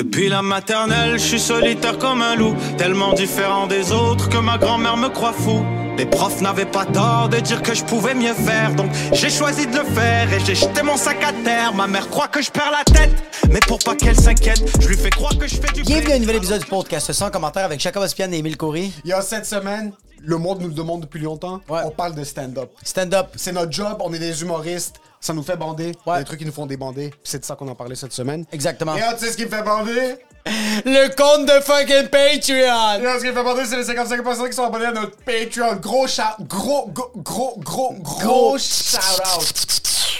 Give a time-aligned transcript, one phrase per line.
[0.00, 4.56] Depuis la maternelle, je suis solitaire comme un loup, tellement différent des autres que ma
[4.56, 5.62] grand-mère me croit fou.
[5.98, 9.66] Les profs n'avaient pas tort de dire que je pouvais mieux faire, donc j'ai choisi
[9.66, 11.74] de le faire et j'ai jeté mon sac à terre.
[11.74, 13.12] Ma mère croit que je perds la tête,
[13.50, 16.14] mais pour pas qu'elle s'inquiète, je lui fais croire que je fais du Bienvenue à
[16.14, 18.94] un nouvel épisode du podcast sans commentaire avec Jacob Ospian et Émile Coury.
[19.04, 19.92] Il y a cette semaine,
[20.22, 21.60] le monde nous le demande depuis longtemps.
[21.68, 21.80] Ouais.
[21.84, 22.70] On parle de stand-up.
[22.82, 23.28] Stand-up.
[23.36, 25.92] C'est notre job, on est des humoristes, ça nous fait bander.
[26.06, 26.18] Ouais.
[26.18, 27.12] Des trucs qui nous font débander.
[27.22, 28.44] C'est de ça qu'on en parlait cette semaine.
[28.52, 28.96] Exactement.
[28.96, 30.16] Et tu sais ce qui me fait bander?
[30.46, 33.00] Le compte de fucking Patreon.
[33.00, 34.92] Et là, ce qui me fait bander, c'est les 55 personnes qui sont abonnés à
[34.92, 35.76] notre Patreon.
[35.76, 39.70] Gros shout, gros, gros, gros, gros, gros shout-out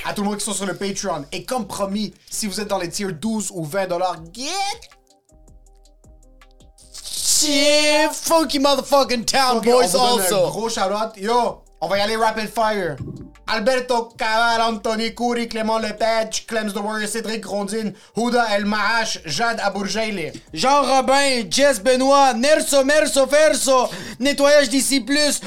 [0.05, 1.25] à tout le monde qui sont sur le Patreon.
[1.33, 4.91] Et comme promis, si vous êtes dans les tiers 12 ou 20 dollars, get
[7.43, 10.47] Yeah, funky motherfucking town boys on vous donne also.
[10.47, 11.17] Un gros shout-out.
[11.17, 12.97] Yo, on va y aller rapid fire.
[13.47, 19.59] Alberto Cabal, Anthony Coury, Clément Lepage, Clems the Warrior, Cédric Grondine, Houda El Maash, Jade
[19.61, 20.33] Abourjaili.
[20.55, 23.89] Jean Robin, Jess Benoît, Nerso Merso Ferso,
[24.21, 25.41] nettoyage d'ici plus.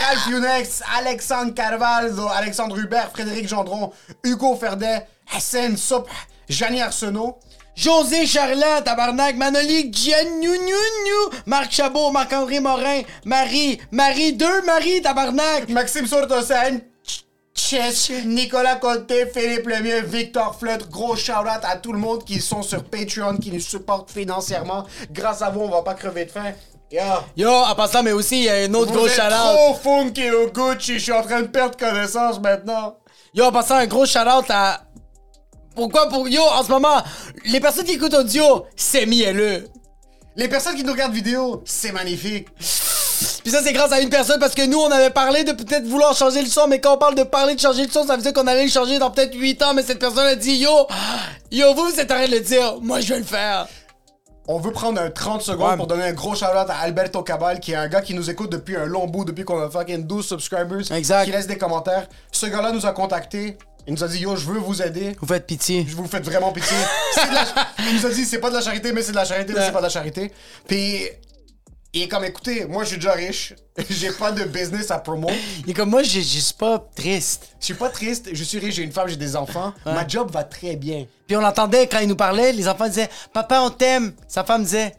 [0.00, 6.06] Ralph Younex, Alexandre Carvalho, Alexandre Hubert, Frédéric Gendron, Hugo Ferdet, Hassan Soup,
[6.48, 7.40] Janie Arsenault.
[7.76, 15.68] José Charland, Tabarnak, Manoli, Giannouniounou, Marc Chabot, Marc-André Morin, Marie, Marie 2, Marie, Tabarnak.
[15.68, 16.80] Maxime Sourtosen,
[17.54, 22.62] Chess, Nicolas Côté, Philippe Lemieux, Victor Fleutre, gros shout-out à tout le monde qui sont
[22.62, 24.84] sur Patreon, qui nous supportent financièrement.
[25.10, 26.52] Grâce à vous, on va pas crever de faim.
[26.90, 27.02] Yo,
[27.36, 29.32] Yo, en passant, mais aussi, il y a un autre vous gros êtes shout-out.
[29.32, 32.96] trop funky au Gucci, je suis en train de perdre connaissance maintenant.
[33.34, 34.85] Yo, en passant, un gros shout-out à...
[35.76, 36.28] Pourquoi pour...
[36.28, 37.02] Yo, en ce moment,
[37.44, 39.68] les personnes qui écoutent audio, c'est mielleux.
[40.34, 42.48] Les personnes qui nous regardent vidéo, c'est magnifique.
[42.58, 45.86] Puis ça, c'est grâce à une personne parce que nous, on avait parlé de peut-être
[45.86, 48.16] vouloir changer le son, mais quand on parle de parler de changer le son, ça
[48.16, 50.56] veut dire qu'on allait le changer dans peut-être 8 ans, mais cette personne a dit
[50.56, 50.70] Yo,
[51.52, 53.66] yo, vous, vous êtes train de le dire, moi, je vais le faire.
[54.48, 55.76] On veut prendre un 30 secondes Ouais.
[55.76, 58.50] pour donner un gros shout-out à Alberto Cabal, qui est un gars qui nous écoute
[58.50, 60.92] depuis un long bout, depuis qu'on a fucking 12 subscribers.
[60.92, 61.24] Exact.
[61.24, 62.06] Qui laisse des commentaires.
[62.30, 63.58] Ce gars-là nous a contactés.
[63.86, 65.16] Il nous a dit Yo, je veux vous aider.
[65.20, 65.84] Vous faites pitié.
[65.88, 66.76] Je vous faites vraiment pitié.
[67.14, 69.16] C'est de la- Il nous a dit c'est pas de la charité, mais c'est de
[69.16, 70.32] la charité, mais c'est pas de la charité.
[70.66, 71.02] Puis
[71.92, 73.54] il est comme écoutez, moi je suis déjà riche,
[73.90, 75.28] j'ai pas de business à promo.
[75.64, 77.48] Il est comme moi, je je suis pas triste.
[77.60, 79.72] Je suis pas triste, je suis riche, j'ai une femme, j'ai des enfants.
[79.84, 81.06] Ma job va très bien.
[81.26, 84.12] Puis on l'entendait quand il nous parlait, les enfants disaient Papa, on t'aime.
[84.28, 84.94] Sa femme disait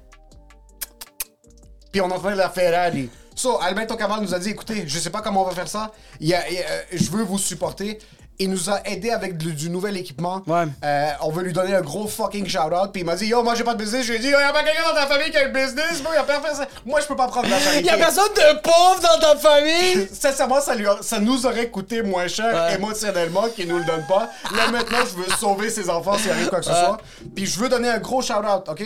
[1.91, 3.09] Puis on entendait la Ferrari.
[3.35, 5.91] So, Alberto Caval nous a dit écoutez, je sais pas comment on va faire ça.
[6.19, 7.99] Il y a- il y a- euh, je veux vous supporter.
[8.39, 10.43] Il nous a aidé avec du, du nouvel équipement.
[10.45, 10.65] Ouais.
[10.83, 12.91] Euh, on veut lui donner un gros fucking shout-out.
[12.93, 14.05] Puis il m'a dit Yo, moi j'ai pas de business.
[14.05, 15.49] Je lui ai dit Yo, y a pas quelqu'un dans ta famille qui a un
[15.49, 16.01] business.
[16.03, 16.67] Bro, y a personne.
[16.85, 17.79] Moi je peux pas prendre de la charité.
[17.81, 20.07] Il y a personne de pauvre dans ta famille?
[20.13, 22.75] Sincèrement, ça, lui a- ça nous aurait coûté moins cher Ouais.
[22.75, 24.29] émotionnellement qu'il nous le donne pas.
[24.55, 26.99] Là, maintenant, je veux sauver ses enfants s'il arrive quoi que ce soit.
[27.35, 28.83] Puis je veux donner un gros shout-out, OK?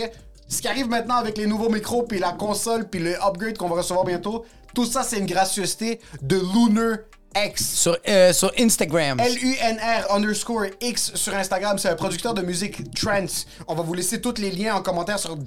[0.48, 3.68] Ce qui arrive maintenant avec les nouveaux micros, puis la console, puis le upgrade qu'on
[3.70, 6.98] va recevoir bientôt, tout ça, c'est une gracieuseté de Lunar
[7.36, 7.64] X.
[7.64, 9.20] Sur, euh, sur Instagram.
[9.20, 13.46] L-U-N-R underscore X sur Instagram, c'est un producteur de musique trance.
[13.68, 15.38] On va vous laisser tous les liens en commentaire sur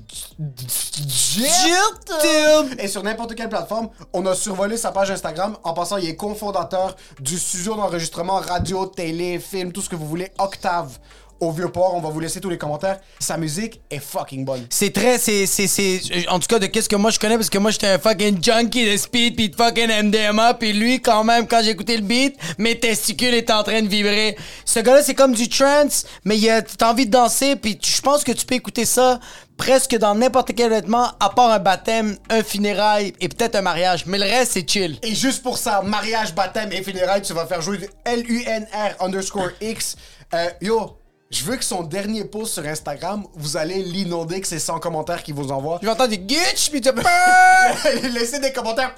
[1.38, 2.74] YouTube.
[2.78, 3.90] et sur n'importe quelle plateforme.
[4.12, 5.56] On a survolé sa page Instagram.
[5.62, 10.06] En passant, il est cofondateur du studio d'enregistrement radio, télé, film, tout ce que vous
[10.06, 10.98] voulez, Octave
[11.40, 11.94] au Vieux-Port.
[11.94, 13.00] On va vous laisser tous les commentaires.
[13.18, 14.66] Sa musique est fucking bonne.
[14.70, 17.50] C'est très, c'est, c'est, c'est, en tout cas, de qu'est-ce que moi je connais, parce
[17.50, 21.24] que moi j'étais un fucking junkie de speed pis de fucking MDMA, pis lui, quand
[21.24, 24.36] même, quand j'écoutais le beat, mes testicules étaient en train de vibrer.
[24.64, 27.92] Ce gars-là, c'est comme du trance, mais il a, t'as envie de danser, pis tu-
[27.92, 29.20] je pense que tu peux écouter ça
[29.56, 34.04] presque dans n'importe quel vêtement, à part un baptême, un funérail et peut-être un mariage.
[34.06, 34.98] Mais le reste, c'est chill.
[35.02, 39.96] Et juste pour ça, mariage, baptême et funérailles, tu vas faire jouer L-U-N-R underscore X.
[40.34, 40.96] Euh, yo,
[41.34, 45.22] je veux que son dernier post sur Instagram, vous allez l'inonder que c'est 100 commentaires
[45.22, 45.78] qu'il vous envoie.
[45.80, 46.90] Tu vas entendre des gitch pis tu
[48.12, 48.94] Laissez des commentaires.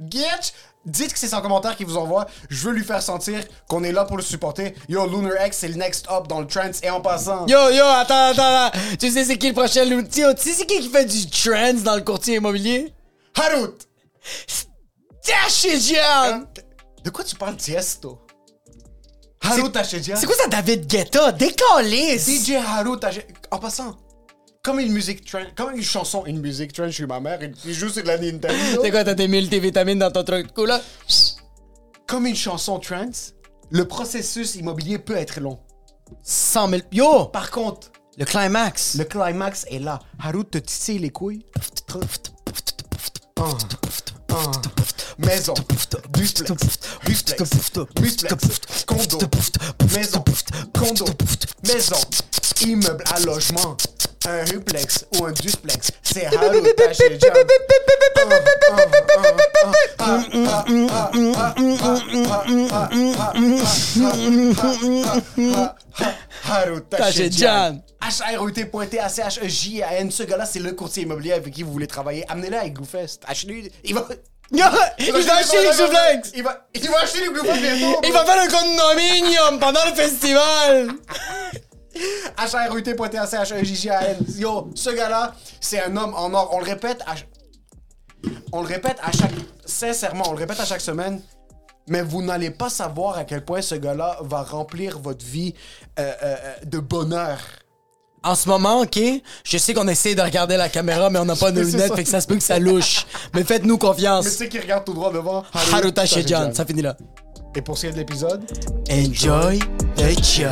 [0.00, 0.52] Gitch.
[0.84, 2.26] Dites que c'est 100 commentaires qu'il vous envoie.
[2.50, 4.74] Je veux lui faire sentir qu'on est là pour le supporter.
[4.88, 6.80] Yo, Lunar X, c'est le next up dans le trance.
[6.82, 8.78] Et en passant, Yo, yo, attends, attends, attends.
[8.98, 10.22] Tu sais c'est qui le prochain outil?
[10.36, 12.92] Tu sais c'est qui qui fait du trance dans le courtier immobilier?
[13.36, 13.78] Harut!
[15.24, 16.44] Tashijan!
[17.04, 18.18] De quoi tu parles, Tiesto?
[19.42, 20.16] Harut Tachedja.
[20.16, 21.32] C'est quoi ça, David Guetta?
[21.32, 22.26] Décalisse!
[22.28, 23.26] DJ Harut Tachedja.
[23.50, 23.96] En passant,
[24.62, 27.88] comme une musique trance, comme une chanson, une musique trance chez ma mère, il joue
[27.88, 28.80] sur de la Nintendo.
[28.82, 30.80] C'est quoi, t'as tes multivitamines dans ton truc de cola?
[32.06, 33.32] Comme une chanson trance,
[33.70, 35.58] le processus immobilier peut être long.
[36.22, 36.82] 100 000.
[36.92, 37.24] Yo!
[37.26, 38.96] Par contre, Le climax.
[38.96, 39.98] le climax est là.
[40.22, 41.44] Harut te titille les couilles.
[43.40, 43.44] Ah,
[44.30, 44.50] ah.
[45.18, 45.88] Maison, duplex,
[48.28, 49.18] duplex, condo,
[49.94, 50.24] maison,
[50.72, 51.04] condo,
[51.66, 51.96] maison,
[52.62, 53.76] immeuble à logement,
[54.26, 56.26] un duplex ou un duplex, c'est.
[66.44, 67.80] Haru Tashijan.
[68.02, 70.10] H-R-U-T.T-A-C-H-E-J-A-N.
[70.10, 72.24] Ce gars-là, c'est le courtier immobilier avec qui vous voulez travailler.
[72.28, 73.22] Amenez-le avec GoFest.
[73.26, 73.70] Achetez-lui.
[73.84, 74.06] Il va.
[74.52, 76.32] Il va acheter les Souflex!
[76.34, 78.00] Il va, il va acheter les GoFest bientôt.
[78.04, 80.90] Il va faire un condominium pendant le festival!
[82.36, 84.18] H-R-U-T.T-A-C-H-E-J-J-A-N.
[84.38, 86.50] Yo, ce gars-là, c'est un homme en or.
[86.52, 87.14] On le répète à...
[88.52, 89.32] On le répète à chaque...
[89.64, 91.20] Sincèrement, on le répète à chaque semaine.
[91.88, 95.54] Mais vous n'allez pas savoir à quel point ce gars-là va remplir votre vie
[95.98, 97.38] euh, euh, euh, de bonheur.
[98.24, 99.00] En ce moment, OK,
[99.44, 101.96] je sais qu'on essaie de regarder la caméra, mais on n'a pas c'est lunettes, ça.
[101.96, 103.04] fait que ça se peut que ça louche.
[103.34, 104.24] Mais faites-nous confiance.
[104.24, 105.42] Mais tu sais qui regarde tout droit devant
[105.72, 106.96] Haruta Shejan, ça finit là.
[107.54, 108.42] Et pour ce qui est de l'épisode,
[108.90, 109.58] Enjoy
[109.96, 110.44] the show.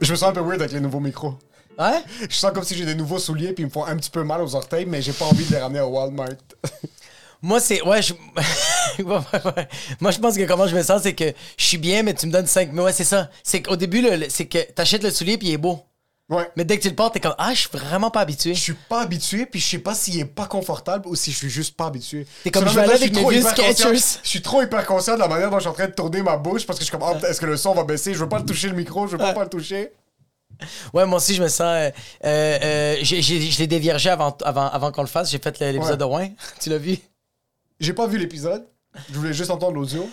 [0.00, 1.34] je me sens un peu weird avec les nouveaux micros.
[1.78, 2.02] Ouais?
[2.28, 4.22] Je sens comme si j'ai des nouveaux souliers puis ils me font un petit peu
[4.22, 6.28] mal aux orteils, mais j'ai pas envie de les ramener au Walmart.
[7.42, 7.82] Moi, c'est.
[7.82, 8.14] Ouais, je.
[10.00, 12.26] Moi, je pense que comment je me sens, c'est que je suis bien, mais tu
[12.26, 12.70] me donnes 5.
[12.72, 13.28] Mais ouais, c'est ça.
[13.42, 15.80] C'est qu'au début, le- c'est que t'achètes le soulier puis il est beau.
[16.30, 16.48] ouais.
[16.56, 18.54] Mais dès que tu le portes, t'es comme Ah, je suis vraiment pas habitué.
[18.54, 21.36] Je suis pas habitué, puis je sais pas s'il est pas confortable ou si je
[21.36, 22.26] suis juste pas habitué.
[22.42, 24.18] T'es comme, je vais moi, aller suis avec mes trop vieux hyper conscient- Skechers.
[24.24, 26.22] Je suis trop hyper conscient de la manière dont je suis en train de tourner
[26.22, 28.14] ma bouche parce que je suis comme, oh, est-ce que le son va baisser?
[28.14, 29.92] Je veux pas le toucher le micro, je veux pas, pas le toucher.
[30.94, 31.60] Ouais, moi aussi, je me sens.
[31.60, 31.90] euh,
[32.24, 35.30] euh, euh, j'ai- j'ai- je l'ai déviergé avant, avant, avant qu'on le fasse.
[35.30, 36.30] J'ai fait le- l'épisode de Rouen.
[36.60, 36.96] tu l'as vu?
[37.78, 38.66] J'ai pas vu l'épisode,
[39.10, 40.08] je voulais juste entendre l'audio.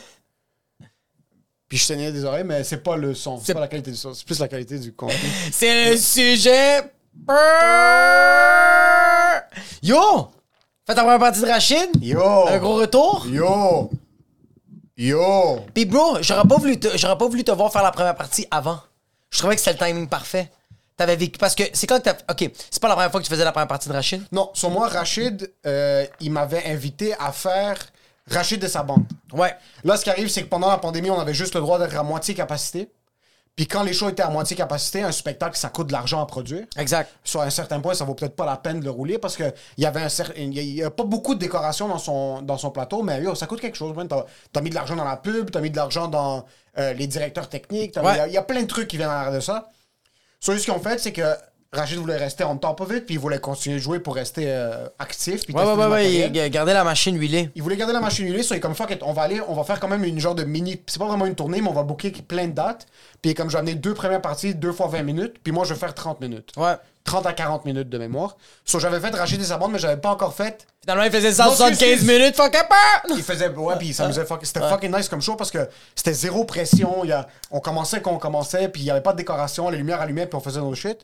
[1.69, 3.97] Puis je saignais des oreilles, mais c'est pas le son, c'est pas la qualité du
[3.97, 5.17] son, c'est plus la qualité du contenu.
[5.51, 6.81] C'est le sujet.
[9.81, 10.29] Yo!
[10.85, 11.89] Fais ta première partie de Rachid?
[12.01, 12.47] Yo!
[12.47, 13.25] Un gros retour?
[13.27, 13.89] Yo!
[14.97, 15.65] Yo!
[15.73, 18.45] Puis bro, j'aurais pas voulu te, j'aurais pas voulu te voir faire la première partie
[18.51, 18.79] avant.
[19.29, 20.51] Je trouvais que c'était le timing parfait.
[20.95, 23.25] T'avais vécu parce que c'est quand que t'as OK, c'est pas la première fois que
[23.25, 24.21] tu faisais la première partie de Rachid?
[24.31, 27.77] Non, sur moi, Rachid, euh, il m'avait invité à faire
[28.29, 29.03] Rachid de sa bande.
[29.33, 29.55] Ouais.
[29.83, 31.97] Là, ce qui arrive, c'est que pendant la pandémie, on avait juste le droit d'être
[31.97, 32.91] à moitié capacité.
[33.55, 36.25] Puis quand les shows étaient à moitié capacité, un spectacle, ça coûte de l'argent à
[36.25, 36.65] produire.
[36.75, 37.11] Exact.
[37.23, 39.43] Sur un certain point, ça vaut peut-être pas la peine de le rouler parce que
[39.77, 42.57] il y avait un cer- il y a- pas beaucoup de décoration dans son, dans
[42.57, 43.93] son plateau, mais yo, ça coûte quelque chose.
[44.09, 44.25] T'as
[44.59, 46.45] as mis de l'argent dans la pub, t'as mis de l'argent dans
[46.79, 48.17] euh, les directeurs techniques, il Ouais.
[48.17, 49.69] y a- il y, a plein de trucs qui viennent en arrière de ça.
[50.43, 51.21] Sur ce qu'ils ont fait, c'est que
[51.71, 54.43] Rachid voulait rester en top of it, puis il voulait continuer de jouer pour rester
[54.47, 55.45] euh, actif.
[55.45, 56.11] puis Ouais, ouais, ouais, ouais.
[56.33, 57.49] il- Gardez la machine huilée.
[57.55, 59.39] Il voulait garder la machine huilée, so il est comme fuck it, on va aller,
[59.47, 60.79] on va faire quand même une genre de mini.
[60.85, 62.85] C'est pas vraiment une tournée, mais on va booker plein de dates.
[63.21, 65.73] Puis comme je vais amener deux premières parties, deux fois 20 minutes, puis moi je
[65.73, 66.51] vais faire 30 minutes.
[66.57, 66.73] Ouais.
[67.03, 68.37] 30 à 40 minutes de mémoire.
[68.65, 70.65] So j'avais fait Rachid et sa bande, mais j'avais pas encore fait.
[70.81, 72.07] Finalement, il faisait Non, 175 excuse.
[72.07, 72.65] minutes, fuck up!
[73.09, 73.49] Il faisait.
[73.49, 77.03] Ouais, puis il s'amusait fuck- C'était fucking nice comme show parce que c'était zéro pression.
[77.03, 79.69] Il y a, on commençait quand on commençait, puis il y avait pas de décoration,
[79.69, 80.99] les lumières allumaient, puis on faisait nos shit.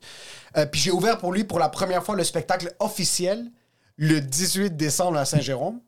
[0.58, 3.46] Euh, puis j'ai ouvert pour lui pour la première fois le spectacle officiel
[3.98, 5.80] le 18 décembre à Saint-Jérôme.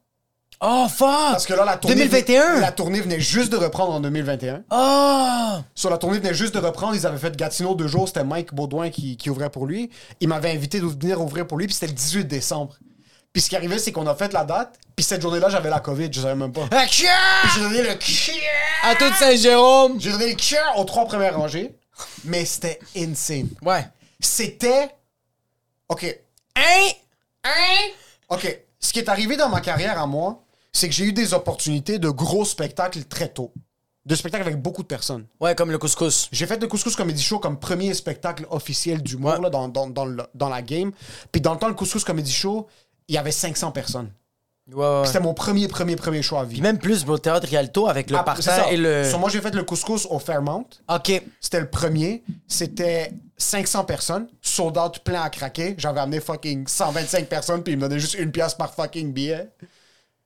[0.64, 1.08] Oh, fuck!
[1.32, 1.96] Parce que là, la tournée.
[1.96, 2.60] 2021?
[2.60, 4.64] La tournée venait juste de reprendre en 2021.
[4.70, 5.60] Oh!
[5.74, 6.94] Sur la tournée venait juste de reprendre.
[6.96, 8.08] Ils avaient fait Gatineau deux jours.
[8.08, 9.90] C'était Mike Baudouin qui, qui ouvrait pour lui.
[10.20, 11.66] Il m'avait invité de venir ouvrir pour lui.
[11.66, 12.78] Puis c'était le 18 décembre.
[13.34, 14.78] Puis ce qui arrivait, c'est qu'on a fait la date.
[14.96, 16.10] Puis cette journée-là, j'avais la COVID.
[16.12, 16.68] Je savais même pas.
[16.92, 17.90] J'ai donné le.
[18.84, 20.00] À toute Saint-Jérôme!
[20.00, 21.74] J'ai donné le aux trois premières rangées.
[22.26, 23.50] Mais c'était insane.
[23.64, 23.88] Ouais.
[24.20, 24.90] C'était.
[25.90, 26.06] OK.
[26.56, 26.92] Hein?
[28.30, 28.60] OK.
[28.80, 32.00] Ce qui est arrivé dans ma carrière à moi, c'est que j'ai eu des opportunités
[32.00, 33.52] de gros spectacles très tôt.
[34.06, 35.26] De spectacles avec beaucoup de personnes.
[35.40, 36.28] Ouais, comme le couscous.
[36.32, 39.40] J'ai fait le Couscous Comedy Show comme premier spectacle officiel Ouais.
[39.40, 40.92] là, dans, dans, dans, le- dans la game.
[41.32, 42.68] Puis dans le temps, le Couscous Comedy Show,
[43.08, 44.10] il y avait 500 personnes.
[44.74, 46.54] Ouais, C'était mon premier, premier, premier show à vie.
[46.54, 49.04] Puis même plus, bro, Théâtre Rialto avec le Ah, parterre et le.
[49.08, 50.66] Sur moi, j'ai fait le Couscous au Fairmount.
[50.90, 51.22] Ok.
[51.40, 52.24] C'était le premier.
[52.48, 54.28] C'était 500 personnes.
[54.42, 55.76] Sold out plein à craquer.
[55.78, 59.50] J'avais amené fucking 125 personnes, puis ils me donnaient juste une pièce par fucking billet.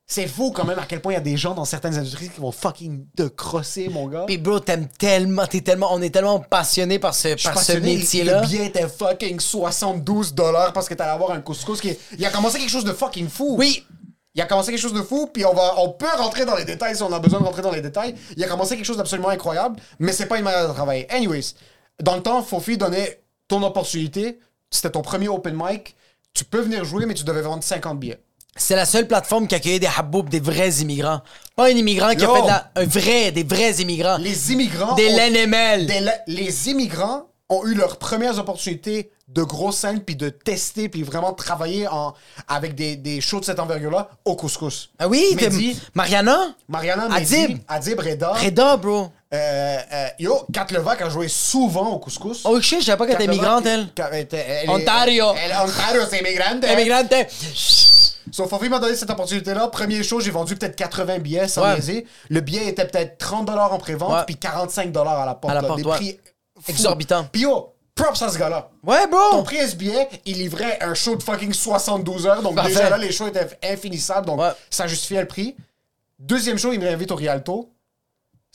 [0.08, 2.30] C'est fou quand même à quel point il y a des gens dans certaines industries
[2.30, 4.26] qui vont fucking te crosser, mon gars.
[4.28, 8.42] Puis bro, t'aimes tellement, t'es tellement, on est tellement passionné par ce, par ce métier-là.
[8.42, 11.98] Le billet était fucking 72 dollars parce que t'allais avoir un couscous qui.
[12.20, 13.56] Il a commencé quelque chose de fucking fou.
[13.58, 13.84] Oui.
[14.36, 16.66] Il a commencé quelque chose de fou, puis on, va, on peut rentrer dans les
[16.66, 18.16] détails si on a besoin de rentrer dans les détails.
[18.36, 21.10] Il a commencé quelque chose d'absolument incroyable, mais c'est pas une manière de travailler.
[21.10, 21.54] Anyways,
[22.04, 24.40] dans le temps, Fofi donnait ton opportunité.
[24.70, 25.96] C'était ton premier open mic.
[26.34, 28.22] Tu peux venir jouer, mais tu devais vendre 50 billets.
[28.58, 31.22] C'est la seule plateforme qui accueillait des haboubs, des vrais immigrants.
[31.58, 32.72] Pas un immigrant qui a fait de la.
[32.76, 34.18] Un vrai, des vrais immigrants.
[34.18, 34.96] Les immigrants.
[34.96, 35.88] Des ont- LNML.
[35.88, 40.88] des la- les immigrants ont eu leurs premières opportunités de grosses scènes, puis de tester,
[40.88, 42.14] puis vraiment travailler en,
[42.48, 44.90] avec des, des shows de cette envergure-là au couscous.
[45.00, 46.38] Ah oui, t'es- Mehdi, Mariana?
[46.70, 47.50] Mariana, Adib.
[47.50, 48.34] Mehdi, Adib, Reda.
[48.34, 49.10] Reda, bro.
[49.36, 52.42] Euh, euh, yo, Kat Levac a joué souvent au couscous.
[52.46, 53.88] Oh shit, je savais pas qu'elle était migrante, elle.
[54.70, 55.34] Ontario.
[55.44, 56.64] Elle, Ontario, c'est immigrante.
[56.64, 56.74] hein.
[56.74, 57.14] Immigrante.
[58.32, 59.68] So, m'a donné cette opportunité-là.
[59.68, 61.76] Premier show, j'ai vendu peut-être 80 billets sans Ouais.
[61.76, 62.06] niaiser.
[62.30, 65.52] Le billet était peut-être 30 en prévente, puis 45 à la porte.
[65.52, 65.68] À la là.
[65.68, 65.96] porte, Des ouais.
[65.96, 66.20] prix
[66.60, 66.72] fous.
[66.72, 67.28] Exorbitant.
[67.32, 68.70] Puis yo, props à ce gars-là.
[68.84, 69.44] Ouais, Ton bro.
[69.44, 72.42] prix à ce billet, il livrait un show de fucking 72 heures.
[72.42, 72.72] Donc Parfait.
[72.74, 74.26] déjà là, les shows étaient infinissables.
[74.26, 74.52] Donc Ouais.
[74.70, 75.56] ça justifiait le prix.
[76.20, 77.70] Deuxième show, il me réinvite au Rialto.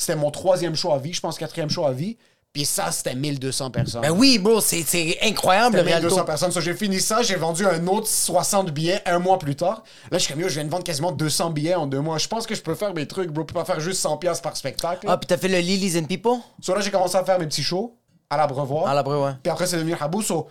[0.00, 2.16] C'était mon troisième show à vie, je pense quatrième show à vie.
[2.54, 4.00] Puis ça, c'était 1200 personnes.
[4.00, 4.80] Ben oui, bro, c'est
[5.22, 6.24] incroyable, le C'était 1200 Rialto.
[6.24, 6.50] personnes.
[6.52, 9.84] So, j'ai fini ça, j'ai vendu un autre 60 billets un mois plus tard.
[10.10, 12.16] Là, je suis comme, yo, je viens de vendre quasiment 200 billets en deux mois.
[12.16, 13.42] Je pense que je peux faire mes trucs, bro.
[13.42, 15.06] Je peux pas faire juste 100 pièces par spectacle.
[15.06, 16.38] Ah, puis t'as fait le Lilies and People?
[16.62, 17.94] So, là, j'ai commencé à faire mes petits shows
[18.30, 18.88] à l'abreuvoir.
[18.88, 19.32] À la breu, ouais.
[19.42, 20.22] Puis après, c'est devenu Habou.
[20.22, 20.48] So,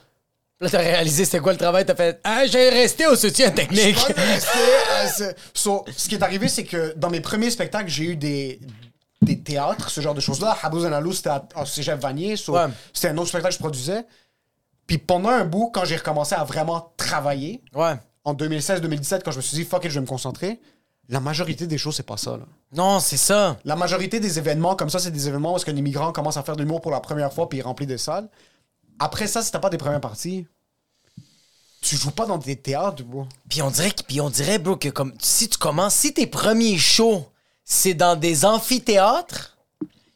[0.62, 3.98] Là, t'as réalisé c'était quoi le travail, t'as fait Ah, j'ai resté au soutien technique.
[3.98, 8.04] Je rester, euh, so, ce qui est arrivé, c'est que dans mes premiers spectacles, j'ai
[8.04, 8.60] eu des,
[9.22, 10.58] des théâtres, ce genre de choses-là.
[10.64, 12.36] Habou Zanalou, c'était à, à Cégep Vanier.
[12.38, 12.68] so, Ouais.
[12.94, 14.06] C'était un autre spectacle que je produisais.
[14.88, 17.96] Puis pendant un bout, quand j'ai recommencé à vraiment travailler, Ouais.
[18.24, 20.60] en 2016-2017, quand je me suis dit, fuck it, je vais me concentrer,
[21.10, 22.38] la majorité des shows, c'est pas ça.
[22.38, 22.46] Là.
[22.74, 23.58] Non, c'est ça.
[23.66, 26.62] La majorité des événements comme ça, c'est des événements où est-ce commence à faire de
[26.62, 28.30] l'humour pour la première fois puis il remplit des salles.
[29.00, 30.48] Après ça, si t'as pas des premières parties,
[31.82, 33.26] tu joues pas dans des théâtres, bro.
[33.50, 36.28] Puis on dirait, que- puis on dirait, bro, que comme si tu commences, si tes
[36.28, 37.26] premiers shows,
[37.72, 39.56] c'est dans des amphithéâtres,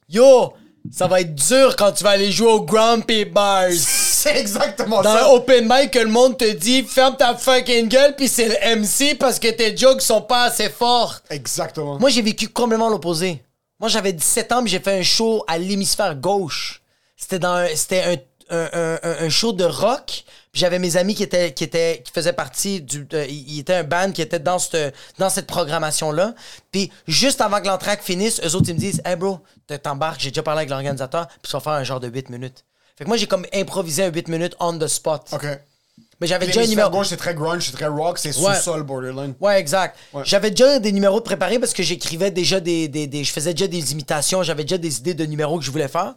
[0.09, 0.53] yo,
[0.91, 3.69] ça va être dur quand tu vas aller jouer au Grumpy Bars.
[4.23, 5.33] C'est exactement Dans un ça.
[5.33, 9.17] open mic que le monde te dit ferme ta fucking gueule puis c'est le MC
[9.19, 11.25] parce que tes jokes sont pas assez fortes.
[11.29, 11.99] Exactement.
[11.99, 13.43] Moi j'ai vécu complètement l'opposé.
[13.81, 16.81] Moi j'avais 17 ans, j'ai fait un show à l'hémisphère gauche.
[17.17, 20.23] C'était dans un, c'était un, un- un- un show de rock.
[20.53, 23.73] Puis j'avais mes amis qui étaient qui étaient qui faisaient partie du euh, il était
[23.73, 26.35] un band qui était dans cette dans cette programmation là.
[26.71, 30.19] Puis juste avant que l'entraque finisse, eux autres ils me disent "Hey bro, te- t'embarques,
[30.21, 33.03] j'ai déjà parlé avec l'organisateur, puis tu vas faire un genre de 8 minutes." Fait
[33.03, 35.23] que moi j'ai comme improvisé un 8 minutes on the spot.
[35.31, 35.43] OK.
[36.21, 38.55] Mais j'avais déjà un numéro gauche, c'est très grunge, c'est très rock, c'est Ouais.
[38.55, 39.33] sous-sol borderline.
[39.41, 39.97] Ouais, exact.
[40.13, 40.21] Ouais.
[40.23, 43.65] J'avais déjà des numéros préparés parce que j'écrivais déjà des, des, des- Je faisais déjà
[43.67, 46.13] des imitations, j'avais déjà des idées de numéros que je voulais faire.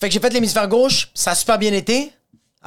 [0.00, 2.10] Fait que j'ai fait l'hémisphère gauche, ça a super bien été.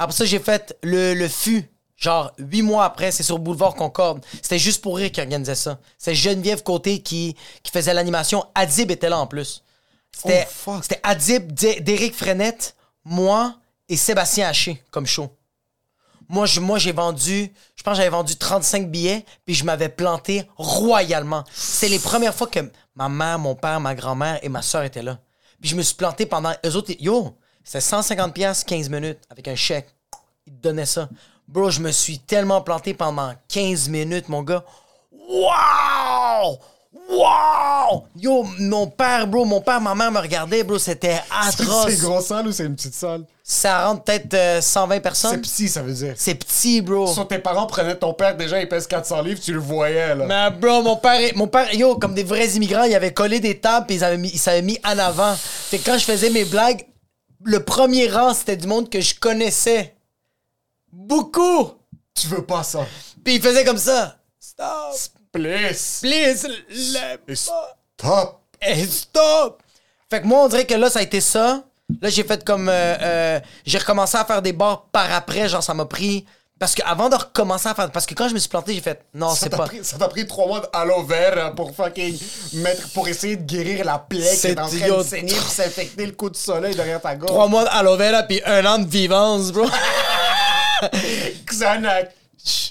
[0.00, 1.70] Après ça, j'ai fait le, le FU.
[1.96, 4.24] Genre, huit mois après, c'est sur Boulevard Concorde.
[4.40, 5.78] C'était juste pour rire qui organisait ça.
[5.98, 8.42] C'est Geneviève Côté qui, qui faisait l'animation.
[8.54, 9.62] Adib était là en plus.
[10.10, 13.56] C'était Oh, Adib, D- d'Éric Frenette, moi
[13.90, 15.28] et Sébastien Haché comme show.
[16.28, 19.88] Moi, je- moi, j'ai vendu, je pense que j'avais vendu 35 billets, puis je m'avais
[19.90, 21.44] planté royalement.
[21.52, 22.60] C'est les premières fois que
[22.94, 25.18] ma mère, mon père, ma grand-mère et ma soeur étaient là.
[25.60, 26.54] Puis je me suis planté pendant.
[26.64, 29.88] Eux autres, yo, c'était 150 pièces 15 minutes avec un chèque.
[30.46, 31.08] Ils te donnaient ça.
[31.46, 34.64] Bro, je me suis tellement planté pendant 15 minutes, mon gars.
[35.28, 36.58] Wow!
[37.08, 38.04] Wow!
[38.16, 41.86] Yo, mon père, bro, mon père, ma mère me regardait, bro, c'était atroce.
[41.88, 43.24] C'est grosse salle ou c'est une petite salle?
[43.42, 45.40] Ça rentre peut-être euh, 120 C'est personnes.
[45.40, 46.14] petit, ça veut dire.
[46.16, 47.06] C'est petit, bro.
[47.08, 50.24] Sur tes parents prenaient ton père, déjà, il pèse 400 livres, tu le voyais, là.
[50.26, 53.58] Mais bro, mon père, mon père, yo, comme des vrais immigrants, il avait collé des
[53.58, 55.34] tables et ils avaient mis, ils s'avaient mis en avant.
[55.36, 56.84] Fait que quand je faisais mes blagues,
[57.44, 59.94] le premier rang, c'était du monde que je connaissais.
[60.92, 61.72] Beaucoup!
[62.14, 62.86] Tu veux pas ça.
[63.24, 64.18] Puis il faisait comme ça.
[64.38, 64.96] Stop!
[65.32, 66.00] Please.
[66.02, 66.46] Please,
[67.28, 68.40] le Stop.
[68.88, 69.62] Stop!
[70.10, 71.64] Fait que moi, on dirait que là, ça a été ça.
[72.00, 72.68] Là, j'ai fait comme.
[72.68, 76.24] euh, euh, j'ai recommencé à faire des bars par après, genre, ça m'a pris.
[76.60, 77.90] Parce que avant de recommencer à faire.
[77.90, 79.00] Parce que quand je me suis planté, j'ai fait.
[79.14, 79.64] Non, c'est pas.
[79.66, 82.18] pris, ça t'a pris trois mois d'aloe vera pour fucking
[82.52, 84.98] mettre, pour essayer de guérir la plaie qui C'est est en train idiot.
[84.98, 87.32] de saigner puis s'infecter le coup de soleil derrière ta gorge.
[87.32, 89.64] Trois mois d'aloe vera puis un an de vivance, bro.
[91.46, 92.12] Xanax.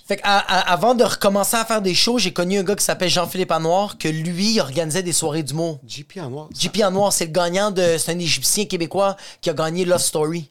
[0.08, 3.10] Fait que avant de recommencer à faire des shows, j'ai connu un gars qui s'appelle
[3.10, 5.79] Jean-Philippe Anoir, que lui, il organisait des soirées d'humour.
[5.88, 6.50] JP en noir.
[6.55, 7.98] JP Anoir, c'est le gagnant de.
[8.00, 10.50] C'est un Égyptien québécois qui a gagné Love Story.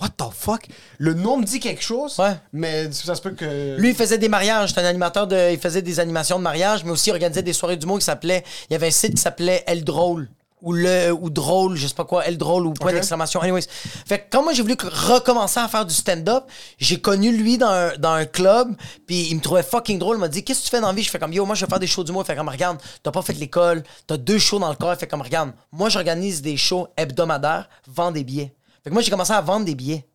[0.00, 0.66] What the fuck?
[0.98, 2.34] Le nom me dit quelque chose, Ouais.
[2.52, 3.76] mais ça se peut que...
[3.76, 4.70] Lui, il faisait des mariages.
[4.70, 5.52] C'était un animateur de.
[5.52, 8.42] Il faisait des animations de mariage, mais aussi il organisait des soirées d'humour qui s'appelait.
[8.68, 10.30] Il y avait un site qui s'appelait El Drôle.
[10.62, 11.10] Ou le.
[11.10, 13.40] Ou drôle, je sais pas quoi, El Drôle ou point d'exclamation.
[13.40, 13.64] Anyways.
[14.06, 16.44] Fait que quand moi j'ai voulu recommencer à faire du stand-up,
[16.78, 18.68] j'ai connu lui dans un, dans un club,
[19.06, 20.16] puis il me trouvait fucking drôle.
[20.16, 21.02] Il m'a dit Qu'est-ce que tu fais dans la vie?
[21.02, 22.26] Je fais comme Yo, moi je vais faire des shows d'humour.
[22.26, 24.92] Fait comme Regarde, t'as pas fait l'école, t'as deux shows dans le corps.
[24.92, 28.54] Il fait comme Regarde, moi j'organise des shows hebdomadaires, vends des billets.
[28.82, 30.06] Fait que moi j'ai commencé à vendre des billets.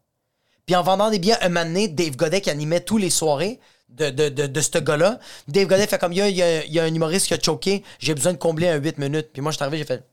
[0.65, 3.59] Puis en vendant des billets, un moment donné, Dave Godet qui animait tous les soirées
[3.89, 6.41] de, de, de, de ce gars-là, Dave Godet fait comme, il y a, il y
[6.41, 8.97] a- il y a un humoriste qui a choqué, j'ai besoin de combler un 8
[8.97, 9.29] minutes.
[9.31, 10.03] Puis moi, je suis arrivé, j'ai fait,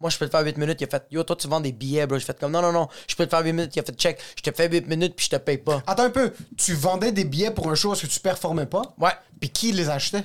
[0.00, 0.80] Moi, je peux te faire 8 minutes.
[0.80, 2.18] Il a fait, yo, toi, tu vends des billets, bro.
[2.18, 3.76] J'ai fait comme, non, non, non, je peux te faire 8 minutes.
[3.76, 5.80] Il a fait, check, je te fais 8 minutes, puis je te paye pas.
[5.86, 6.32] Attends un peu.
[6.58, 8.82] Tu vendais des billets pour un show, que tu performais pas?
[8.98, 9.12] Ouais.
[9.40, 10.24] Puis qui les achetait?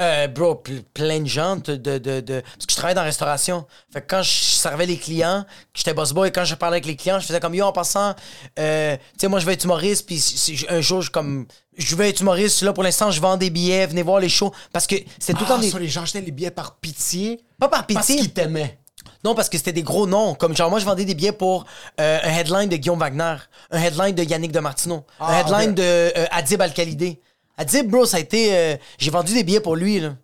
[0.00, 3.00] Euh, bro, ple- plein de gens de, de, de, de- Parce que je travaille dans
[3.00, 3.66] la restauration.
[3.92, 6.76] Fait que quand je servais les clients, que j'étais boss boy, et quand je parlais
[6.76, 8.14] avec les clients, je faisais comme yo en passant,
[8.60, 11.46] euh, tu sais, moi je vais être humoriste, puis si- si- un jour, je comme.
[11.76, 14.52] Je vais être humoriste, là pour l'instant, je vends des billets, venez voir les shows.
[14.72, 15.70] Parce que c'était tout le temps Ah, des.
[15.70, 17.40] ça, les gens achetaient les billets par pitié?
[17.58, 18.22] Pas par Parce pitié.
[18.22, 18.78] qu'ils t'aimaient.
[19.24, 20.34] Non, parce que c'était des gros noms.
[20.34, 21.64] Comme genre, moi, je vendais des billets pour
[22.00, 23.34] euh, un headline de Guillaume Wagner,
[23.72, 27.20] un headline de Yannick de Martino, un Ah, headline de euh, Adib Al-Khalidé.
[27.58, 28.56] Adib, bro, ça a été.
[28.56, 30.14] euh, J'ai vendu des billets pour lui, là.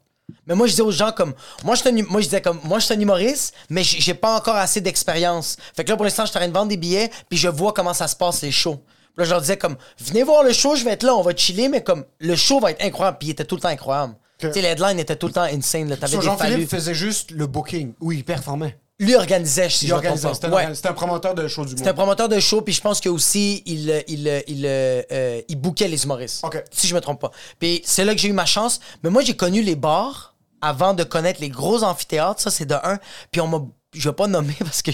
[0.46, 1.34] Mais moi, je disais aux gens comme.
[1.64, 2.58] Moi, je suis un hum- moi, je disais comme.
[2.64, 5.56] Moi, je suis un humoriste, mais j'ai j'ai pas encore assez d'expérience.
[5.76, 7.48] Fait que là, pour l'instant, je suis en train de vendre des billets, puis je
[7.48, 8.76] vois comment ça se passe, les shows.
[8.76, 9.76] Puis là, je leur disais comme.
[9.98, 12.04] Venez voir le show, je vais être là, on va chiller, mais comme.
[12.20, 14.14] Le show va être incroyable, puis il était tout le temps incroyable.
[14.38, 15.96] Tu sais, les headlines étaient tout le temps insane, là.
[15.96, 16.82] T'avais des Jean-Philippe fallus.
[16.82, 17.92] faisait juste le booking.
[18.00, 18.76] Oui, il performait.
[19.04, 20.28] Lui organisait, si je me trompe organisait.
[20.28, 20.34] pas.
[20.34, 20.62] C'était un, Ouais.
[20.64, 23.00] organ- c'était un promoteur de show du C'est un promoteur de show, puis je pense
[23.00, 26.44] que aussi il euh, il euh, il euh, il bookait les humoristes.
[26.70, 27.30] Si je me trompe pas.
[27.58, 28.80] Puis c'est là que j'ai eu ma chance.
[29.02, 32.40] Mais moi j'ai connu les bars avant de connaître les gros amphithéâtres.
[32.40, 32.98] Ça c'est de un.
[33.30, 33.60] Puis on m'a
[33.96, 34.90] je vais pas nommer parce que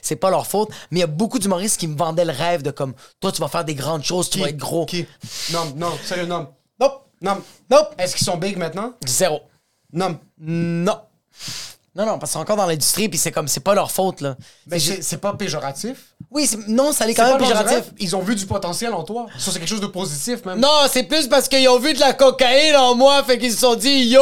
[0.00, 2.62] c'est pas leur faute, mais il y a beaucoup d'humoristes qui me vendaient le rêve
[2.62, 4.44] de comme toi tu vas faire des grandes choses, tu Qui?
[4.44, 4.86] vas être gros.
[4.86, 5.04] Qui?
[5.52, 6.48] Non, non, sérieux, non.
[6.80, 7.02] Nope.
[7.20, 7.42] Non.
[7.70, 7.94] Nope.
[7.98, 8.94] Est-ce qu'ils sont big maintenant?
[9.06, 9.40] Zéro.
[9.92, 10.18] Non.
[10.38, 11.00] Non.
[11.96, 14.20] Non, non, parce que c'est encore dans l'industrie, puis c'est comme, c'est pas leur faute,
[14.20, 14.36] là.
[14.68, 16.14] Mais C'est c'est ju- c'est pas péjoratif?
[16.30, 17.92] Oui, c'est- non, ça l'est quand pas même leur péjoratif.
[17.98, 19.26] Ils ont vu du potentiel en toi?
[19.38, 20.60] Ça, c'est quelque chose de positif, même?
[20.60, 23.58] Non, c'est plus parce qu'ils ont vu de la cocaïne en moi, fait qu'ils se
[23.58, 24.20] sont dit Yo!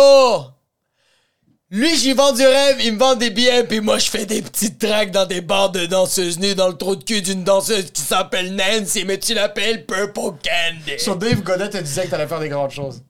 [1.70, 4.40] Lui, j'y vends du rêve, il me vend des billets, puis moi, je fais des
[4.40, 7.90] petites tracks dans des bars de danseuses nues dans le trou de cul d'une danseuse
[7.92, 10.98] qui s'appelle Nancy, mais tu l'appelles Purple Candy.
[10.98, 13.02] So, Dave Godet te disait que t'allais faire des grandes choses.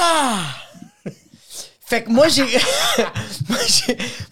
[0.00, 0.38] Ah!
[1.86, 2.44] Fait que moi, j'ai.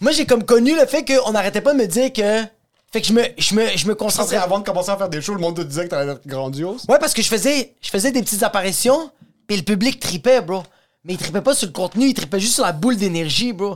[0.01, 2.43] moi, j'ai- comme connu le fait qu'on n'arrêtait pas de me dire que.
[2.91, 4.37] Fait que je me, je me, je me concentrais.
[4.37, 6.85] avant de commencer à faire des shows, le monde te disait que t'allais être grandiose?
[6.87, 9.11] Ouais, parce que je faisais, je faisais des petites apparitions,
[9.47, 10.63] puis le public tripait, bro.
[11.03, 13.75] Mais il tripait pas sur le contenu, il tripait juste sur la boule d'énergie, bro.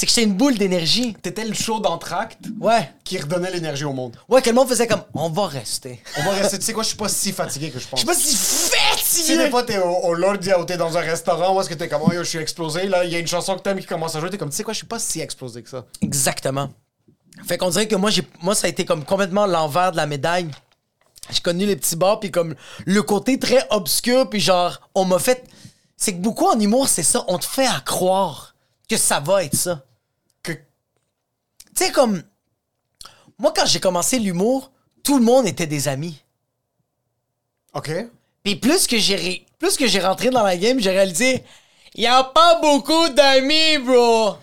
[0.00, 1.14] C'est que j'étais une boule d'énergie.
[1.20, 2.90] T'étais le show d'entracte Ouais.
[3.04, 4.16] qui redonnait l'énergie au monde.
[4.30, 6.02] Ouais, que le monde faisait comme, on va rester.
[6.16, 6.58] On va rester.
[6.58, 8.00] Tu sais quoi, je suis pas si fatigué que je pense.
[8.00, 8.70] Je sais pas si Si
[9.20, 9.44] fatigué.
[9.44, 11.86] des fois t'es au, au Lordia ou t'es dans un restaurant où est-ce que t'es
[11.86, 13.84] comme, oh, yo, je suis explosé, là, il y a une chanson que t'aimes qui
[13.86, 15.84] commence à jouer, t'es comme, tu sais quoi, je suis pas si explosé que ça.
[16.00, 16.70] Exactement.
[17.46, 20.06] Fait qu'on dirait que moi, j'ai, moi, ça a été comme complètement l'envers de la
[20.06, 20.48] médaille.
[21.30, 22.54] J'ai connu les petits bars, puis comme
[22.86, 25.44] le côté très obscur, puis genre, on m'a fait.
[25.98, 28.54] C'est que beaucoup en humour, c'est ça, on te fait à croire
[28.88, 29.82] que ça va être ça.
[31.76, 32.22] Tu sais, comme.
[33.38, 34.70] Moi, quand j'ai commencé l'humour,
[35.02, 36.22] tout le monde était des amis.
[37.74, 37.90] Ok.
[38.42, 41.44] Puis plus que j'ai ré- plus que j'ai rentré dans la game, j'ai réalisé.
[41.94, 44.36] Y a pas beaucoup d'amis, bro!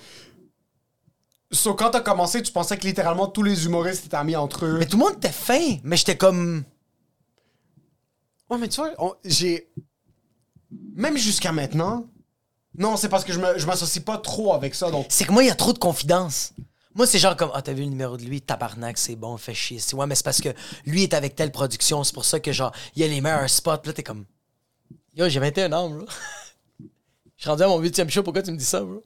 [1.52, 4.78] So, quand t'as commencé, tu pensais que littéralement tous les humoristes étaient amis entre eux.
[4.80, 6.64] Mais tout le monde était fin, mais j'étais comme.
[8.50, 9.70] Ouais, mais tu vois, on- j'ai.
[10.96, 12.06] Même jusqu'à maintenant.
[12.78, 15.06] Non, c'est parce que je me- je m'associe pas trop avec ça, donc.
[15.10, 16.54] C'est que moi, il y a trop de confidence.
[16.98, 19.54] Moi, c'est genre comme, ah, t'as vu le numéro de lui, tabarnak, c'est bon, fait
[19.54, 19.78] chier.
[19.78, 20.50] C'est, ouais, mais c'est parce que
[20.84, 23.50] lui est avec telle production, c'est pour ça que, genre, il y a les meilleurs
[23.50, 23.78] spots.
[23.78, 24.26] Puis là, t'es comme,
[25.16, 26.06] yo, j'ai 21 ans, bro.
[27.38, 29.04] Je suis rendu à mon huitième show, pourquoi tu me dis ça, bro?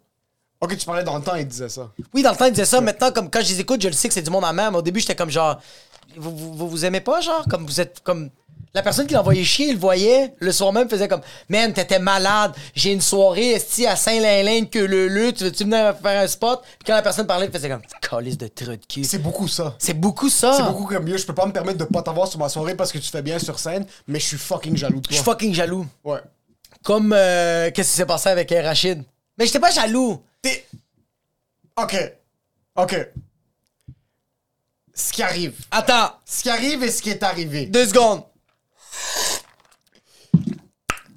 [0.62, 1.92] Ok, tu parlais dans le temps, il disait ça.
[2.14, 2.80] Oui, dans le temps, il disait ça.
[2.80, 4.74] Maintenant, comme quand je les écoute, je le sais que c'est du monde à même.
[4.76, 5.60] Au début, j'étais comme genre,
[6.16, 8.30] vous, vous, vous, vous aimez pas, genre, comme vous êtes comme.
[8.74, 10.34] La personne qui l'envoyait chier, il le voyait.
[10.40, 12.54] Le soir même, faisait comme, man, t'étais malade.
[12.74, 16.62] J'ai une soirée, esti, à Saint-Lin-Lin, que le le, tu veux-tu venir faire un spot?
[16.64, 19.04] Puis quand la personne parlait, il faisait comme, calice de trou de cul.
[19.04, 19.76] C'est beaucoup ça.
[19.78, 20.54] C'est beaucoup ça.
[20.56, 21.18] C'est beaucoup comme mieux.
[21.18, 23.22] Je peux pas me permettre de pas t'avoir sur ma soirée parce que tu fais
[23.22, 25.16] bien sur scène, mais je suis fucking jaloux de Je toi.
[25.16, 25.86] suis fucking jaloux.
[26.06, 26.20] Ouais.
[26.84, 29.04] Comme, euh, qu'est-ce qui s'est passé avec euh, Rachid?
[29.38, 30.24] Mais j'étais pas jaloux.
[30.42, 30.66] T'es.
[31.76, 32.14] Ok.
[32.78, 32.96] Ok.
[34.94, 35.54] Ce qui arrive.
[35.72, 37.66] Attends, Ce qui arrive et ce qui est arrivé.
[37.66, 38.24] deux secondes.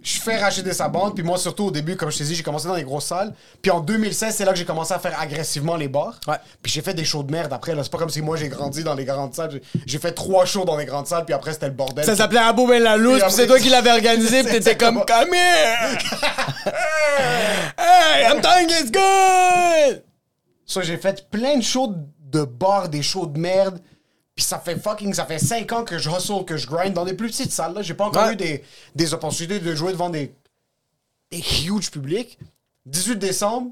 [0.04, 2.42] Je fais racheter sa bande, puis moi surtout au début, comme je t'ai dit, j'ai
[2.42, 3.32] commencé dans les grosses salles.
[3.62, 6.20] Puis en 2016, c'est là que j'ai commencé à faire agressivement les bars.
[6.28, 6.36] Ouais.
[6.62, 7.74] Puis j'ai fait des shows de merde après.
[7.82, 9.62] C'est pas comme si moi j'ai grandi dans les grandes salles.
[9.86, 12.04] J'ai- fait trois shows dans les grandes salles, puis après c'était le bordel.
[12.04, 15.32] Ça s'appelait Abou Ben la Puis c'est toi qui l'avais organisé, puis t'étais comme, come
[15.32, 15.98] here!
[17.78, 20.04] hey, I'm telling you it's good!
[20.66, 21.94] Ça, j'ai fait plein de shows
[22.30, 23.80] de bars, des shows de merde.
[24.34, 27.04] Puis ça fait fucking, ça fait 5 ans que je hustle, que je grind dans
[27.04, 27.72] des plus petites salles.
[27.74, 28.32] Là, j'ai pas encore Ouais.
[28.32, 30.34] eu des, des opportunités de jouer devant des,
[31.30, 32.38] des huge publics.
[32.86, 33.70] 18 décembre,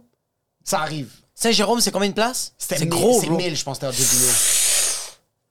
[0.64, 1.10] ça arrive.
[1.34, 2.52] Saint-Jérôme, c'est combien de places?
[2.56, 3.36] C'était C'est gros, C'est bro.
[3.38, 4.34] 1000, je pense, c'était 2 millions.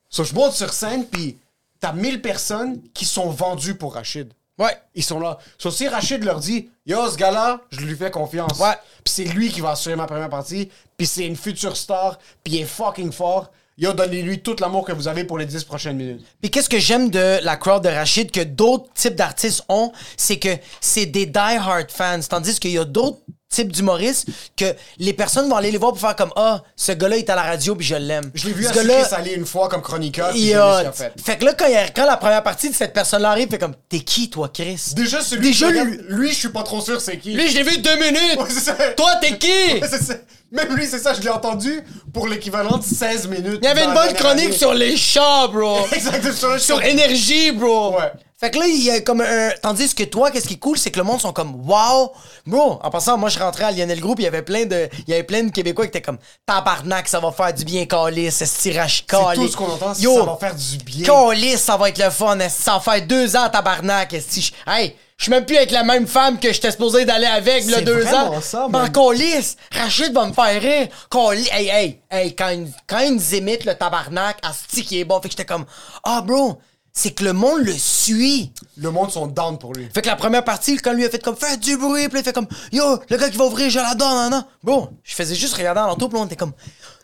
[0.10, 1.38] So, je monte sur scène, puis
[1.80, 4.32] t'as 1000 personnes qui sont vendues pour Rachid.
[4.58, 4.78] Ouais.
[4.94, 5.38] Ils sont là.
[5.58, 8.60] Sauf si Rachid leur dit Yo, ce gars-là, je lui fais confiance.
[8.60, 8.76] Ouais.
[9.04, 10.70] Puis c'est lui qui va assurer ma première partie.
[10.98, 12.20] Puis c'est une future star.
[12.44, 13.50] Puis il est fucking fort.
[13.82, 16.24] Yo, donnez-lui tout l'amour que vous avez pour les 10 prochaines minutes.
[16.40, 20.38] Puis qu'est-ce que j'aime de la crowd de Rachid que d'autres types d'artistes ont, c'est
[20.38, 22.20] que c'est des die-hard fans.
[22.30, 23.18] Tandis qu'il y a d'autres
[23.52, 24.66] types d'humoristes que
[24.98, 27.44] les personnes vont aller les voir pour faire comme Ah, ce gars-là est à la
[27.44, 28.32] radio puis je l'aime.
[28.34, 30.32] Je l'ai vu Ce à Salé une fois comme chroniqueur.
[30.36, 31.14] Il déjà fait.
[31.24, 33.50] Fait que là, quand, il y a- quand la première partie de cette personne-là arrive,
[33.50, 34.94] fait comme T'es qui, toi, Chris?
[34.96, 37.34] Déjà, celui Déjà, qui lui- regarde- lui, je suis pas trop sûr c'est qui.
[37.34, 38.40] Lui, je l'ai vu deux minutes!
[38.40, 38.74] Ouais, c'est ça.
[38.96, 39.48] Toi, t'es qui?
[39.48, 40.14] Ouais, c'est ça.
[40.52, 41.82] Même lui, c'est ça, je l'ai entendu
[42.14, 43.60] pour l'équivalent de 16 minutes.
[43.62, 44.58] Il y avait une bonne chronique année.
[44.58, 45.86] sur les chats, bro!
[45.92, 46.34] Exactement.
[46.34, 47.96] Sur, sur énergie, bro.
[47.98, 48.12] Ouais.
[48.42, 49.52] Fait que là, il y a comme un.
[49.62, 52.12] Tandis que toi, qu'est-ce qui est cool, c'est que le monde sont comme Wow!
[52.48, 54.90] Bro, en passant, moi, je rentrais à Lionel Group, il y avait plein de.
[55.08, 57.86] Il y avait plein de Québécois qui étaient comme Tabarnak, ça va faire du bien,
[57.86, 61.06] Calis, ce tirage C'est tout ce qu'on entend, ça va faire du bien.
[61.06, 62.38] Calis, ça va être le fun.
[62.50, 64.12] Ça va faire deux ans, Tabarnak.
[64.16, 64.96] Je- Hey!
[65.18, 68.08] Je suis même plus avec la même femme que j'étais supposé d'aller avec, le deux
[68.08, 68.42] ans.
[68.42, 68.92] ça, Ben, man.
[68.92, 70.88] Colis, Rachid va me faire rire.
[71.12, 75.22] Colis, hey, hey, hey, quand, ils- quand ils imitent le tabarnak, asti qui est bon.
[75.22, 75.66] Fait que j'étais comme,
[76.04, 76.58] ah, bro,
[76.94, 78.52] c'est que le monde le suit.
[78.78, 79.88] Le monde sont down pour lui.
[79.94, 82.24] Fait que la première partie, quand lui a fait comme, fais du bruit, puis il
[82.24, 84.44] fait comme, yo, le gars qui va ouvrir, je la donne, non.
[84.64, 86.54] Bro, je faisais juste regarder en l'entour, puis on était comme,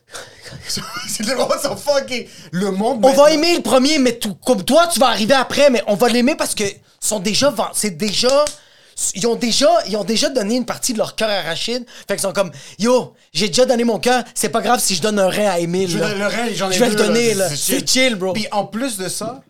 [0.67, 2.28] c'est le monde sont fucking.
[2.52, 3.00] Le monde.
[3.04, 5.95] on va aimer le premier, mais tout, comme toi, tu vas arriver après, mais on
[5.95, 6.63] va l'aimer parce que
[7.00, 8.45] sont déjà, c'est déjà,
[9.13, 11.86] ils ont déjà, ils ont déjà donné une partie de leur cœur à Rachid.
[12.08, 15.02] Fait qu'ils sont comme, yo, j'ai déjà donné mon cœur, c'est pas grave si je
[15.02, 15.89] donne un rein à Emile.
[15.89, 16.13] Je là.
[16.13, 17.50] le rein, j'en ai Je vais le donner, là.
[17.50, 18.34] c'est C'est chill, bro.
[18.34, 19.41] Puis en plus de ça,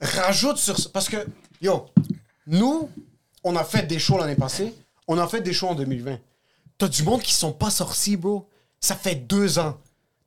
[0.00, 0.88] rajoute sur ça.
[0.92, 1.26] Parce que,
[1.60, 1.86] yo,
[2.46, 2.90] nous,
[3.44, 4.74] on a fait des shows l'année passée.
[5.06, 6.18] On a fait des shows en 2020.
[6.76, 8.48] T'as du monde qui sont pas sortis, bro.
[8.80, 9.78] Ça fait deux ans.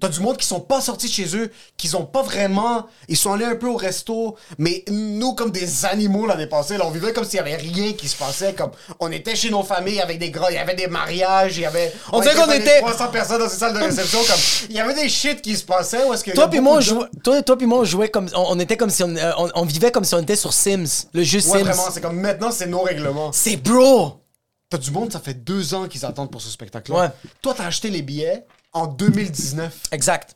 [0.02, 2.88] T'as du monde qui sont pas sortis de chez eux, qui ont pas vraiment.
[3.08, 6.88] Ils sont allés un peu au resto, mais nous, comme des animaux l'année passée, là,
[6.88, 8.54] on vivait comme s'il y avait rien qui se passait.
[8.54, 11.62] Comme on était chez nos familles avec des gars, il y avait des mariages, il
[11.62, 11.94] y avait.
[12.12, 14.20] On dirait qu'on était- 300 personnes dans ces salles de réception.
[14.24, 14.40] comme
[14.72, 16.04] Il y avait des shit qui se passaient.
[16.04, 16.80] Où est-ce que Toi puis moi,
[17.24, 19.50] toi, toi puis moi, on jouait comme, on, on était comme si on, euh, on,
[19.54, 21.64] on vivait comme si on était sur Sims, le jeu Ouais, Sims.
[21.64, 23.32] vraiment, c'est comme maintenant, c'est nos règlements.
[23.32, 24.18] C'est bro.
[24.72, 26.98] T'as du monde, ça fait deux ans qu'ils attendent pour ce spectacle-là.
[27.00, 27.08] Ouais.
[27.44, 29.84] Toi, t'as acheté les billets en 2019.
[29.92, 30.36] Exact.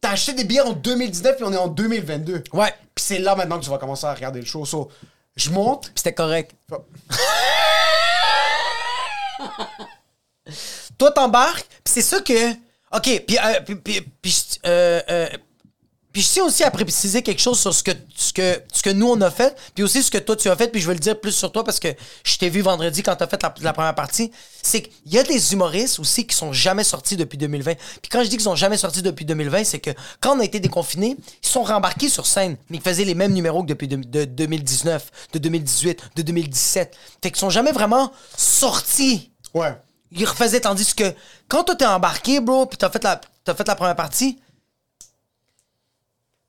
[0.00, 2.44] T'as acheté des billets en 2019 et on est en 2022.
[2.52, 2.72] Ouais.
[2.94, 4.64] Puis c'est là maintenant que tu vas commencer à regarder le show.
[4.64, 4.90] So,
[5.36, 5.84] je monte.
[5.86, 6.52] Puis C'était correct.
[6.70, 6.84] Oh.
[10.98, 12.52] Toi, t'embarques, puis c'est ça que.
[12.94, 13.38] OK, puis.
[13.38, 15.28] euh, puis, puis, puis, euh, euh,
[16.12, 18.90] puis je tiens aussi à préciser quelque chose sur ce que, ce, que, ce que
[18.90, 20.94] nous, on a fait, puis aussi ce que toi, tu as fait, puis je vais
[20.94, 21.88] le dire plus sur toi parce que
[22.24, 24.30] je t'ai vu vendredi quand t'as fait la, la première partie.
[24.62, 27.74] C'est qu'il y a des humoristes aussi qui sont jamais sortis depuis 2020.
[27.74, 30.44] Puis quand je dis qu'ils sont jamais sortis depuis 2020, c'est que quand on a
[30.44, 33.88] été déconfinés, ils sont rembarqués sur scène, mais ils faisaient les mêmes numéros que depuis
[33.88, 36.96] de, de 2019, de 2018, de 2017.
[37.22, 39.74] Fait qu'ils sont jamais vraiment sortis Ouais.
[40.10, 41.12] il refaisait tandis que
[41.48, 44.38] quand toi t'es embarqué bro puis t'as fait la t'as fait la première partie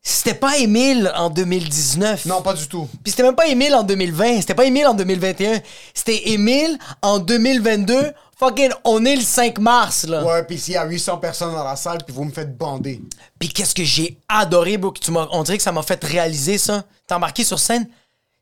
[0.05, 2.89] c'était pas Émile en 2019 Non, pas du tout.
[3.03, 5.61] puis c'était même pas Émile en 2020 c'était pas Émile en 2021
[5.93, 10.77] c'était Émile en 2022 fucking on est le 5 mars là Ouais, puis s'il y
[10.77, 13.01] a 800 personnes dans la salle, puis vous me faites bander.
[13.39, 16.03] puis qu'est-ce que j'ai adoré bro que tu m'as on dirait que ça m'a fait
[16.03, 17.87] réaliser ça t'as embarqué sur scène?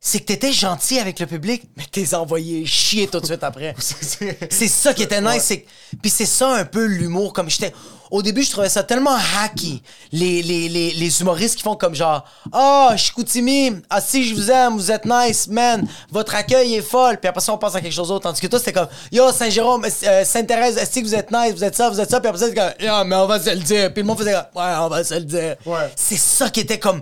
[0.03, 3.75] C'est que t'étais gentil avec le public mais t'es envoyé chier tout de suite après
[4.49, 5.43] C'est ça qui était nice.
[5.43, 5.65] c'est-
[6.01, 7.33] Puis c'est ça un peu l'humour.
[7.33, 7.71] Comme j'étais.
[8.11, 9.81] Au début, je trouvais ça tellement hacky.
[10.11, 14.35] Les, les, les, les humoristes qui font comme genre Ah, oh, Chicoutimi, ah si je
[14.35, 15.87] vous aime, vous êtes nice, man.
[16.11, 17.17] Votre accueil est folle.
[17.19, 18.23] Puis après ça, on passe à quelque chose d'autre.
[18.23, 21.63] Tandis que toi, c'était comme Yo, Saint-Jérôme, euh, Sainte-Thérèse, est-ce que vous êtes nice, vous
[21.63, 22.19] êtes ça, vous êtes ça.
[22.19, 23.93] Puis après ça, c'était comme Yo, mais on va se le dire.
[23.93, 25.55] Puis le monde faisait comme Ouais, on va se le dire.
[25.65, 25.89] Ouais.
[25.95, 27.01] C'est ça qui était comme.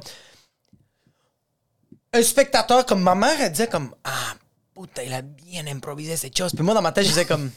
[2.13, 4.35] Un spectateur comme ma mère, elle disait comme Ah,
[4.75, 6.51] putain, il a bien improvisé cette chose.
[6.53, 7.49] Puis moi, dans ma tête, je disais comme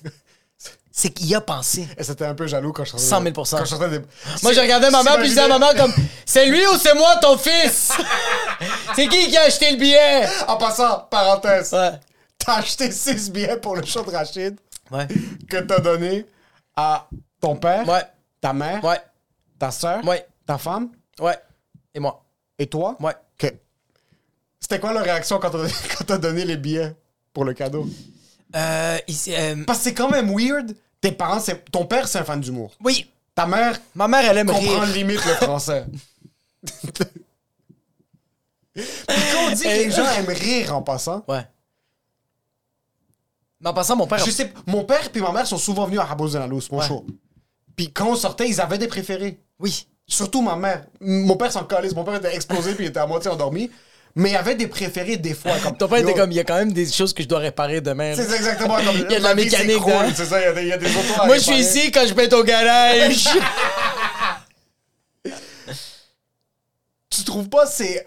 [0.95, 1.89] C'est qu'il a pensé.
[1.97, 3.07] Et c'était un peu jaloux quand je sortais.
[3.07, 3.99] 100 000 Quand je sortais des...
[4.43, 5.93] Moi, je regardais ma mère, puis je disais à ma mère comme
[6.27, 7.93] C'est lui ou c'est moi ton fils?
[8.95, 10.29] C'est qui qui a acheté le billet?
[10.49, 11.93] En passant, parenthèse, Ouais.
[12.39, 14.59] t'as acheté 6 billets pour le show de Rachid
[14.91, 15.09] Ouais.
[15.49, 16.27] que t'as donné
[16.77, 17.09] à
[17.41, 18.03] ton père, Ouais.
[18.43, 19.01] ta mère, Ouais.
[19.59, 20.27] ta soeur, Ouais.
[20.47, 20.91] ta femme?
[21.19, 21.39] Ouais.
[21.95, 22.23] Et moi.
[22.59, 22.97] et toi?
[23.01, 23.15] Ouais.
[23.43, 23.51] Ok.
[24.61, 25.51] C'était quoi leur réaction quand
[26.07, 26.95] t'as donné les billets
[27.33, 27.87] pour le cadeau?
[28.55, 30.77] Euh, euh, Parce que c'est quand même weird.
[31.01, 31.65] Tes parents, c'est...
[31.71, 32.73] ton père, c'est un fan d'humour.
[32.85, 33.07] oui.
[33.35, 34.85] Ta mère Ma mère, elle aime comprend rire.
[34.95, 35.87] limite le français.
[38.75, 41.47] Puis quand on dit que les gens aiment rire en passant, Ouais.
[43.61, 44.19] Mais en passant, mon père.
[44.19, 46.69] je sais, mon père et ma mère sont souvent venus à Rabos de la Louse,
[46.71, 46.87] mon Ouais.
[46.87, 47.07] show.
[47.77, 49.41] Puis quand on sortait, ils avaient des préférés.
[49.61, 49.87] Oui.
[50.07, 50.85] Surtout ma mère.
[51.01, 51.95] Mon père s'en calisse.
[51.95, 53.71] Mon père était explosé puis il était à moitié endormi.
[54.15, 55.53] Mais il y avait des préférés des fois.
[55.63, 57.39] Comme, Ton père était comme, il y a quand même des choses que je dois
[57.39, 58.13] réparer demain.
[58.15, 58.97] C'est exactement comme.
[59.09, 60.13] Il y a de la vie, c'est mécanique, cool, hein.
[60.15, 61.57] C'est ça, il y a des, il y a des autos à Moi, je suis
[61.59, 63.27] ici quand je pète au garage.
[67.11, 68.07] Tu trouves pas, c'est.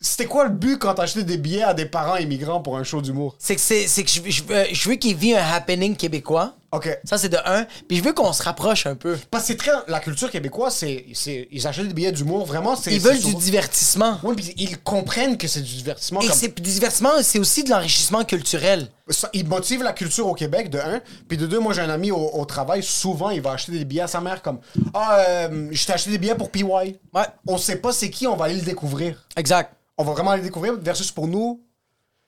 [0.00, 2.84] C'était quoi le but quand t'as acheté des billets à des parents immigrants pour un
[2.84, 3.34] show d'humour?
[3.40, 6.54] c'est que, c'est, c'est que je, je veux- je veux qu'il vit un happening québécois.
[6.70, 6.98] Ok.
[7.04, 7.64] Ça, c'est de un.
[7.88, 9.16] Puis je veux qu'on se rapproche un peu.
[9.30, 9.70] Parce que c'est très.
[9.86, 11.06] La culture québécoise, c'est.
[11.14, 12.76] c'est- Ils achètent des billets d'humour, vraiment.
[12.76, 14.20] c'est Ils c'est veulent du souvent- divertissement.
[14.22, 16.20] Oui, puis ils comprennent que c'est du divertissement.
[16.20, 18.88] Et comme- c'est du divertissement, c'est aussi de l'enrichissement culturel.
[19.08, 21.00] Ça, il motive la culture au Québec, de un.
[21.26, 23.86] Puis de deux, moi, j'ai un ami au, au travail, souvent, il va acheter des
[23.86, 24.60] billets à sa mère comme
[24.92, 26.64] Ah, euh, je t'ai acheté des billets pour PY.
[26.64, 26.98] Ouais.
[27.46, 29.26] On sait pas c'est qui, on va aller le découvrir.
[29.36, 29.72] Exact.
[29.96, 31.62] On va vraiment aller le découvrir, versus pour nous,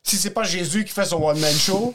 [0.02, 1.92] si c'est pas Jésus qui fait son one-man show,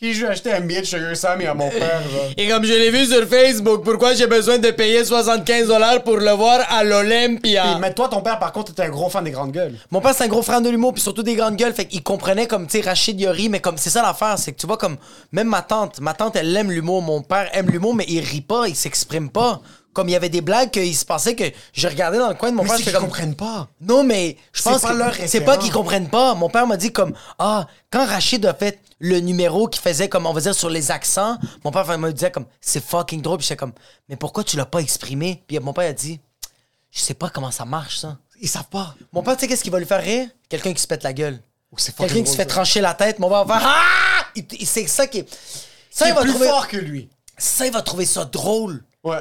[0.00, 2.30] qui je vais acheter un billet de Sugar Sam et à mon père, genre.
[2.34, 6.16] Et comme je l'ai vu sur Facebook, pourquoi j'ai besoin de payer 75 dollars pour
[6.16, 7.76] le voir à l'Olympia?
[7.78, 9.74] Mais toi, ton père, par contre, était un gros fan des grandes gueules.
[9.90, 11.74] Mon père, c'est un gros fan de l'humour, puis surtout des grandes gueules.
[11.74, 14.58] Fait qu'il comprenait comme, tu sais, Rachid Yori, mais comme, c'est ça l'affaire, c'est que
[14.58, 14.96] tu vois, comme,
[15.32, 18.40] même ma tante, ma tante, elle aime l'humour, mon père aime l'humour, mais il rit
[18.40, 19.60] pas, il s'exprime pas.
[19.92, 22.50] Comme il y avait des blagues qu'il se passait que je regardais dans le coin
[22.50, 23.04] de mon Mais père, c'est qu'ils comme.
[23.04, 23.68] comprennent pas.
[23.80, 26.34] Non, mais je pense pas que c'est pas qu'ils comprennent pas.
[26.34, 30.26] Mon père m'a dit comme ah quand Rachid a fait le numéro qui faisait comme
[30.26, 33.38] on va dire sur les accents, mon père me disait comme c'est fucking drôle.
[33.38, 33.72] Puis j'étais comme
[34.08, 35.42] mais pourquoi tu l'as pas exprimé?
[35.48, 36.20] Puis mon père a dit
[36.92, 38.18] je sais pas comment ça marche ça.
[38.40, 38.94] Ils savent pas.
[39.12, 40.28] Mon père tu sais qu'est-ce qui va lui faire rire?
[40.48, 41.40] Quelqu'un qui se pète la gueule.
[41.72, 43.18] Oh, Quelqu'un qui se fait trancher la tête.
[43.18, 45.28] Mon père va faire ah C'est ça qui est
[45.90, 47.08] ça il va plus trouver fort que lui.
[47.36, 48.84] ça il va trouver ça drôle.
[49.02, 49.18] Ouais.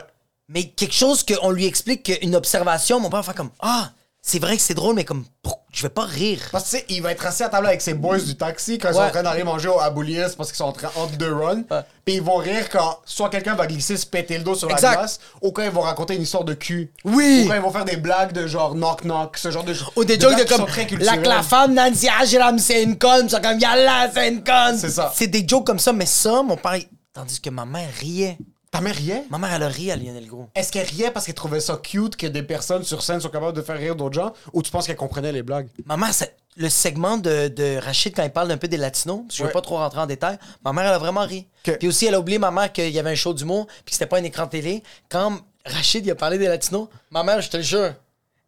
[0.52, 4.40] Mais quelque chose qu'on lui explique qu'une observation, mon père va faire comme Ah, c'est
[4.40, 5.24] vrai que c'est drôle, mais comme
[5.72, 6.42] je vais pas rire.
[6.52, 8.78] Parce que tu sais, il va être assis à table avec ses boys du taxi
[8.80, 11.16] quand ils sont en train d'aller manger au Aboulias parce qu'ils sont en train entre
[11.18, 11.62] deux runs.
[12.04, 14.90] Puis ils vont rire quand soit quelqu'un va glisser, se péter le dos sur Exact.
[14.90, 16.92] la glace, ou quand ils vont raconter une histoire de cul.
[17.06, 17.44] Oui.
[17.46, 20.20] Ou quand ils vont faire des blagues de genre knock-knock, ce genre de Ou des
[20.20, 21.22] jokes blagues de qui sont comme très la, culturelles.
[21.22, 24.78] la femme Nancy Ajram c'est une conne, ils sont comme Yalla c'est une conne.
[24.80, 25.14] C'est ça.
[25.16, 28.38] C'est des jokes comme ça, mais ça, mon père, il- tandis que ma mère riait.
[28.72, 29.24] Ta mère riait?
[29.30, 30.48] Ma mère, elle a ri à Lionel Gros.
[30.54, 33.56] Est-ce qu'elle riait parce qu'elle trouvait ça cute que des personnes sur scène sont capables
[33.58, 35.68] de faire rire d'autres gens, ou tu penses qu'elle comprenait les blagues?
[35.86, 39.22] Ma mère, c'est le segment de, de Rachid quand il parle un peu des latinos,
[39.22, 39.54] parce que je veux Ouais.
[39.54, 41.48] pas trop rentrer en détail, ma mère, elle a vraiment ri.
[41.64, 43.92] Puis aussi, elle a oublié, ma mère, qu'il y avait un show d'humour, puis que
[43.94, 44.84] c'était pas un écran télé.
[45.10, 47.94] Quand Rachid, il a parlé des latinos, ma mère, je te le jure,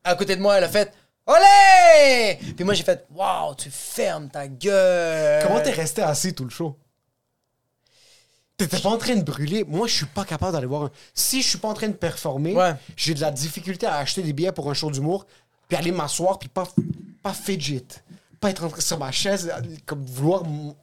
[0.04, 0.92] à côté de moi, elle a fait
[1.26, 2.38] Olé!
[2.56, 5.44] Puis moi, j'ai fait Waouh, tu fermes ta gueule.
[5.46, 6.76] Comment t'es resté assis tout le show?
[8.70, 9.64] T'étais pas en train de brûler.
[9.68, 10.92] Moi, je suis pas capable d'aller voir un.
[11.14, 12.74] Si je suis pas en train de performer, Ouais.
[12.96, 15.26] j'ai de la difficulté à acheter des billets pour un show d'humour,
[15.68, 16.68] puis aller m'asseoir, puis pas,
[17.24, 17.84] pas fidget.
[18.40, 19.52] Pas être en train sur ma chaise,
[19.86, 20.44] comme vouloir.
[20.46, 20.74] m-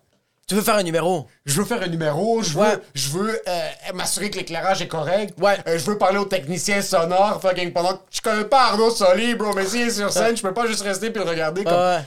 [0.47, 1.27] Tu veux faire un numéro?
[1.45, 2.79] Je veux faire un numéro, je veux, Ouais.
[2.95, 5.35] je veux euh, m'assurer que l'éclairage est correct.
[5.39, 5.59] Ouais.
[5.67, 7.39] Euh, je veux parler au technicien sonore.
[7.43, 10.43] Fucking pendant que je connais pas Arnaud Soli, bro, mais s'il est sur scène, je
[10.43, 11.75] peux pas juste rester puis le regarder comme.
[11.75, 12.01] Ouais.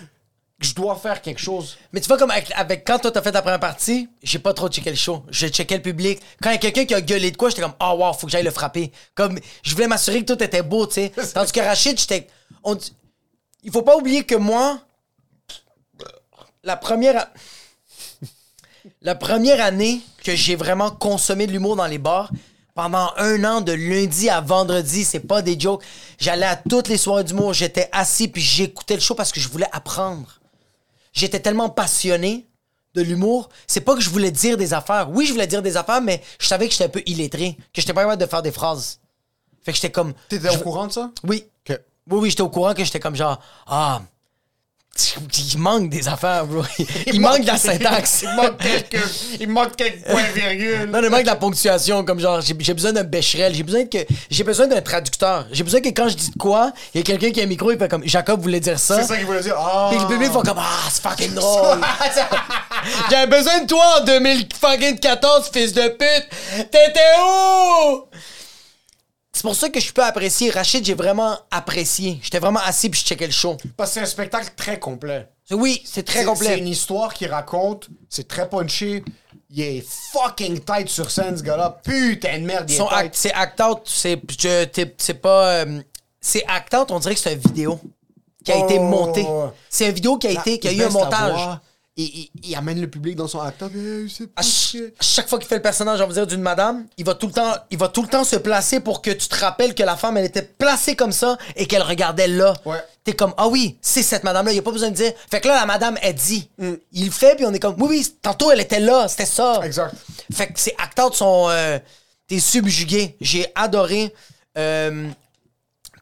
[0.61, 1.77] Je dois faire quelque chose.
[1.91, 4.53] Mais tu vois, comme avec, avec- quand toi t'as fait ta première partie, j'ai pas
[4.53, 5.25] trop checké le show.
[5.29, 6.19] J'ai checké le public.
[6.41, 8.27] Quand il y a quelqu'un qui a gueulé de quoi, j'étais comme, oh wow, faut
[8.27, 8.91] que j'aille le frapper.
[9.15, 11.11] Comme, je voulais m'assurer que tout était beau, tu sais.
[11.33, 12.27] Tandis que Rachid, j'étais.
[12.63, 12.77] on-
[13.63, 14.79] Il faut pas oublier que moi,
[16.63, 17.27] la première.
[19.01, 22.31] La première année que j'ai vraiment consommé de l'humour dans les bars,
[22.73, 25.83] pendant un an, de lundi à vendredi, c'est pas des jokes.
[26.19, 29.49] J'allais à toutes les soirées d'humour, j'étais assis puis j'écoutais le show parce que je
[29.49, 30.39] voulais apprendre
[31.13, 32.47] j'étais tellement passionné
[32.93, 35.09] de l'humour, c'est pas que je voulais dire des affaires.
[35.11, 37.79] Oui, je voulais dire des affaires, mais je savais que j'étais un peu illettré, que
[37.81, 38.99] j'étais pas capable de faire des phrases.
[39.63, 40.13] Fait que j'étais comme.
[40.27, 41.11] T'étais je- au courant de ça?
[41.23, 41.45] Oui.
[42.09, 43.39] Oui, oui, j'étais au courant que j'étais comme genre.
[43.67, 44.01] Ah.
[45.53, 46.63] Il manque des affaires, bro.
[47.07, 48.23] Il, manque de la syntaxe.
[48.23, 49.03] il manque quelques,
[49.39, 50.89] il manque quelques points virgules.
[50.91, 53.99] Non, il manque de la ponctuation, comme genre, j'ai besoin d'un bécherel, j'ai besoin que
[54.29, 55.47] j'ai besoin d'un traducteur.
[55.51, 57.47] J'ai besoin que quand je dis de quoi, il y a quelqu'un qui a un
[57.47, 59.01] micro, il fait comme Jacob voulait dire ça.
[59.01, 59.55] C'est ça qu'il voulait dire.
[59.57, 59.87] Ah!
[59.91, 61.79] Puis le public font comme Ah, c'est fucking drôle.
[63.09, 66.69] J'avais besoin de toi en 2014, fils de pute.
[66.69, 68.07] T'étais où?
[69.33, 70.49] C'est pour ça que je peux apprécier.
[70.51, 72.19] Rachid, j'ai vraiment apprécié.
[72.21, 73.57] J'étais vraiment assis puis je checkais le show.
[73.77, 75.27] Parce que c'est un spectacle très complet.
[75.51, 76.57] Oui, c'est très C'est- C'est complet.
[76.59, 79.03] une histoire qui raconte, c'est très punché.
[79.49, 81.79] Il est fucking tight sur scène, ce gars-là.
[81.83, 82.97] Putain de merde, il est Son tight.
[82.97, 85.63] act- c'est act out, c'est je- t'es- c'est pas.
[85.65, 85.81] euh,
[86.21, 87.79] c'est act out, on dirait que c'est une vidéo
[88.45, 89.25] qui a Oh, été montée.
[89.69, 91.33] C'est une vidéo qui a été, qui a Il eu un baisse la montage.
[91.33, 91.61] voix,
[91.97, 93.69] Il, il- il amène le public dans son acteur.
[94.09, 97.03] C'est À ch- chaque fois qu'il fait le personnage, on va dire, d'une madame, il
[97.05, 99.35] va tout le temps, il va tout le temps se placer pour que tu te
[99.35, 102.53] rappelles que la femme, elle était placée comme ça et qu'elle regardait là.
[102.65, 102.81] Ouais.
[103.03, 105.11] T'es comme, ah oui, c'est cette madame-là, il n'y a pas besoin de dire.
[105.29, 106.49] Fait que là, la madame, elle dit.
[106.59, 106.73] Mm.
[106.93, 109.59] Il le fait, puis on est comme, oui, oui, tantôt, elle était là, c'était ça.
[109.63, 109.93] Exact.
[110.33, 111.47] Fait que ces acteurs sont.
[111.49, 111.77] euh,
[112.27, 113.17] T'es subjugué.
[113.19, 114.13] J'ai adoré.
[114.57, 115.09] Euh,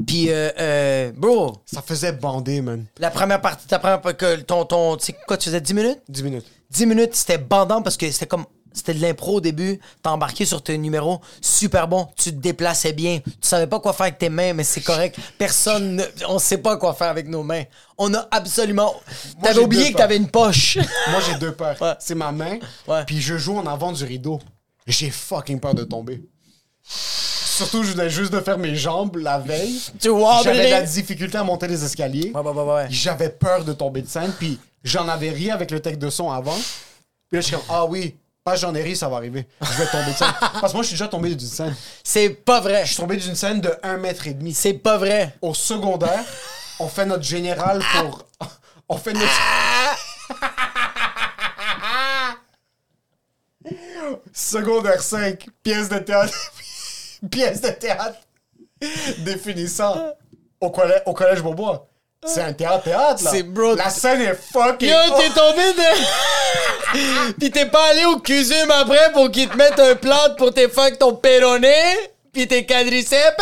[0.07, 2.85] Puis, euh, euh, bro, Ça faisait bander, man.
[2.99, 5.99] la première partie, ta première que ton, ton, tu sais quoi, tu faisais 10 minutes?
[6.07, 6.45] 10 minutes.
[6.71, 8.45] 10 minutes, c'était bandant parce que c'était comme.
[8.71, 9.79] C'était de l'impro au début.
[10.03, 11.19] T'as embarqué sur tes numéros.
[11.41, 12.07] Super bon.
[12.15, 13.19] Tu te déplaçais bien.
[13.25, 15.17] Tu savais pas quoi faire avec tes mains, mais c'est correct.
[15.39, 15.95] Personne.
[15.95, 17.63] ne- on sait pas quoi faire avec nos mains.
[17.97, 18.93] On a absolument.
[19.41, 20.77] T'avais oublié que t'avais une poche.
[21.09, 21.81] Moi, j'ai deux peurs.
[21.81, 21.95] Ouais.
[21.99, 23.03] C'est ma main, Ouais.
[23.05, 24.39] puis je joue en avant du rideau.
[24.85, 26.21] J'ai fucking peur de tomber.
[27.59, 29.81] Surtout, je venais juste de faire mes jambes la veille.
[29.99, 32.31] Tu vois, J'avais de la difficulté à monter les escaliers.
[32.33, 32.87] Ouais, ouais, ouais, ouais.
[32.89, 36.31] J'avais peur de tomber de scène, puis j'en avais ri avec le texte de son
[36.31, 36.55] avant.
[36.55, 39.45] Puis là, je suis comme, ah oui, pas j'en ai ri, ça va arriver.
[39.59, 40.31] Je vais tomber de scène.
[40.39, 41.75] Parce que moi, je suis déjà tombé d'une scène.
[42.01, 42.83] C'est pas vrai.
[42.85, 44.53] Je suis tombé d'une scène de 1 mètre et demi.
[44.53, 45.35] C'est pas vrai.
[45.41, 46.23] Au secondaire,
[46.79, 48.23] on fait notre général pour.
[48.91, 49.29] On fait notre.
[54.33, 56.33] Secondaire 5, pièce de théâtre.
[57.31, 58.17] pièce de théâtre.
[59.19, 60.13] Définissant.
[60.61, 61.39] Au collège, au collège.
[62.25, 63.31] C'est un théâtre-théâtre, là.
[63.31, 64.89] C'est bro- La scène est fucking.
[64.89, 67.33] Yo, t'es tombé de.
[67.39, 70.67] Pis t'es pas allé au CUSUM après pour qu'ils te mettent un plâtre pour tes
[70.67, 71.73] fuck ton péroné?
[72.33, 73.41] Pis tes quadriceps?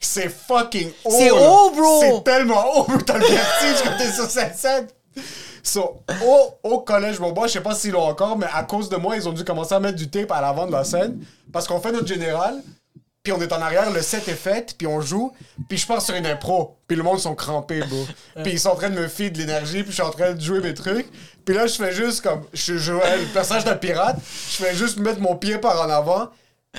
[0.00, 1.10] C'est fucking haut.
[1.16, 2.00] C'est haut, bro.
[2.00, 2.98] C'est tellement haut, bro.
[3.02, 4.88] T'as le vertige quand t'es sur cette scène.
[5.66, 8.96] So, au, au collège Beaubois, je sais pas s'ils l'ont encore, mais à cause de
[8.96, 11.24] moi, ils ont dû commencer à mettre du tape à l'avant de la scène.
[11.52, 12.62] Parce qu'on fait notre général,
[13.24, 15.32] puis on est en arrière, le set est fait, puis on joue,
[15.68, 18.06] puis je pars sur une impro, puis le monde sont crampés, bro.
[18.44, 20.34] Puis ils sont en train de me filer de l'énergie, puis je suis en train
[20.34, 21.08] de jouer mes trucs.
[21.44, 24.16] Puis là, je fais juste comme, je jouais le personnage d'un pirate,
[24.50, 26.28] je fais juste mettre mon pied par en avant.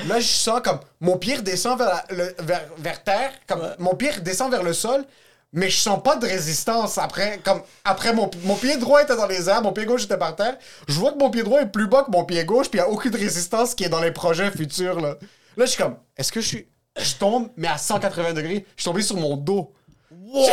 [0.07, 3.95] Là, je sens comme mon pied redescend vers, la- le- vers, vers terre, comme mon
[3.95, 5.03] pied redescend vers le sol,
[5.53, 7.39] mais je sens pas de résistance après.
[7.43, 10.35] Comme après mon, mon pied droit était dans les airs, mon pied gauche était par
[10.35, 10.57] terre.
[10.87, 12.83] Je vois que mon pied droit est plus bas que mon pied gauche, puis il
[12.83, 15.15] y a aucune résistance qui est dans les projets futurs là.
[15.55, 16.67] Là, je suis comme, est-ce que je suis,
[16.99, 19.73] je tombe mais à 180 degrés, je suis tombé sur mon dos.
[20.11, 20.45] Wow!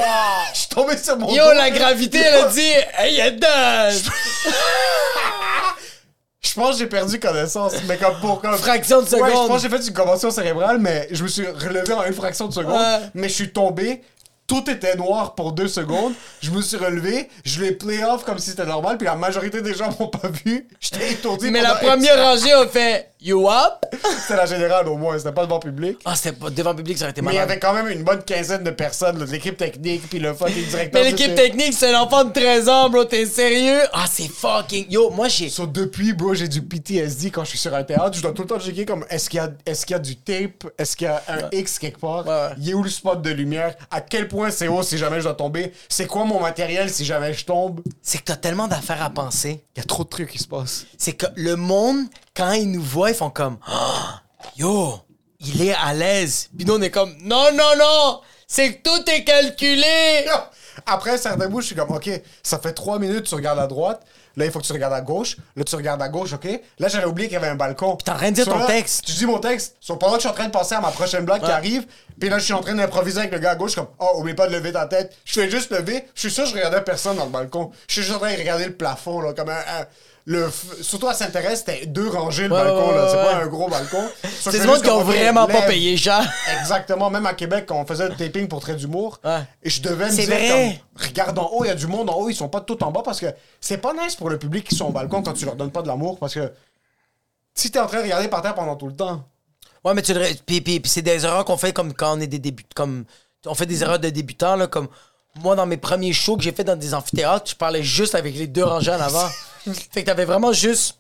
[0.52, 1.52] Je suis tombé sur mon Yo, dos.
[1.54, 2.60] la gravité, elle a dit,
[2.98, 3.90] hey, y'a dedans!
[6.40, 9.48] Je pense que j'ai perdu connaissance, mais comme pour comme Fraction de Ouais, je seconde.
[9.48, 12.46] pense que j'ai fait une convention cérébrale, mais je me suis relevé en une fraction
[12.46, 12.74] de seconde.
[12.80, 12.98] Ouais.
[13.14, 14.02] Mais je suis tombé.
[14.46, 16.12] Tout était noir pour deux secondes.
[16.42, 17.30] Je me suis relevé.
[17.44, 18.98] Je l'ai play off comme si c'était normal.
[18.98, 20.68] Puis la majorité des gens m'ont pas vu.
[20.80, 21.50] J'étais étourdi.
[21.50, 23.84] Mais la première rangée a fait, you up?
[24.20, 25.18] C'était la générale au moins.
[25.18, 25.98] C'était pas devant public.
[26.04, 27.50] Ah, c'était pas devant public, ça aurait été Mais il y malade.
[27.52, 30.66] avait quand même une bonne quinzaine de personnes, là, de l'équipe technique, puis le fucking
[30.66, 31.02] directeur.
[31.02, 33.04] Mais l'équipe technique, c'est un enfant de 13 ans, bro.
[33.04, 33.80] T'es sérieux?
[33.92, 34.86] Ah, c'est fucking.
[34.90, 35.48] Yo, moi, j'ai.
[35.48, 38.12] So, depuis, bro, j'ai du PTSD quand je suis sur un théâtre.
[38.16, 40.00] Je dois tout le temps checker comme est-ce qu'il y, a- est-ce qu'il y a
[40.00, 42.90] du tape, est-ce qu'il y a un X quelque part, Ouais, il est où le
[42.90, 46.24] spot de lumière, à quel point c'est haut si jamais je dois tomber, c'est quoi
[46.24, 47.80] mon matériel si jamais je tombe?
[48.02, 49.64] C'est que t'as tellement d'affaires à penser.
[49.76, 50.86] Il y a trop de trucs qui se passent.
[50.98, 52.04] C'est que le monde,
[52.36, 53.58] quand ils nous voient, ils font comme
[54.56, 54.98] Yo,
[55.40, 56.50] il est à l'aise.
[56.56, 58.20] Puis nous, on est comme Non, non, non!
[58.46, 60.26] C'est que tout est calculé!
[60.86, 62.10] Après un certain bout, je suis comme, OK,
[62.42, 64.02] ça fait trois minutes, tu regardes à droite.
[64.36, 65.36] Là, il faut que tu regardes à gauche.
[65.54, 66.48] Là, tu regardes à gauche, OK?
[66.80, 67.94] Là, j'avais oublié qu'il y avait un balcon.
[67.94, 69.04] Puis t'es en train de dire ton texte.
[69.04, 69.76] Tu dis mon texte.
[69.80, 71.86] So, pendant que je suis en train de penser à ma prochaine blague qui arrive,
[72.18, 74.34] puis là, je suis en train d'improviser avec le gars à gauche, comme, oh, oublie
[74.34, 75.16] pas de lever ta tête.
[75.24, 76.04] Je fais juste lever.
[76.16, 77.70] Je suis sûr que je regardais personne dans le balcon.
[77.86, 79.52] Je suis juste en train de regarder le plafond, là, comme un.
[79.54, 79.86] un-
[80.26, 83.08] le f- Surtout à Saint-Thérèse, c'était deux rangées le Ouais, balcon, ouais, là.
[83.10, 83.42] C'est ouais, pas ouais.
[83.44, 84.04] un gros balcon.
[84.40, 86.22] C'est monde juste qui ont vraiment pas payé cher.
[86.60, 87.10] Exactement.
[87.10, 89.42] Même à Québec, quand on faisait le taping pour Trait d'humour, Ouais.
[89.62, 90.80] et je devais me dire vrai.
[90.96, 92.82] comme, regarde en haut, il y a du monde en haut, ils sont pas tout
[92.82, 93.26] en bas parce que
[93.60, 95.82] c'est pas nice pour le public qui sont au balcon quand tu leur donnes pas
[95.82, 96.50] de l'amour parce que
[97.54, 99.24] si t'es en train de regarder par terre pendant tout le temps,
[99.84, 100.14] Ouais, mais tu.
[100.46, 102.70] Puis, puis, puis c'est des erreurs qu'on fait comme quand on est des débutants.
[102.74, 103.04] Comme...
[103.44, 104.66] On fait des erreurs de débutants, là.
[104.66, 104.88] Comme
[105.42, 108.34] moi, dans mes premiers shows que j'ai fait dans des amphithéâtres, je parlais juste avec
[108.34, 109.28] les deux rangées en avant.
[109.72, 110.96] fait que t'avais vraiment juste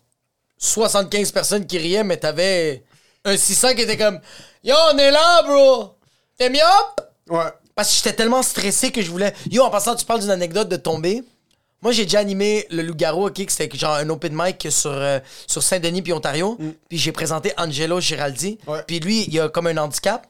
[0.58, 2.82] 75 personnes qui riaient, mais t'avais
[3.24, 4.20] un 600 qui était comme
[4.62, 5.96] Yo, on est là, bro!
[6.38, 6.58] T'es mieux?
[7.30, 7.44] ouais.
[7.74, 9.34] Parce que j'étais tellement stressé que je voulais.
[9.50, 11.24] Yo, en passant, tu parles d'une anecdote de tomber.
[11.82, 15.62] Moi, j'ai déjà animé le Loup-Garou, OK, c'était genre un open mic sur, euh, sur
[15.62, 16.56] Saint-Denis puis Ontario.
[16.88, 18.58] Puis j'ai présenté Angelo Giraldi.
[18.66, 18.82] Ouais.
[18.86, 20.26] Puis lui, il a comme un handicap.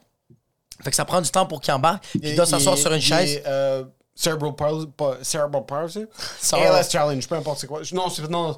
[0.83, 2.03] Fait que ça prend du temps pour qu'il embarque.
[2.09, 3.31] Puis il doit s'asseoir sur une il chaise.
[3.35, 3.83] est, euh,
[4.15, 4.87] cerebral palsy,
[5.21, 6.05] cerebral palsy.
[6.53, 7.81] ALS challenge, peu importe c'est quoi.
[7.93, 8.57] Non, c'est non.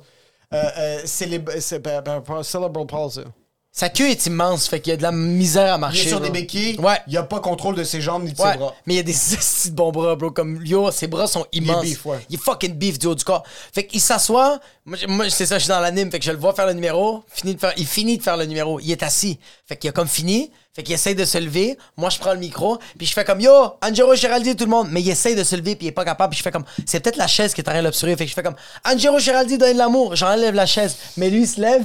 [0.54, 3.22] Euh, euh, célib- c'est pas- pas- pas- cerebral palsy.
[3.70, 6.06] Sa queue est immense, fait qu'il y a de la misère à Il marcher.
[6.06, 6.26] est sur bro.
[6.26, 6.80] des béquilles.
[6.80, 7.00] Ouais.
[7.06, 8.74] Il a pas contrôle de ses jambes ni de Ouais, ses bras.
[8.88, 9.12] mais il y a des
[9.70, 10.32] de bons bras, bro.
[10.32, 11.84] Comme yo, ses bras sont immenses.
[11.84, 12.18] beef, ouais.
[12.30, 13.44] Il est fucking beef du haut du corps.
[13.72, 14.60] Fait qu'il s'assoit.
[14.84, 16.10] Moi, moi, c'est ça, je suis dans l'anime.
[16.10, 17.24] Fait que je le vois faire le numéro.
[17.28, 18.80] Fini de faire, il finit de faire le numéro.
[18.80, 19.38] Il est assis.
[19.68, 20.52] Fait qu'il a comme fini.
[20.78, 21.76] Fait qu'il essaye de se lever.
[21.98, 22.78] Moi, je prends le micro.
[23.00, 23.52] Puis je fais comme yo,
[23.82, 24.90] Angelo Giraldi, tout le monde.
[24.92, 25.76] Mais il essaye de se lever.
[25.76, 26.30] Puis il est pas capable.
[26.30, 28.16] Puis je fais comme, c'est peut-être la chaise qui est en train de l'obstruer.
[28.16, 28.56] Fait que je fais comme,
[28.86, 30.16] Angelo Giraldi, donne de l'amour.
[30.16, 30.96] J'enlève la chaise.
[31.18, 31.84] Mais lui, il se lève.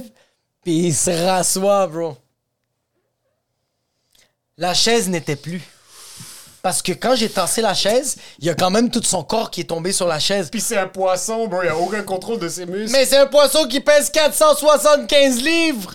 [0.62, 2.18] Puis il se rassoit, bro.
[4.58, 5.62] La chaise n'était plus.
[6.60, 9.50] Parce que quand j'ai tassé la chaise, il y a quand même tout son corps
[9.50, 10.50] qui est tombé sur la chaise.
[10.50, 12.92] Puis c'est un poisson, bro, il a aucun contrôle de ses muscles.
[12.92, 15.94] Mais c'est un poisson qui pèse 475 livres!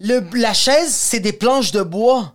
[0.00, 2.34] Le, la chaise, c'est des planches de bois.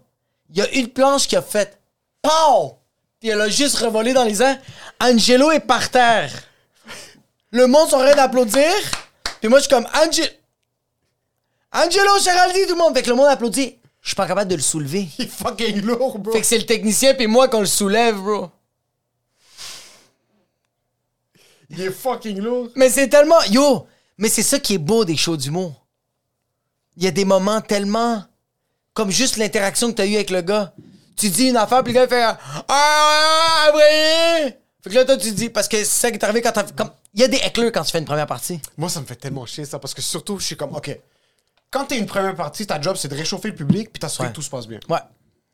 [0.49, 1.79] Il y a une planche qui a fait
[2.21, 2.77] POW!
[3.19, 4.59] Puis elle a juste revolé dans les airs.
[4.99, 6.31] Angelo est par terre.
[7.51, 8.69] Le monde sont en train d'applaudir.
[9.39, 10.27] Puis moi, je suis comme Angelo.
[11.71, 12.93] Angelo Geraldi, tout le monde.
[12.93, 13.77] Fait que le monde applaudit.
[14.01, 15.07] Je suis pas capable de le soulever.
[15.17, 16.33] Il est fucking lourd, bro.
[16.33, 18.49] Fait que c'est le technicien puis moi qu'on le soulève, bro.
[21.69, 22.69] Il est fucking lourd.
[22.75, 23.41] Mais c'est tellement.
[23.49, 23.87] Yo!
[24.17, 25.82] Mais c'est ça qui est beau des shows d'humour.
[26.97, 28.23] Il y a des moments tellement.
[28.93, 30.73] Comme juste l'interaction que t'as eue avec le gars.
[31.17, 32.23] Tu dis une affaire, puis le gars il fait.
[32.23, 32.37] Ah,
[32.67, 34.59] ah, après!
[34.83, 35.49] Fait que là, toi, tu dis.
[35.49, 36.63] Parce que c'est ça qui est arrivé quand t'as.
[36.63, 36.91] Comme...
[37.13, 38.59] Il y a des hecklers quand tu fais une première partie.
[38.77, 40.99] Moi, ça me fait tellement chier, ça, parce que surtout, je suis comme, OK,
[41.71, 44.31] quand t'es une première partie, ta job, c'est de réchauffer le public, puis t'assurer Ouais.
[44.31, 44.79] que tout se passe bien.
[44.89, 44.99] Ouais.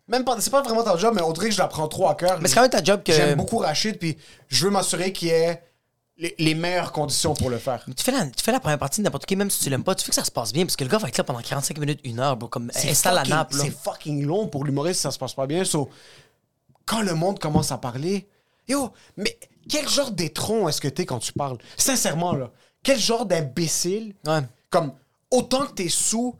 [0.07, 2.07] Même pas, c'est pas vraiment ta job, mais on dirait que je la prends trop
[2.09, 2.39] à cœur.
[2.41, 3.13] Mais c'est quand même ta job que.
[3.13, 4.17] J'aime beaucoup Rachid, puis
[4.47, 5.61] je veux m'assurer qu'il y ait
[6.19, 7.83] les, les meilleures conditions pour le faire.
[7.97, 9.83] Tu fais, la, tu fais la première partie de n'importe qui, même si tu l'aimes
[9.83, 11.23] pas, tu fais que ça se passe bien, parce que le gars va être là
[11.23, 13.63] pendant 45 minutes, une heure, bro, comme installe la nappe, là.
[13.63, 15.63] C'est fucking long pour l'humoriste, ça se passe pas bien.
[15.63, 15.89] So,
[16.85, 18.27] quand le monde commence à parler,
[18.67, 19.39] yo, mais
[19.69, 21.57] quel genre d'étron est-ce que t'es quand tu parles?
[21.77, 22.51] Sincèrement, là,
[22.83, 24.13] quel genre d'imbécile?
[24.25, 24.41] Ouais.
[24.69, 24.93] Comme,
[25.31, 26.35] autant que t'es sous,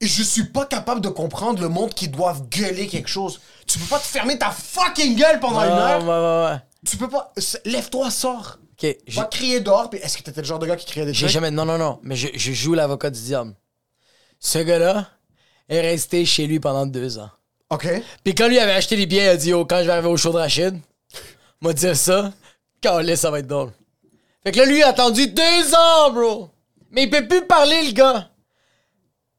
[0.00, 3.40] je suis pas capable de comprendre le monde qui doivent gueuler quelque chose.
[3.66, 6.02] Tu peux pas te fermer ta fucking gueule pendant Ouais, une heure?
[6.02, 6.60] ouais, ouais, ouais.
[6.86, 7.32] Tu peux pas.
[7.64, 8.58] Lève-toi, sors.
[8.72, 9.88] Ok, j'ai- Va crier dehors.
[9.90, 11.32] Puis est-ce que t'étais le genre de gars qui criait des J'ai trucs?
[11.32, 11.50] jamais.
[11.50, 12.00] Non, non, non.
[12.02, 13.54] Mais je, je joue l'avocat du diable.
[14.40, 15.08] Ce gars-là
[15.68, 17.30] est resté chez lui pendant deux ans.
[17.70, 17.86] Ok.
[18.22, 20.08] Puis quand lui avait acheté les billets, il a dit Oh, quand je vais arriver
[20.08, 20.78] au show de Rachid,
[21.60, 22.32] m'a dire ça.
[22.80, 23.70] Calais, ça va être drôle.
[24.42, 26.50] Fait que là, lui, il a attendu deux ans, bro.
[26.90, 28.28] Mais il peut plus parler, le gars.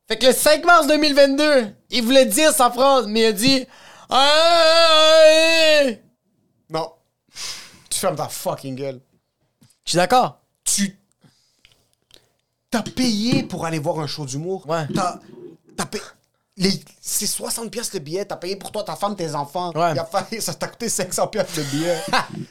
[0.08, 3.66] Fait que le 5 mars 2022, il voulait dire sa phrase, mais il a dit
[6.70, 6.92] Non.
[7.96, 9.00] Tu fermes ta fucking gueule.
[9.86, 10.42] Je suis d'accord.
[10.66, 11.00] tu
[12.70, 14.68] t'as payé pour aller voir un show d'humour.
[14.68, 14.86] Ouais.
[14.94, 15.20] T'as
[15.78, 16.04] t'as payé
[16.58, 19.72] les c'est 60 pièces le billet, t'as payé pour toi, ta femme, tes enfants.
[19.76, 19.94] Ouais.
[19.94, 21.98] Il a fallu- ça t'a coûté 500 pièces le billet.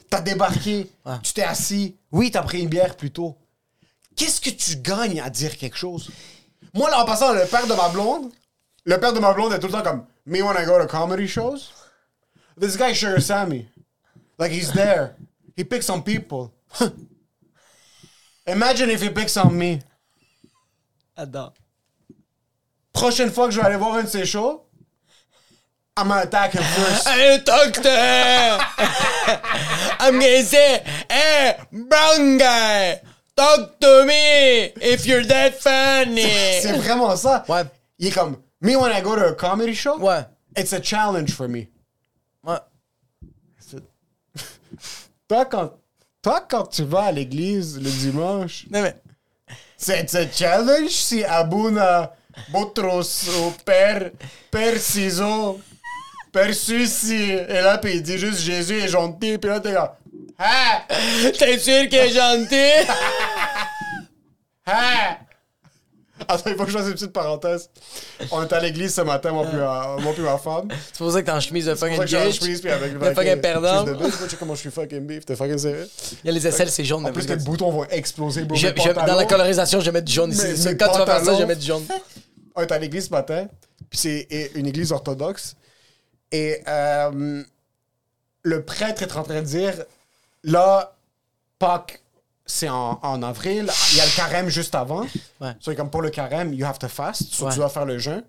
[0.08, 0.90] t'as débarqué,
[1.22, 1.94] tu t'es assis.
[2.10, 3.36] Oui, t'as pris une bière plus tôt.
[4.16, 6.10] Qu'est-ce que tu gagnes à dire quelque chose?
[6.72, 8.32] Moi là en passant le père de ma blonde,
[8.84, 10.86] le père de ma blonde est tout le temps comme me when I go to
[10.86, 11.68] comedy shows?
[12.58, 13.68] This guy Sugar Sammy.
[14.38, 15.16] Like he's there.
[15.56, 16.52] He picks on people.
[18.46, 19.80] Imagine if he picks on me.
[21.16, 21.52] Attends.
[22.92, 24.62] Prochaine fois que je vais aller voir un de ses shows,
[25.96, 27.08] I'm gonna attack him first.
[27.08, 27.88] Hey, doctor!
[30.00, 33.00] I'm gonna say, hey, brown guy,
[33.36, 36.60] talk to me if you're that funny.
[36.62, 37.44] C'est vraiment ça.
[37.48, 37.64] Ouais.
[37.98, 40.24] Il est comme, me when I go to a comedy show, Ouais.
[40.56, 41.68] it's a challenge for me.
[45.34, 45.72] Toi quand,
[46.22, 48.94] toi, quand tu vas à l'église le dimanche, Non, mais.
[49.76, 52.12] c'est un challenge si Abuna
[52.50, 53.02] Botros
[53.64, 54.12] Père,
[54.52, 55.60] Père Ciseau,
[56.32, 59.98] Père Sucy est là puis il dit juste Jésus est gentil puis là t'es là,
[60.38, 60.82] ah,
[61.36, 62.88] T'es sûr qu'il est gentil?
[64.66, 65.13] ah.
[66.28, 67.68] Attends, il faut que je fasse une petite parenthèse.
[68.30, 70.68] On est à l'église ce matin, moi puis ma, moi puis ma femme.
[70.92, 72.40] C'est pour ça que t'es en chemise de fucking j'ai en bitch.
[72.40, 73.84] chemise puis avec le fucking perdant.
[73.84, 74.36] de bitch.
[74.38, 75.88] Comment je suis fucking beef, t'es fucking sérieux?
[76.22, 77.06] Il y a les aisselles, c'est jaune.
[77.06, 78.56] En plus, tes boutons vont exploser, bro.
[79.06, 80.76] dans la colorisation, je vais mettre du jaune ici.
[80.78, 81.84] Quand tu vas faire ça, je vais mettre du jaune.
[82.56, 83.48] On est à l'église ce matin,
[83.90, 85.56] puis c'est une église orthodoxe.
[86.30, 87.42] Et euh,
[88.42, 89.74] le prêtre est en train de dire
[90.44, 90.96] là,
[91.58, 92.00] Pâques,
[92.46, 93.70] c'est en, en avril.
[93.92, 95.02] Il y a le carême juste avant.
[95.40, 95.52] Ouais.
[95.60, 97.22] So, comme pour le carême, you have to fast.
[97.32, 97.52] So, Ouais.
[97.52, 98.22] tu dois faire le jeûne.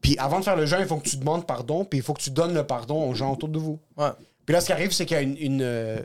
[0.00, 2.12] Puis avant de faire le jeûne, il faut que tu demandes pardon, puis il faut
[2.12, 3.78] que tu donnes le pardon aux gens autour de vous.
[3.96, 4.10] Ouais.
[4.44, 5.98] Puis là, ce qui arrive, c'est qu'il y a une, une, euh,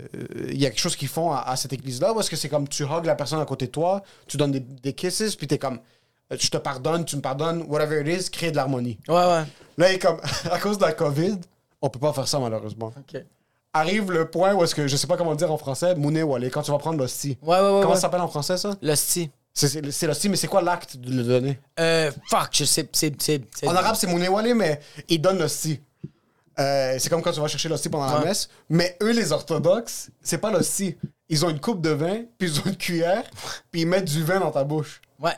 [0.47, 2.70] il y a quelque chose qu'ils font à, à cette église-là, est-ce que c'est comme
[2.70, 5.57] tu hugs la personne à côté de toi, tu donnes des, des kisses, puis t'es
[5.57, 5.80] comme,
[6.32, 8.97] euh, je te pardonne, tu me pardonnes, whatever it is, créer de l'harmonie.
[9.10, 9.43] Ouais, ouais.
[9.78, 11.36] Là, il est comme, à cause de la COVID,
[11.82, 12.93] on peut pas faire ça malheureusement.
[12.97, 13.22] Ok.
[13.74, 16.24] Arrive le point où est-ce que, je sais pas comment le dire en français, Mouné
[16.51, 17.38] quand tu vas prendre l'hostie.
[17.41, 17.82] Ouais, ouais, ouais.
[17.82, 18.72] Comment ça s'appelle en français, ça?
[18.82, 19.30] L'hostie.
[19.53, 21.59] C'est- l'hostie, mais c'est quoi l'acte de le donner?
[21.80, 22.88] Euh, fuck, je sais.
[22.93, 23.43] C'est.
[23.65, 25.82] En arabe, c'est Mouné mais ils donnent l'hostie.
[26.59, 28.49] Euh, c'est comme quand tu vas chercher l'hostie pendant la messe.
[28.70, 30.97] Mais eux, les orthodoxes, c'est pas l'hostie.
[31.30, 33.24] Ils ont une coupe de vin, puis ils ont une cuillère,
[33.72, 34.99] puis ils mettent du vin dans ta bouche.
[35.20, 35.34] Ouais.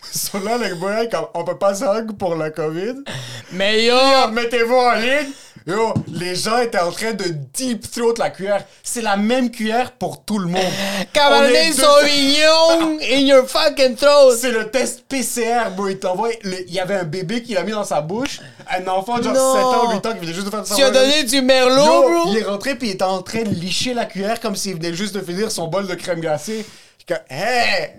[0.12, 3.04] Sont là, les gars, on peut pas se hug pour la COVID.
[3.52, 4.28] Mais yo!
[4.32, 5.28] Mettez-vous en ligne,
[5.70, 8.64] Yo, les gens étaient en train de deep throat la cuillère.
[8.82, 10.72] C'est la même cuillère pour tout le monde.
[11.12, 14.36] Cabernet Sauvignon in your fucking throat.
[14.36, 15.88] C'est le test PCR, bro.
[15.88, 16.30] Il t'envoie.
[16.42, 18.40] Il y avait un bébé qu'il a mis dans sa bouche.
[18.68, 19.54] Un enfant de genre Non.
[19.54, 20.74] 7 ans, 8 ans qui venait juste de faire ça.
[20.74, 22.30] Tu as donné du merlot, Yo, bro?
[22.32, 24.94] il est rentré puis il était en train de licher la cuillère comme s'il venait
[24.94, 26.66] juste de finir son bol de crème glacée.
[27.06, 27.94] Comme, hey!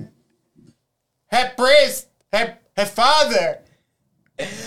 [1.31, 2.09] Hey, priest!
[2.33, 3.59] Hey, hey, father!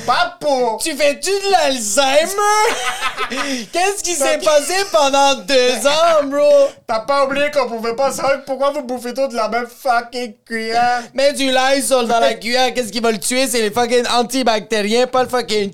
[0.07, 0.79] Papo!
[0.83, 3.31] Tu fais-tu de l'Alzheimer?
[3.73, 6.69] Qu'est-ce qui s'est passé pendant deux ans, bro?
[6.87, 10.35] T'as pas oublié qu'on pouvait pas savoir pourquoi vous bouffez tout de la même fucking
[10.45, 11.03] cuillère?
[11.15, 13.47] Mets du Lysol dans la cuillère, qu'est-ce qui va le tuer?
[13.47, 15.73] C'est les fucking antibactériens, pas le fucking...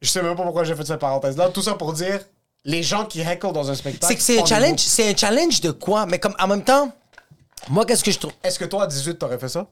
[0.00, 1.48] Je sais même pas pourquoi j'ai fait cette parenthèse-là.
[1.48, 2.20] Tout ça pour dire,
[2.64, 4.06] les gens qui heckle dans un spectacle.
[4.06, 6.06] C'est que c'est un challenge, c'est un challenge de quoi?
[6.06, 6.92] Mais comme, en même temps,
[7.68, 8.32] moi, qu'est-ce que je trouve...
[8.44, 9.66] Est-ce que toi, à 18, t'aurais fait ça?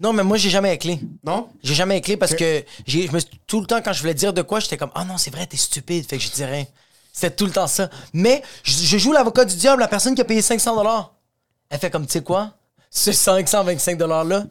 [0.00, 1.00] Non, mais moi, j'ai jamais éclé.
[1.24, 1.48] Non?
[1.62, 4.14] J'ai jamais éclé parce que j'ai, je me suis- tout le temps, quand je voulais
[4.14, 6.44] dire de quoi, j'étais comme, ah non, c'est vrai, t'es stupide, fait que je dis
[6.44, 6.64] rien.
[7.12, 7.90] C'était tout le temps ça.
[8.12, 11.10] Mais je, je joue l'avocat du diable, la personne qui a payé 500
[11.68, 12.52] Elle fait comme, tu sais quoi?
[12.90, 14.44] Ce 525 $-là,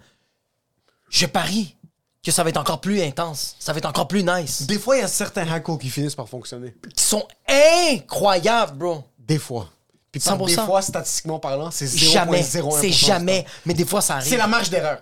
[1.10, 1.76] je parie
[2.22, 3.56] que ça va être encore plus intense.
[3.58, 4.64] Ça va être encore plus nice.
[4.64, 6.76] Des fois, il y a certains hackles qui finissent par fonctionner.
[6.94, 9.04] Qui sont incroyables, bro.
[9.18, 9.70] Des fois.
[10.12, 10.46] Puis par 100%.
[10.48, 12.12] des fois, statistiquement parlant, c'est 0,01%.
[12.12, 12.40] Jamais.
[12.42, 12.92] du C'est temps.
[12.92, 13.46] jamais.
[13.66, 14.28] Mais des fois, ça arrive.
[14.30, 15.00] C'est la marge d'erreur.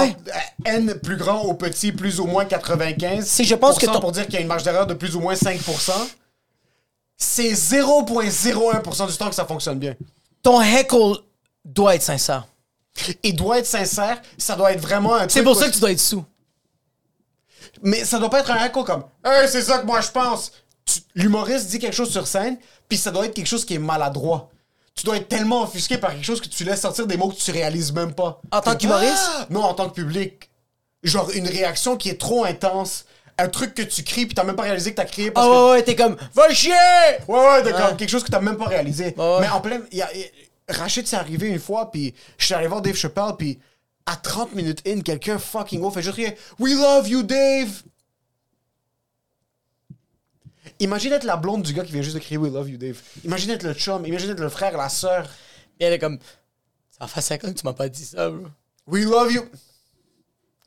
[0.00, 0.16] Ouais.
[0.64, 3.26] N plus grand au petit, plus ou moins 95.
[3.26, 5.14] C'est- je pense que ton- pour dire qu'il y a une marge d'erreur de plus
[5.16, 5.92] ou moins 5%.
[7.16, 9.94] C'est 0,01% du temps que ça fonctionne bien.
[10.42, 11.18] Ton heckle
[11.64, 12.46] doit être sincère.
[13.22, 15.92] Il doit être sincère, ça doit être vraiment un C'est pour ça que tu dois
[15.92, 16.24] être sous.
[17.82, 20.52] Mais ça doit pas être un hackle comme Hey, c'est ça que moi je pense.
[21.14, 24.50] L'humoriste dit quelque chose sur scène, puis ça doit être quelque chose qui est maladroit.
[24.96, 27.34] Tu dois être tellement offusqué par quelque chose que tu laisses sortir des mots que
[27.36, 28.40] tu réalises même pas.
[28.52, 29.12] En tant T'es- qu'humoriste?
[29.28, 29.46] Ah!
[29.50, 30.50] Non, en tant que public.
[31.02, 33.04] Genre une réaction qui est trop intense.
[33.36, 35.50] Un truc que tu cries, puis t'as même pas réalisé que t'as crié parce Ah
[35.50, 35.54] que.
[35.66, 36.70] ouais, ouais, t'es comme, va chier!
[37.26, 37.90] Ouais, ouais, d'accord.
[37.90, 37.96] Ouais.
[37.96, 39.06] Quelque chose que t'as même pas réalisé.
[39.18, 39.38] Ouais.
[39.40, 39.80] Mais en plein.
[39.90, 40.30] y a- y-
[40.68, 43.58] Rachid, c'est arrivé une fois, puis je suis allé voir Dave Chappelle, puis
[44.06, 46.32] à 30 minutes in, quelqu'un fucking off fait juste rien.
[46.60, 47.82] We love you, Dave!
[50.80, 53.00] Imagine être la blonde du gars qui vient juste de crier We love you, Dave.
[53.24, 55.24] Imagine être le chum, imagine être le frère, la sœur.
[55.24, 56.18] Puis elle est comme,
[56.98, 58.46] ça fait 5 ans que tu m'as pas dit ça, bro.
[58.86, 59.42] We love you.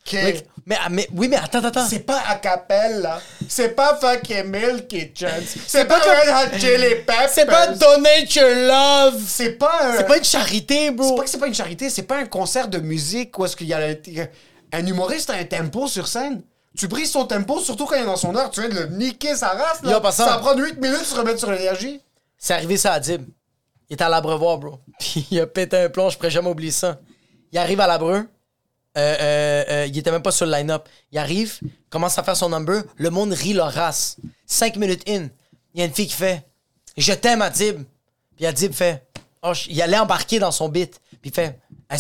[0.08, 0.14] Ok.
[0.24, 1.86] Oui, mais, mais, oui, mais attends, attends.
[1.86, 3.22] C'est pas a cappella.
[3.50, 5.58] C'est pas fucking Milky Chance.
[5.68, 7.30] C'est pas pas Red Hot Chili Peppers.
[7.30, 9.22] C'est pas donate your love!
[9.28, 9.98] C'est pas un...
[9.98, 11.16] C'est pas une charité, C'est bro!
[11.16, 13.68] pas que c'est pas une charité, c'est pas un concert de musique où est-ce qu'il
[13.68, 13.80] y a
[14.72, 16.42] un humoriste a un tempo sur scène.
[16.78, 18.88] Tu brises son tempo, surtout quand il est dans son heure, tu viens de le
[18.88, 19.92] niquer sa race, là.
[19.92, 20.26] Yo, passant.
[20.26, 22.00] Ça prend 8 minutes de se remettre sur l'énergie.
[22.38, 23.24] C'est arrivé ça à Dib.
[23.90, 24.80] Il était à l'abreuvoir, bro.
[25.00, 27.00] Puis il a pété un plomb, je pourrais jamais oublier ça.
[27.52, 28.28] Il arrive à l'abreu.
[28.98, 30.88] Euh, euh, euh, il était même pas sur le line-up.
[31.12, 31.60] Il arrive,
[31.90, 32.84] commence à faire son number.
[32.98, 34.18] Le monde rit leur race.
[34.46, 35.30] Cinq minutes in,
[35.74, 36.46] il y a une fille qui fait
[36.96, 37.84] Je t'aime, Adib.
[38.36, 39.04] Puis Adib fait
[39.42, 41.00] oh, Il allait embarquer dans son beat.
[41.22, 41.60] Puis il fait
[41.90, 42.00] Hey,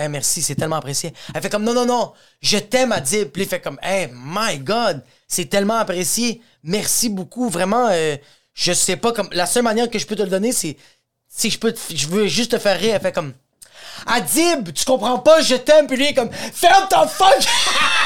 [0.00, 1.12] hey, Merci, c'est tellement apprécié.
[1.34, 3.28] Elle fait comme Non, non, non, je t'aime, Adib.
[3.28, 6.40] Puis il fait comme Hey, my God, c'est tellement apprécié.
[6.64, 7.48] Merci beaucoup.
[7.48, 8.16] Vraiment, euh,
[8.54, 9.28] je sais pas comme.
[9.32, 10.76] La seule manière que je peux te le donner, c'est
[11.28, 12.94] si je peux, te- je veux juste te faire rire.
[12.96, 13.32] Elle fait comme
[14.06, 15.86] Adib, tu comprends pas, je t'aime.
[15.86, 17.38] Puis lui est comme Ferme ta fuck!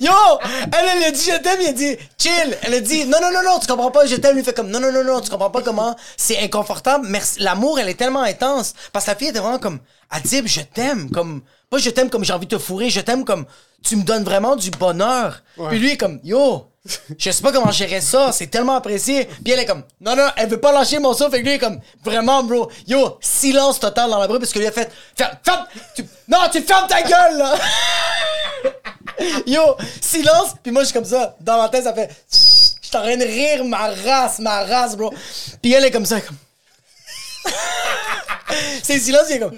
[0.00, 0.12] Yo!
[0.44, 2.56] Elle, elle a dit je t'aime, il a dit chill.
[2.62, 4.36] Elle a dit non, non, non, non, tu comprends pas, je t'aime.
[4.36, 7.06] Lui fait comme non, non, non, non, tu comprends pas comment c'est inconfortable.
[7.08, 7.40] Merci.
[7.40, 8.74] L'amour, elle est tellement intense.
[8.92, 9.78] Parce que la fille était vraiment comme
[10.10, 11.10] Adib, je t'aime.
[11.10, 13.46] Comme, pas je t'aime comme j'ai envie de te fourrer, je t'aime comme
[13.82, 15.42] tu me donnes vraiment du bonheur.
[15.68, 16.66] Puis lui est comme yo!
[17.18, 19.24] Je sais pas comment gérer ça, c'est tellement apprécié.
[19.42, 21.30] Puis elle est comme, non, non, elle veut pas lâcher mon son.
[21.30, 24.58] Fait que lui est comme, vraiment, bro, yo, silence total dans la bruit parce que
[24.58, 25.66] lui a fait, ferme, ferme,
[25.96, 27.54] tu- non, tu fermes ta gueule, là!
[29.46, 32.36] Yo, silence, puis moi je suis comme ça, dans ma tête ça fait je
[32.88, 35.12] suis en de rire ma race, ma race, bro.
[35.62, 36.36] Puis elle est comme ça comme
[38.82, 39.54] C'est silence, il est comme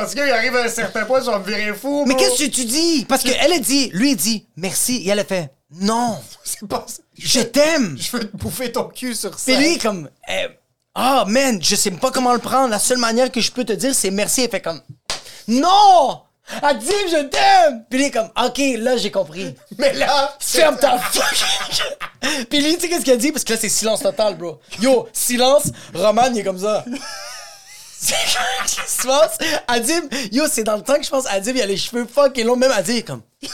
[0.00, 2.04] Parce qu'il arrive à un certain point, je vais me virer fou.
[2.06, 3.04] Mais qu'est-ce que tu dis?
[3.08, 6.66] Parce que elle a dit, lui il dit merci et elle a fait non, C'est
[6.66, 7.02] pas ça.
[7.16, 7.96] je t'aime.
[7.98, 9.60] Je veux te bouffer ton cul sur Puis scène.
[9.60, 10.46] lui comme eh,
[10.94, 13.72] ah man, je sais pas comment le prendre, la seule manière que je peux te
[13.72, 14.80] dire c'est merci, elle fait comme
[15.46, 16.22] non
[16.62, 19.54] Elle dit je t'aime Puis lui est comme OK, là j'ai compris.
[19.78, 23.30] Mais là, Ferme ta fucking Puis lui, tu sais qu'est-ce qu'il a dit?
[23.32, 24.58] Parce que là, c'est silence total, bro.
[24.82, 26.84] Yo, silence, Roman, il est comme ça.
[28.02, 29.36] C'est qu'est-ce qui se passe?
[29.68, 32.46] Adib, yo, c'est dans le temps que je pense, Adib, il a les cheveux fucking
[32.46, 32.56] longs.
[32.56, 33.22] Même Adib, comme...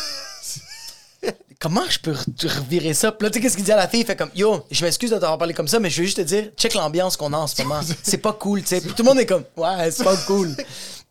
[1.59, 3.11] Comment je peux re- revirer ça?
[3.13, 4.01] Puis là, tu sais, qu'est-ce qu'il dit à la fille?
[4.01, 6.19] Il fait comme, yo, je m'excuse de t'avoir parlé comme ça, mais je veux juste
[6.19, 7.81] te dire, check l'ambiance qu'on a en ce moment.
[8.03, 8.81] C'est pas cool, tu sais.
[8.81, 10.55] Puis tout le monde est comme, ouais, c'est pas cool.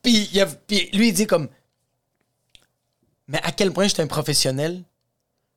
[0.03, 1.49] Puis, il a- puis lui, il dit comme,
[3.27, 4.83] mais à quel point j'étais un professionnel?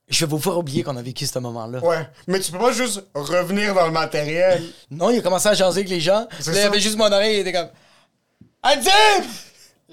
[0.08, 1.80] Je vais vous faire oublier qu'on a vécu ce moment-là.
[1.80, 2.08] Ouais.
[2.26, 4.62] Mais tu peux pas juste revenir dans le matériel.
[4.90, 6.20] Non, il a commencé à jaser avec les gens.
[6.20, 7.68] Là, il y avait juste mon oreille, il était comme.
[8.62, 9.24] Adib!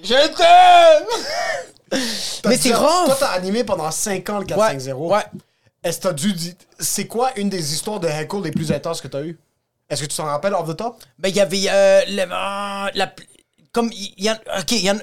[0.01, 1.99] Je t'aime!
[2.45, 3.05] Mais c'est rough!
[3.05, 4.93] Toi, t'as animé pendant 5 ans le Ouais, 4-5-0.
[4.93, 5.23] ouais.
[5.83, 6.53] Est-ce que t'as dû dire.
[6.79, 9.37] C'est quoi une des histoires de heckle les plus intenses que t'as eues?
[9.89, 10.97] Est-ce que tu t'en rappelles off the top?
[11.19, 11.65] Ben, il y avait.
[11.69, 13.13] euh, le- ah, la,
[13.71, 13.91] comme.
[13.93, 14.33] Il y en.
[14.57, 14.97] Ok, il y en.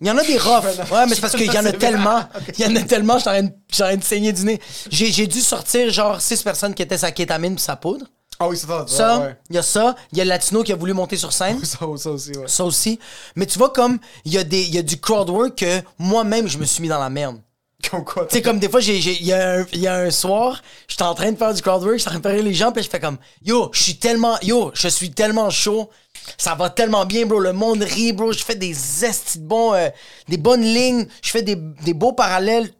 [0.00, 0.64] Il y en a des roughs.
[0.92, 2.24] Ouais, mais c'est parce qu'il y en a tellement.
[2.58, 4.60] Il y en a tellement, je suis en train de- saigner du nez.
[4.90, 8.06] J'ai j'ai dû sortir genre six personnes qui étaient sa kétamine pis sa poudre.
[8.40, 8.84] Ah oui, c'est ça.
[8.88, 9.36] Ça, ouais.
[9.48, 9.94] il y a ça.
[10.10, 11.58] Il y a le Latino qui a voulu monter sur scène.
[11.64, 12.48] Ça, ça aussi, ouais.
[12.48, 12.98] Ça aussi.
[13.36, 15.80] Mais tu vois, comme, il y, a des- il y a du crowd work que
[16.00, 17.36] moi-même, je me suis mis dans la merde.
[17.90, 18.26] Comme?
[18.28, 21.54] Tu sais, comme des fois, il y, a un- soir, j'étais en train de faire
[21.54, 23.82] du crowd work, j'étais en train de les gens, puis je fais comme, yo, je
[23.82, 25.90] suis tellement, yo, je suis tellement chaud,
[26.38, 29.90] ça va tellement bien, bro, le monde rit, bro, je fais des estis de euh,
[30.28, 32.70] des bonnes lignes, je fais des, des beaux parallèles,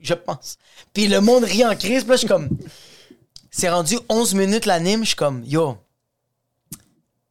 [0.00, 0.56] je pense.
[0.92, 2.48] Puis le monde rit en crise, puis là, je suis comme,
[3.50, 5.76] c'est rendu 11 minutes l'anime, je suis comme, yo,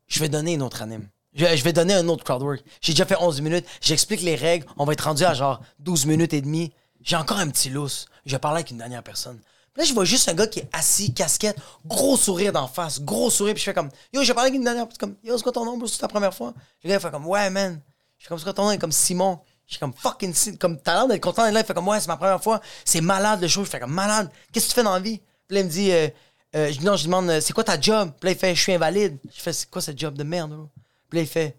[0.07, 1.09] je vais donner une autre anime.
[1.33, 2.61] Je, je vais donner un autre crowdwork.
[2.81, 3.65] J'ai déjà fait 11 minutes.
[3.81, 4.67] J'explique les règles.
[4.77, 6.71] On va être rendu à genre 12 minutes et demie.
[7.03, 8.07] J'ai encore un petit lousse.
[8.25, 9.39] Je parle avec une dernière personne.
[9.75, 13.29] Là, je vois juste un gars qui est assis, casquette, gros sourire d'en face, gros
[13.31, 13.55] sourire.
[13.55, 14.87] Puis je fais comme, yo, je parle avec une dernière.
[14.99, 15.87] Comme, yo, c'est quoi ton nom, bro?
[15.87, 16.53] C'est ta première fois?
[16.83, 17.81] Le gars, il fait comme, ouais, man.
[18.17, 18.71] Je suis comme, c'est quoi ton nom?
[18.71, 19.39] Il est comme Simon.
[19.65, 21.61] Je suis comme, fucking, comme, t'as l'air d'être content d'être là.
[21.61, 22.61] Il fait comme, ouais, c'est ma première fois.
[22.85, 23.65] C'est malade le show.
[23.65, 24.29] Je fais comme, malade.
[24.51, 25.19] Qu'est-ce que tu fais dans la vie?
[25.47, 26.07] Puis là, il me dit, euh,
[26.55, 28.11] euh, je, non, je lui demande, c'est quoi ta job?
[28.19, 29.17] Puis là, il fait, je suis invalide.
[29.35, 30.69] Je fais, c'est quoi ce job de merde, bro?
[31.09, 31.57] Puis là, il fait,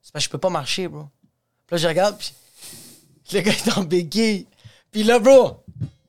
[0.00, 1.08] c'est parce que je peux pas marcher, bro.
[1.66, 2.32] Puis là, je regarde, puis
[3.32, 3.84] le gars est en.
[4.94, 5.56] Puis là, bro,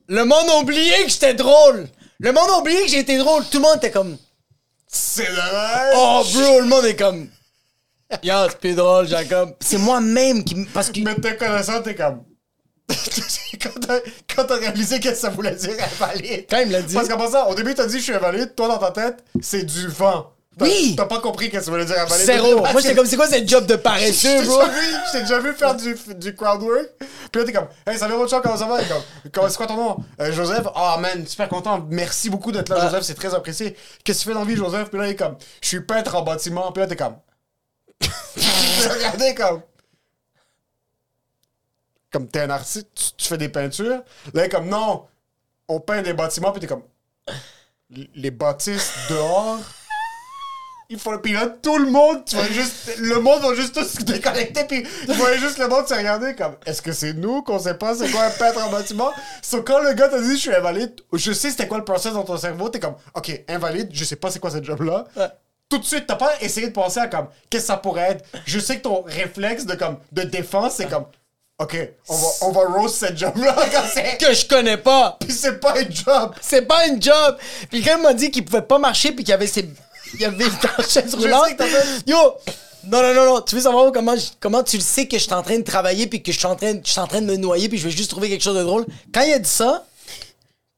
[0.08, 1.88] le monde a oublié que j'étais drôle.
[2.20, 3.44] Le monde a oublié que j'ai été drôle.
[3.46, 4.16] Tout le monde était comme,
[4.88, 5.94] C'est dommage!
[5.96, 7.28] oh, bro, le monde est comme,
[8.22, 9.56] yo, c'est plus drôle, Jacob.
[9.60, 10.54] C'est moi-même qui.
[10.72, 11.00] Parce que.
[11.00, 12.22] Mais te connaissant, t'es comme.
[13.60, 14.02] quand t'as-
[14.36, 16.46] quand t'as réalisé qu'est-ce que ça voulait dire invalide.
[16.48, 16.94] Quand il me l'a dit.
[16.94, 18.54] Parce qu'en passant, au début, t'as dit je suis invalide.
[18.56, 20.32] Toi, dans ta tête, c'est du vent.
[20.62, 20.94] Oui.
[20.96, 22.26] T'as pas compris qu'est-ce que ça voulait dire invalide.
[22.26, 22.60] Zéro.
[22.60, 24.62] Moi, j'étais comme, c'est quoi cette job de paresseux, bro?
[25.12, 26.90] t'ai déjà vu faire du, du crowd work.
[27.32, 28.82] Puis là, t'es comme, hey, salut, chat, comment ça va?
[28.82, 29.02] Et comme,
[29.34, 29.98] comment- c'est quoi ton nom?
[30.22, 30.66] Euh, Joseph?
[30.74, 31.86] Ah, man, super content.
[31.90, 32.86] Merci beaucoup d'être là, Ah.
[32.86, 33.76] Joseph, c'est très apprécié.
[34.04, 34.90] Qu'est-ce que tu fais dans la vie, Joseph?
[34.90, 36.72] Puis là, il est comme, je suis peintre en bâtiment.
[36.72, 37.18] Puis là, t'es comme,
[38.00, 39.62] tu regardé comme,
[42.12, 43.90] comme t'es un artiste, tu, tu fais des peintures?
[43.90, 44.02] Là,
[44.34, 45.06] il est comme, non,
[45.68, 46.52] on peint des bâtiments.
[46.52, 46.84] Puis t'es comme,
[47.90, 49.60] les bâtisses dehors.
[50.90, 53.86] Il faut puis là tout le monde tu vois juste le monde va juste tous
[53.88, 57.42] se déconnecter puis tu vois juste le monde se regarder comme est-ce que c'est nous
[57.42, 59.12] qu'on sait pas c'est quoi un peintre en bâtiment?
[59.42, 62.14] So, quand le gars t'a dit je suis invalide je sais c'était quoi le process
[62.14, 65.06] dans ton cerveau t'es comme ok invalide je sais pas c'est quoi cette job là
[65.16, 65.28] Ouais.
[65.70, 68.26] tout de suite t'as pas essayé de penser à comme qu'est-ce que ça pourrait être?
[68.46, 71.06] Je sais que ton réflexe de comme de défense c'est comme
[71.58, 71.78] ok
[72.10, 75.18] on va on va roast cette job là quand c'est Que je connais pas.
[75.20, 77.38] puis c'est pas un job C'est pas une job.
[77.72, 79.68] Puis le gars m'a dit qu'il pouvait pas marcher puis qu'il y avait ses.
[80.16, 81.62] Il y avait la chaise roulante.
[82.08, 82.18] Yo!
[82.88, 83.42] Non, non, non, non.
[83.42, 85.64] Tu veux savoir comment, je- comment tu le sais que je suis en train de
[85.64, 87.78] travailler puis que je suis en train, je suis en train de me noyer puis
[87.80, 88.86] je vais juste trouver quelque chose de drôle?
[89.14, 89.84] Quand il a dit ça,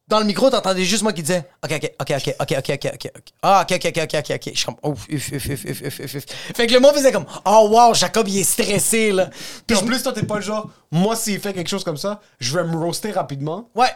[0.08, 2.86] dans le micro, t'entendais juste moi qui disais OK, OK, OK, OK, OK, OK, OK,
[2.94, 3.24] OK, OK.
[3.42, 4.52] Ah, OK, OK, OK, OK, OK, OK.
[4.54, 6.26] Je suis comme ouf, uf, uf, uf, uf, uf, uf, uf.
[6.56, 9.30] Fait que le monde faisait comme Oh wow, Jacob, il est stressé, là.
[9.68, 12.22] puis en plus toi t'es pas le genre moi s'il fait quelque chose comme ça
[12.40, 13.90] je vais me roaster rapidement Ouais.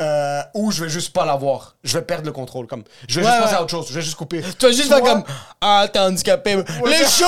[0.00, 1.76] Euh, ou je vais juste pas l'avoir.
[1.84, 2.66] Je vais perdre le contrôle.
[2.66, 3.58] Comme, je vais Ouais, juste passer ouais.
[3.58, 3.86] à autre chose.
[3.88, 4.42] Je vais juste couper.
[4.58, 5.24] Tu vas juste faire comme
[5.60, 6.56] Ah, t'es handicapé.
[6.86, 7.26] Les shows!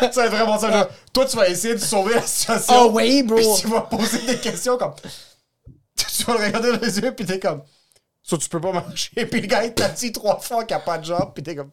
[0.00, 0.70] ça va être vraiment ça.
[0.70, 2.74] genre, toi, tu vas essayer de sauver la situation.
[2.76, 3.36] Oh oui, bro.
[3.36, 4.94] Puis tu vas poser des questions comme.
[5.96, 7.62] tu vas le regarder dans les yeux, puis t'es comme.
[8.22, 9.10] So, tu peux pas marcher.
[9.26, 11.42] Puis le gars, il t'a dit trois fois qu'il n'y a pas de jambe, puis
[11.42, 11.70] t'es comme.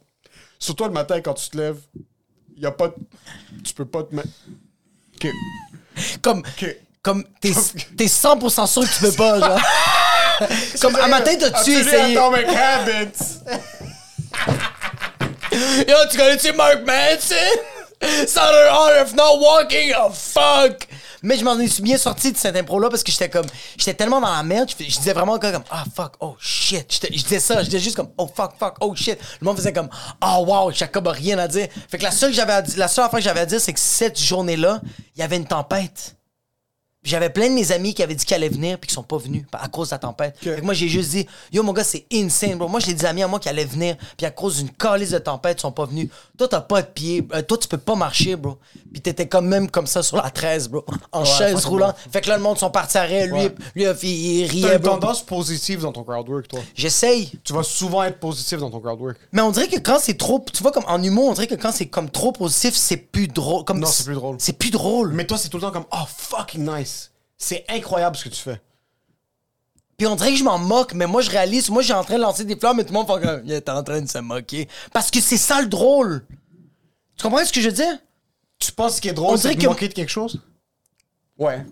[0.60, 1.80] Sur toi, le matin, quand tu te lèves,
[2.56, 2.96] il y a pas de.
[3.64, 4.28] Tu peux pas te mettre.
[5.16, 5.28] Ok.
[6.22, 6.76] Comme, Ok.
[7.02, 7.52] Comme t'es,
[7.98, 9.60] t'es 100% sûr que tu peux pas, genre.
[10.82, 12.18] comme, à matin, t'as-tu essayé?
[12.18, 13.42] Atomic Habits?
[15.88, 17.36] Yo, tu connais-tu Mark Manson?
[18.26, 20.88] Southern Art of Not Walking, oh fuck!
[21.24, 23.46] Mais je m'en suis bien sorti de cette impro-là parce que j'étais comme.
[23.78, 27.00] J'étais tellement dans la merde, je, je disais vraiment comme Ah fuck, oh shit.
[27.04, 29.20] Je disais ça, je disais juste comme Oh fuck, fuck, oh shit.
[29.40, 29.90] Le monde faisait comme
[30.24, 31.68] Oh wow, Jacob a rien à dire.
[31.90, 33.74] Fait que la seule, que j'avais à la seule affaire que j'avais à dire, c'est
[33.74, 34.82] que cette journée-là,
[35.16, 36.16] il y avait une tempête.
[37.04, 39.18] J'avais plein de mes amis qui avaient dit qu'ils allaient venir puis qui sont pas
[39.18, 40.36] venus à cause de la tempête.
[40.40, 42.68] Fait que moi j'ai juste dit yo mon gars c'est insane bro.
[42.68, 45.18] Moi j'ai des amis à moi qui allaient venir puis à cause d'une calice de
[45.18, 46.10] tempête ils sont pas venus.
[46.38, 48.58] Toi t'as pas de pied, euh, toi tu peux pas marcher bro.
[48.94, 51.96] Puis t'étais quand même comme ça sur la 13 bro, en chaise roulante.
[52.12, 53.56] Fait que là le monde sont partis à rire, lui Ouais.
[53.74, 54.92] lui il, il T'as riait une bro.
[54.92, 56.60] tendance positive dans ton crowdwork, toi.
[56.76, 57.32] J'essaye.
[57.44, 59.18] Tu vas souvent être positif dans ton crowdwork.
[59.32, 61.56] Mais on dirait que quand c'est trop, tu vois comme en humour, on dirait que
[61.56, 63.64] quand c'est comme trop positif, c'est plus drôle.
[63.66, 64.36] Comme Non, c'est plus drôle.
[64.40, 65.14] C'est plus drôle.
[65.14, 66.91] Mais toi, c'est tout le temps comme Oh, fucking nice.
[67.44, 68.62] C'est incroyable ce que tu fais.
[69.98, 72.16] Puis on dirait que je m'en moque, mais moi, je réalise, moi, j'ai en train
[72.18, 74.08] de lancer des fleurs, mais tout le monde fait comme, il est en train de
[74.10, 74.68] se moquer.
[74.94, 76.24] Parce que c'est ça le drôle.
[77.18, 77.98] Tu comprends ce que je veux dire?
[78.60, 80.40] Tu penses ce qui est drôle, c'est dirait de que- manquer de quelque chose?
[81.40, 81.66] Ouais.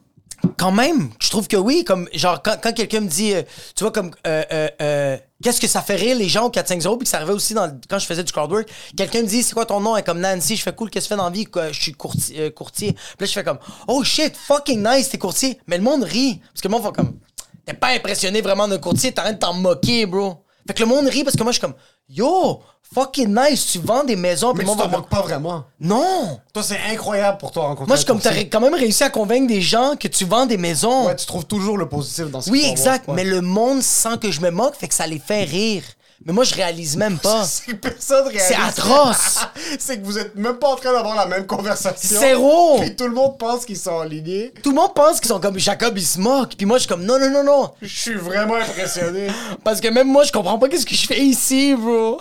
[0.58, 1.84] Quand même, je trouve que oui.
[1.84, 3.44] Comme, genre, quand, quand quelqu'un me dit, euh,
[3.76, 6.98] tu vois, comme, euh, euh, euh, qu'est-ce que ça fait rire les gens au 4-5-0,
[6.98, 7.54] puis que ça arrivait aussi
[7.90, 8.70] quand je faisais du crowdwork.
[8.96, 9.98] Quelqu'un me dit, c'est quoi ton nom?
[9.98, 11.48] Et comme Nancy, je fais cool, qu'est-ce que tu fais dans la vie?
[11.72, 12.40] Je suis courtier.
[12.40, 12.94] euh, courtier.
[12.94, 15.60] Puis là, je fais comme, oh shit, fucking nice, t'es courtier.
[15.68, 16.40] Mais le monde rit.
[16.54, 17.18] Parce que le monde fait comme,
[17.66, 20.44] t'es pas impressionné vraiment d'un courtier, t'es en train de t'en moquer, bro.
[20.70, 21.74] Fait que le monde rit parce que moi, je suis comme,
[22.08, 22.62] yo,
[22.94, 25.64] fucking nice, tu vends des maisons, puis Mais le tu monde t'en manques pas vraiment.
[25.80, 26.40] non!
[26.54, 29.10] Toi, c'est incroyable pour toi rencontrer Moi, je suis comme, t'as quand même réussi à
[29.10, 31.08] convaincre des gens que tu vends des maisons.
[31.08, 33.06] Ouais, tu trouves toujours le positif dans ce Oui, exact.
[33.08, 35.82] Mais le monde sent que je me moque, fait que ça les fait rire.
[36.26, 37.46] Mais moi, je réalise même pas.
[37.46, 38.44] C'est que personne réalise.
[38.48, 39.40] C'est atroce.
[39.80, 42.20] c'est que vous êtes même pas en train d'avoir la même conversation.
[42.20, 42.80] Zéro.
[42.82, 44.54] Puis tout le monde pense qu'ils sont alignés.
[44.62, 46.56] Tout le monde pense qu'ils sont comme Jacob, il se moque.
[46.56, 47.74] Puis moi, je suis comme non, non, non, non.
[47.82, 49.28] Je suis vraiment impressionné.
[49.64, 52.20] Parce que même moi, je comprends pas qu'est-ce que je fais ici, bro.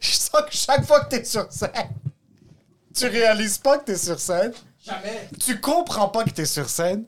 [0.00, 1.70] Je sens que chaque fois que t'es sur scène,
[2.94, 4.52] tu réalises pas que t'es sur scène.
[4.84, 5.28] Jamais.
[5.44, 7.04] Tu comprends pas que t'es sur scène.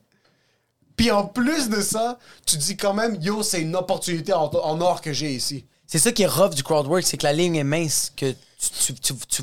[0.97, 4.81] Puis en plus de ça, tu dis quand même, yo, c'est une opportunité en, en
[4.81, 5.67] or que j'ai ici.
[5.93, 8.95] C'est ça qui est rough du crowdwork, c'est que la ligne est mince, que tu,
[8.95, 9.43] tu, tu, tu,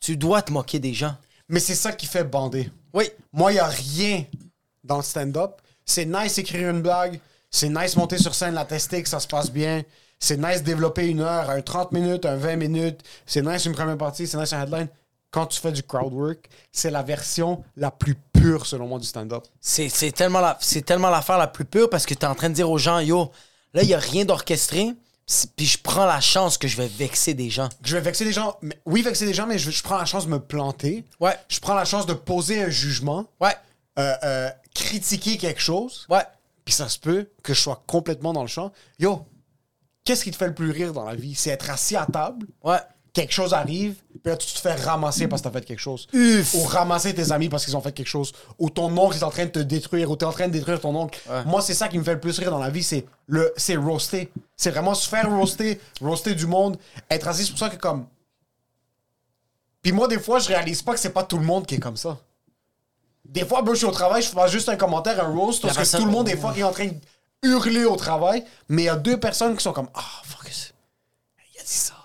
[0.00, 1.16] tu dois te moquer des gens.
[1.48, 2.70] Mais c'est ça qui fait bander.
[2.92, 3.10] Oui.
[3.32, 4.24] Moi, il n'y a rien
[4.84, 5.60] dans le stand-up.
[5.84, 7.18] C'est nice écrire une blague.
[7.50, 9.82] C'est nice monter sur scène, la tester, que ça se passe bien.
[10.20, 13.00] C'est nice développer une heure, un 30 minutes, un 20 minutes.
[13.26, 14.86] C'est nice une première partie, c'est nice un headline.
[15.32, 19.06] Quand tu fais du crowd work, c'est la version la plus pure, selon moi, du
[19.06, 19.42] stand-up.
[19.60, 20.58] C'est c'est tellement la-
[21.10, 23.32] l'affaire la plus pure parce que t'es en train de dire aux gens, yo,
[23.74, 24.92] là, il y a rien d'orchestré.
[25.56, 27.68] Puis je prends la chance que je vais vexer des gens.
[27.84, 28.56] Je vais vexer des gens.
[28.62, 31.04] Mais, oui, vexer des gens, mais je, je prends la chance de me planter.
[31.20, 31.36] Ouais.
[31.48, 33.54] Je prends la chance de poser un jugement, Ouais.
[33.98, 36.06] euh, euh, critiquer quelque chose.
[36.08, 36.24] Ouais.
[36.64, 38.72] Puis ça se peut que je sois complètement dans le champ.
[38.98, 39.26] Yo,
[40.04, 41.34] qu'est-ce qui te fait le plus rire dans la vie?
[41.34, 42.78] C'est être assis à table, Ouais.
[43.18, 46.06] Quelque chose arrive, puis là, tu te fais ramasser parce que t'as fait quelque chose.
[46.12, 46.54] Uf.
[46.54, 48.32] Ou ramasser tes amis parce qu'ils ont fait quelque chose.
[48.58, 50.80] Ou ton oncle est en train de te détruire, ou t'es en train de détruire
[50.80, 51.20] ton oncle.
[51.46, 53.76] Moi, c'est ça qui me fait le plus rire dans la vie, c'est le c'est
[53.76, 54.30] roaster.
[54.56, 56.78] C'est vraiment se faire roaster, roaster du monde,
[57.10, 57.44] être assis.
[57.44, 58.06] C'est pour ça que comme...
[59.82, 61.80] Puis moi, des fois, je réalise pas que c'est pas tout le monde qui est
[61.80, 62.18] comme ça.
[63.24, 65.76] Des fois, bro, je suis au travail, je fais juste un commentaire, un roast, parce
[65.76, 66.94] que tout le monde est fucking en train de
[67.42, 71.60] hurler au travail, mais il y a deux personnes qui sont comme Ah, fuck, il
[71.60, 71.97] a dit ça.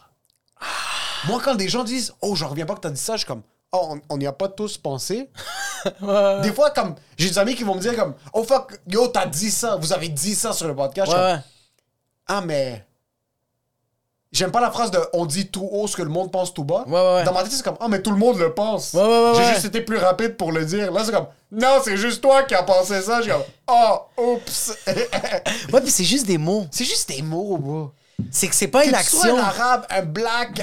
[1.28, 3.28] Moi, quand des gens disent Oh, je reviens pas que t'as dit ça, je suis
[3.28, 5.30] comme Oh, on- n'y a pas tous pensé.
[6.44, 9.26] Des fois, comme j'ai des amis qui vont me dire comme Oh fuck, yo, t'as
[9.26, 11.12] dit ça, vous avez dit ça sur le podcast.
[11.12, 11.44] Je suis Ouais, comme, ouais.
[12.28, 12.86] Ah, mais.
[14.32, 16.64] J'aime pas la phrase de on dit tout haut ce que le monde pense tout
[16.64, 16.86] bas.
[16.88, 17.24] Ouais, ouais, ouais.
[17.24, 18.96] Dans ma tête, c'est comme Ah, mais tout le monde le pense.
[19.36, 20.92] J'ai juste été plus rapide pour le dire.
[20.92, 23.18] Là, c'est comme Non, c'est juste toi qui as pensé ça.
[23.22, 24.76] Je suis comme Oh, oups.
[25.74, 26.66] Ouais, puis c'est juste des mots.
[26.72, 27.92] c'est juste des mots, bro.
[28.32, 29.38] C'est que c'est pas une Que tu sois action.
[29.38, 30.62] un arabe, un black,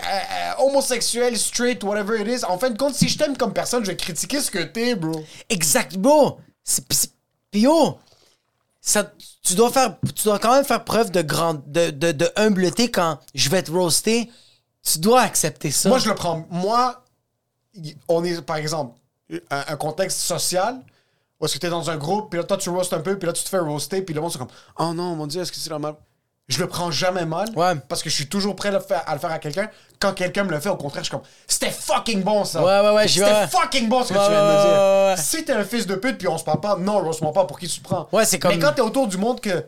[0.59, 2.45] homosexuel, straight, whatever it is.
[2.45, 4.95] En fin de compte, si je t'aime comme personne, je vais critiquer ce que t'es,
[4.95, 5.25] bro.
[5.49, 6.39] Exact, bro.
[7.51, 7.99] Pis yo,
[8.81, 12.31] ça, tu dois faire, tu dois quand même faire preuve de grande, de, de, de
[12.37, 14.31] humbleté quand je vais te roaster.
[14.83, 15.89] Tu dois accepter ça.
[15.89, 16.47] Moi, je le prends.
[16.51, 17.05] Moi,
[18.09, 18.99] on est, par exemple,
[19.51, 20.81] un, un contexte social
[21.41, 23.27] où est-ce que t'es dans un groupe, puis là, toi, tu roastes un peu, puis
[23.27, 24.49] là, tu te fais roaster, puis le monde, c'est comme,
[24.79, 25.95] oh non, mon Dieu, est-ce que c'est la mal?
[26.51, 27.75] Je le prends jamais mal, Ouais.
[27.89, 29.71] parce que je suis toujours prêt à le faire à, le faire à quelqu'un.
[30.01, 32.63] Quand quelqu'un me le fait, au contraire, je suis comme, c'était fucking bon, ça.
[32.63, 34.73] Ouais, ouais, ouais, C'était fucking bon, ce que Ouais, tu viens de me dire.
[34.73, 35.15] ouais, ouais.
[35.17, 37.59] Si t'es un fils de pute, puis on se parle pas, non, roast-moi pas, pour
[37.59, 38.09] qui tu te prends?
[38.13, 39.65] Ouais, c'est comme- Mais quand t'es autour du monde que,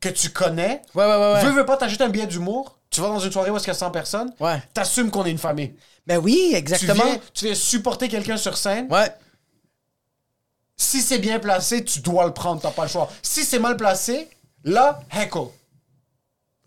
[0.00, 3.08] que tu connais, Ouais, ouais, ouais, veux, veux pas t'acheter un billet d'humour, tu vas
[3.08, 4.62] dans une soirée où qu'il y a 100 personnes, Ouais.
[4.72, 5.74] t'assumes qu'on est une famille.
[6.06, 7.04] Ben oui, Tu exactement.
[7.04, 8.86] viens, tu viens supporter quelqu'un sur scène.
[8.90, 9.12] Ouais.
[10.76, 13.10] Si c'est bien placé, tu dois le prendre, t'as pas le choix.
[13.20, 14.30] Si c'est mal placé,
[14.64, 15.48] là, heckle.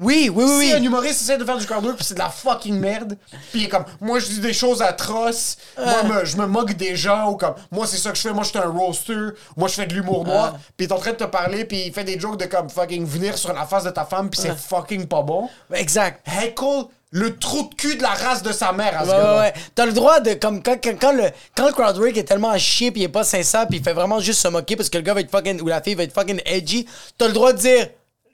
[0.02, 2.20] Oui, oui, oui, Si un humoriste essaie de faire du crowd work, puis c'est de
[2.20, 3.18] la fucking merde,
[3.52, 6.74] puis il est comme, moi je dis des choses atroces, moi me- je me moque
[6.74, 9.14] des gens, ou comme, moi c'est ça que je fais, moi je suis un roaster,
[9.56, 11.84] moi je fais de l'humour noir, puis il est en train de te parler, puis
[11.88, 14.40] il fait des jokes de comme fucking venir sur la face de ta femme, puis
[14.42, 15.50] c'est fucking pas bon.
[15.74, 16.26] Exact.
[16.28, 19.40] Heckle le trou de cul de la race de sa mère à ce Ouais, ouais,
[19.40, 19.54] ouais.
[19.76, 21.26] T'as le droit de, comme, quand, quand, quand le,
[21.56, 24.20] quand le est tellement à chier pis il est pas sincère pis il fait vraiment
[24.22, 26.14] juste se moquer parce que le gars va être fucking, ou la fille va être
[26.14, 26.86] fucking edgy,
[27.18, 27.88] t'as le droit de dire,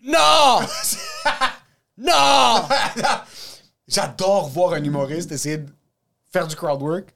[0.08, 0.62] non!
[1.98, 2.68] non!
[3.88, 5.70] J'adore voir un humoriste essayer de
[6.32, 7.16] faire du crowd work,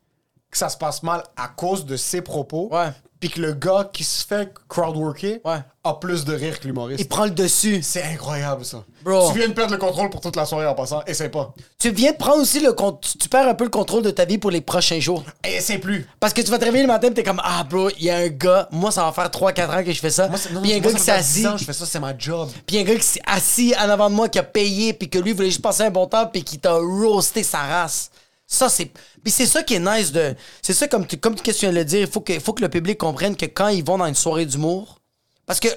[0.49, 2.69] que ça se passe mal à cause de ses propos.
[2.71, 2.91] Ouais.
[3.21, 5.59] Puis que le gars qui se fait crowdworker Ouais.
[5.83, 6.99] a plus de rire que l'humoriste.
[6.99, 7.79] Il prend le dessus.
[7.83, 8.83] C'est incroyable, ça.
[9.03, 9.31] Bro.
[9.31, 11.01] Tu viens de perdre le contrôle pour toute la soirée en passant.
[11.05, 11.53] Essaye pas.
[11.79, 13.15] Tu viens de prendre aussi le compte.
[13.19, 15.23] Tu perds un peu le contrôle de ta vie pour les prochains jours.
[15.43, 16.07] Essaye plus.
[16.19, 18.09] Parce que tu vas te réveiller le matin et t'es comme Ah, bro, il y
[18.09, 18.67] a un gars.
[18.71, 20.27] Moi, ça va faire 3-4 ans que je fais ça.
[20.27, 21.47] Moi, non, Puis un moi, gars qui s'est 10 assis.
[21.47, 22.49] ans, je fais ça, c'est ma job.
[22.65, 25.19] Puis un gars qui s'est assis en avant de moi, qui a payé, puis que
[25.19, 28.09] lui voulait juste passer un bon temps, puis qui t'a roasté sa race.
[28.51, 28.91] Ça, c'est.
[29.23, 30.35] Puis c'est ça qui est nice de.
[30.61, 32.97] C'est ça, comme tu, comme tu viens de le dire, il faut que, le public
[32.97, 34.99] comprenne que quand ils vont dans une soirée d'humour.
[35.45, 35.69] Parce que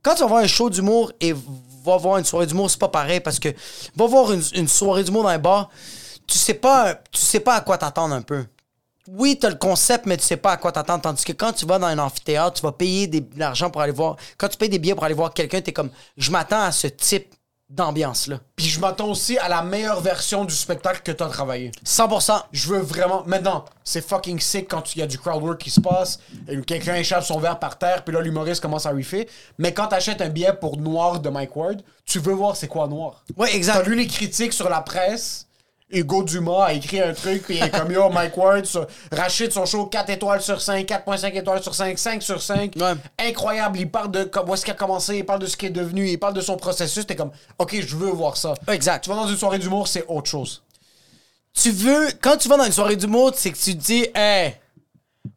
[0.00, 2.88] quand tu vas voir un show d'humour et va voir une soirée d'humour, c'est pas
[2.88, 3.18] pareil.
[3.18, 3.48] Parce que
[3.96, 5.70] va voir une, soirée d'humour dans un bar,
[6.28, 8.46] tu sais pas, tu sais pas à quoi t'attendre un peu.
[9.08, 11.02] Oui, t'as le concept, mais tu sais pas à quoi t'attendre.
[11.02, 13.92] Tandis que quand tu vas dans un amphithéâtre, tu vas payer de l'argent pour aller
[13.92, 14.14] voir.
[14.38, 16.86] Quand tu payes des billets pour aller voir quelqu'un, t'es comme, je m'attends à ce
[16.86, 17.34] type
[17.70, 18.40] d'ambiance-là.
[18.56, 21.70] Puis je m'attends aussi à la meilleure version du spectacle que t'as travaillé.
[21.86, 22.42] 100%.
[22.52, 23.22] Je veux vraiment.
[23.26, 26.18] Maintenant, c'est fucking sick quand il y a du crowdwork qui se passe,
[26.48, 29.28] et quelqu'un échappe son verre par terre, puis là, l'humoriste commence à riffer.
[29.58, 32.88] Mais quand t'achètes un billet pour Noir de Mike Ward, tu veux voir c'est quoi
[32.88, 33.24] Noir.
[33.36, 33.86] Ouais, T'as exact.
[33.86, 35.46] lu les critiques sur la presse.
[35.90, 39.52] Hugo Dumas a écrit un truc, puis il est comme yo, Mike Ward, sur, Rachid,
[39.52, 42.74] son show, 4 étoiles sur 5, 4.5 étoiles sur 5, 5 sur 5.
[42.76, 42.92] Ouais.
[43.18, 45.68] Incroyable, il parle de comme, où est-ce qu'il a commencé, il parle de ce qu'il
[45.68, 47.06] est devenu, il parle de son processus.
[47.06, 48.54] T'es comme, ok, je veux voir ça.
[48.68, 49.02] Exact.
[49.02, 50.62] Tu vas dans une soirée d'humour, c'est autre chose.
[51.52, 54.54] Tu veux, quand tu vas dans une soirée d'humour, c'est que tu te dis, hey,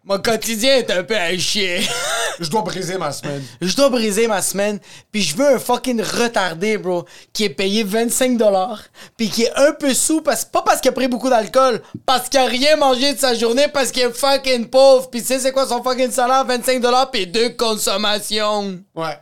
[0.04, 1.82] mon quotidien est un peu à chier.
[2.39, 3.44] Je dois briser ma semaine.
[3.62, 4.80] je dois briser ma semaine,
[5.12, 8.82] puis je veux un fucking retardé, bro, qui est payé 25 dollars,
[9.16, 12.30] puis qui est un peu sous, parce, pas parce qu'il a pris beaucoup d'alcool, parce
[12.30, 15.39] qu'il a rien mangé de sa journée, parce qu'il est fucking pauvre, puis tu sais
[15.39, 18.80] c'est quoi son fucking salaire, 25 dollars, puis deux consommations.
[18.96, 19.18] Ouais.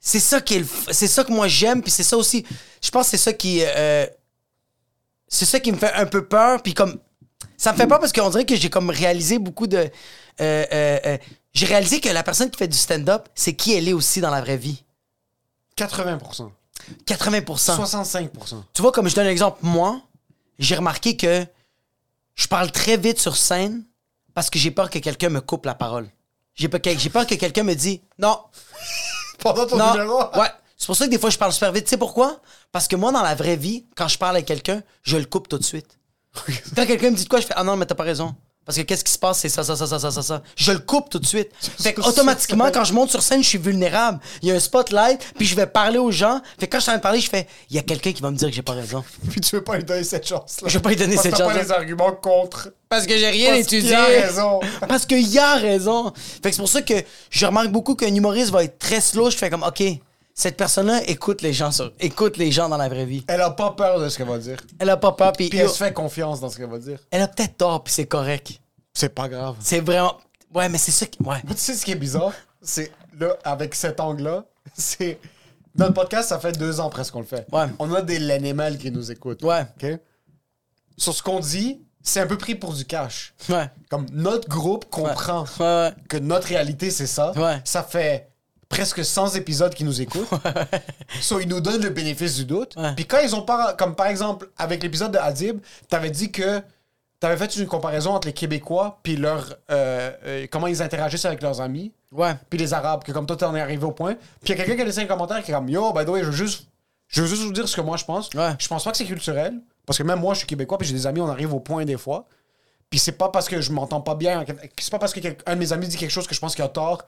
[0.00, 2.44] C'est ça qui est le f- c'est ça que moi j'aime puis c'est ça aussi
[2.82, 4.04] je pense que c'est ça qui euh,
[5.28, 6.98] c'est ça qui me fait un peu peur puis comme
[7.64, 9.88] ça me fait peur parce qu'on dirait que j'ai comme réalisé beaucoup de euh,
[10.40, 11.18] euh, euh,
[11.52, 14.30] j'ai réalisé que la personne qui fait du stand-up c'est qui elle est aussi dans
[14.30, 14.84] la vraie vie
[15.78, 16.50] 80%.
[17.06, 18.62] 80% 65%.
[18.72, 20.00] tu vois comme je donne un exemple moi
[20.58, 21.46] j'ai remarqué que
[22.34, 23.84] je parle très vite sur scène
[24.34, 26.08] parce que j'ai peur que quelqu'un me coupe la parole
[26.54, 28.38] j'ai peur que, j'ai peur que quelqu'un me dise non
[29.38, 29.92] Pendant ton non.
[29.92, 30.18] numéro?
[30.38, 30.48] Ouais.
[30.76, 31.84] C'est pour ça que des fois, je parle super vite.
[31.84, 32.40] Tu sais pourquoi?
[32.72, 35.48] Parce que moi, dans la vraie vie, quand je parle avec quelqu'un, je le coupe
[35.48, 35.98] tout de suite.
[36.76, 38.34] Quand quelqu'un me dit de quoi, je fais Ah non, mais t'as pas raison.
[38.66, 40.42] Parce que qu'est-ce qui se passe, c'est ça, ça, ça, ça, ça, ça.
[40.56, 41.50] Je le coupe tout de suite.
[41.82, 44.20] Fait que automatiquement, quand je monte sur scène, je suis vulnérable.
[44.40, 46.40] Il y a un spotlight, puis je vais parler aux gens.
[46.58, 48.12] Fait que quand je suis en train de parler, je fais Il y a quelqu'un
[48.12, 49.04] qui va me dire que j'ai pas raison.
[49.30, 50.66] Puis tu veux pas lui donner cette chance-là.
[50.68, 51.54] Je veux pas lui donner Parce cette t'as chance-là.
[51.58, 52.70] pas les arguments contre.
[52.88, 53.90] Parce que j'ai rien Parce étudié.
[53.90, 54.60] qu'il a raison.
[54.88, 56.12] Parce qu'il y a raison.
[56.42, 56.94] Fait que c'est pour ça que
[57.28, 59.28] je remarque beaucoup qu'un humoriste va être très slow.
[59.28, 59.82] Je fais comme, OK,
[60.34, 63.24] cette personne-là écoute les gens sur, écoute les gens dans la vraie vie.
[63.28, 64.58] Elle a pas peur de ce qu'elle va dire.
[64.78, 66.98] Elle a pas peur, puis elle se fait confiance dans ce qu'elle va dire.
[67.10, 68.60] elle a peut-être tort, puis c'est correct.
[68.92, 69.56] C'est pas grave.
[69.60, 70.18] C'est vraiment.
[70.54, 71.20] Ouais, mais c'est ça qui.
[71.22, 71.40] Ouais.
[71.48, 72.32] Tu sais ce qui est bizarre?
[72.62, 75.18] C'est là, avec cet angle-là, c'est.
[75.76, 77.46] Notre podcast, ça fait deux ans presque qu'on le fait.
[77.52, 77.66] Ouais.
[77.80, 79.42] On a des l'animal qui nous écoutent.
[79.42, 79.62] Ouais.
[79.82, 79.98] OK?
[80.96, 83.34] Sur ce qu'on dit, c'est un peu pris pour du cash.
[83.48, 83.68] Ouais.
[83.90, 85.92] Comme notre groupe comprend Ouais, ouais.
[86.08, 87.32] que notre réalité, c'est ça.
[87.32, 87.60] Ouais.
[87.64, 88.28] Ça fait
[88.74, 90.28] presque 100 épisodes qui nous écoutent.
[91.20, 92.74] so, ils nous donnent le bénéfice du doute.
[92.76, 92.92] Ouais.
[92.94, 93.74] Puis quand ils ont pas...
[93.74, 96.60] Comme par exemple, avec l'épisode de Adib, t'avais dit que
[97.20, 99.56] t'avais fait une comparaison entre les Québécois puis leur...
[99.70, 101.92] euh, euh, comment ils interagissent avec leurs amis.
[102.10, 102.34] Ouais.
[102.50, 104.14] Puis les Arabes, que comme toi, t'en es arrivé au point.
[104.14, 106.04] Puis il y a quelqu'un qui a laissé un commentaire qui est comme Yo, by
[106.04, 106.66] the way, je veux juste,
[107.08, 108.28] je veux juste vous dire ce que moi je pense.
[108.34, 108.50] Ouais.
[108.58, 109.54] Je pense pas que c'est culturel.
[109.86, 111.84] Parce que même moi, je suis québécois, puis j'ai des amis, on arrive au point
[111.84, 112.26] des fois.
[112.90, 114.44] Puis c'est pas parce que je m'entends pas bien,
[114.78, 116.64] c'est pas parce que un de mes amis dit quelque chose que je pense qu'il
[116.64, 117.02] a tort,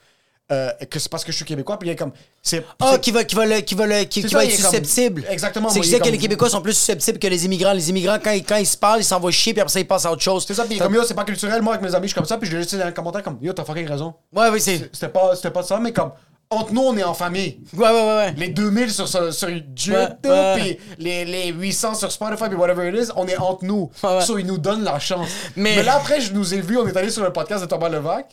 [0.53, 2.12] euh, que c'est parce que je suis québécois, puis il est comme.
[2.42, 2.64] C'est.
[2.80, 4.44] Ah, c'est- qui va, qui va, le, qui va, le, qui, C'est qui ça, va
[4.44, 5.24] être comme- susceptible.
[5.28, 7.44] Exactement, C'est que je sais est que les comme- Québécois sont plus susceptibles que les
[7.47, 7.72] immigrants.
[7.72, 9.86] Les immigrants, quand, ils- quand ils se parlent, ils s'envoient chier, puis après ça, ils
[9.88, 10.44] passent à autre chose.
[10.47, 11.62] C'est ça, puis comme Yo, c'est pas culturel.
[11.62, 13.22] Moi, avec mes amis, je suis comme ça, puis je l'ai laissé dans un commentaire
[13.22, 14.14] comme Yo, t'as fucking raison.
[14.32, 14.88] Ouais, oui, c'est.
[14.92, 16.12] C'était pas, c'était pas ça, mais comme.
[16.49, 17.59] Entre nous, on est en famille.
[17.76, 20.55] Ouais, ouais, ouais, les 2000 sur, sur, sur YouTube, Ouais, ouais.
[20.57, 23.90] puis les, les 800 sur Spotify, puis whatever it is, on est entre nous.
[24.05, 24.20] Ouais.
[24.20, 25.28] So, ils nous donnent la chance.
[25.57, 25.82] Mais- Mais...
[25.82, 28.32] là, après, je nous ai vus, on est allé sur le podcast de Thomas Levac,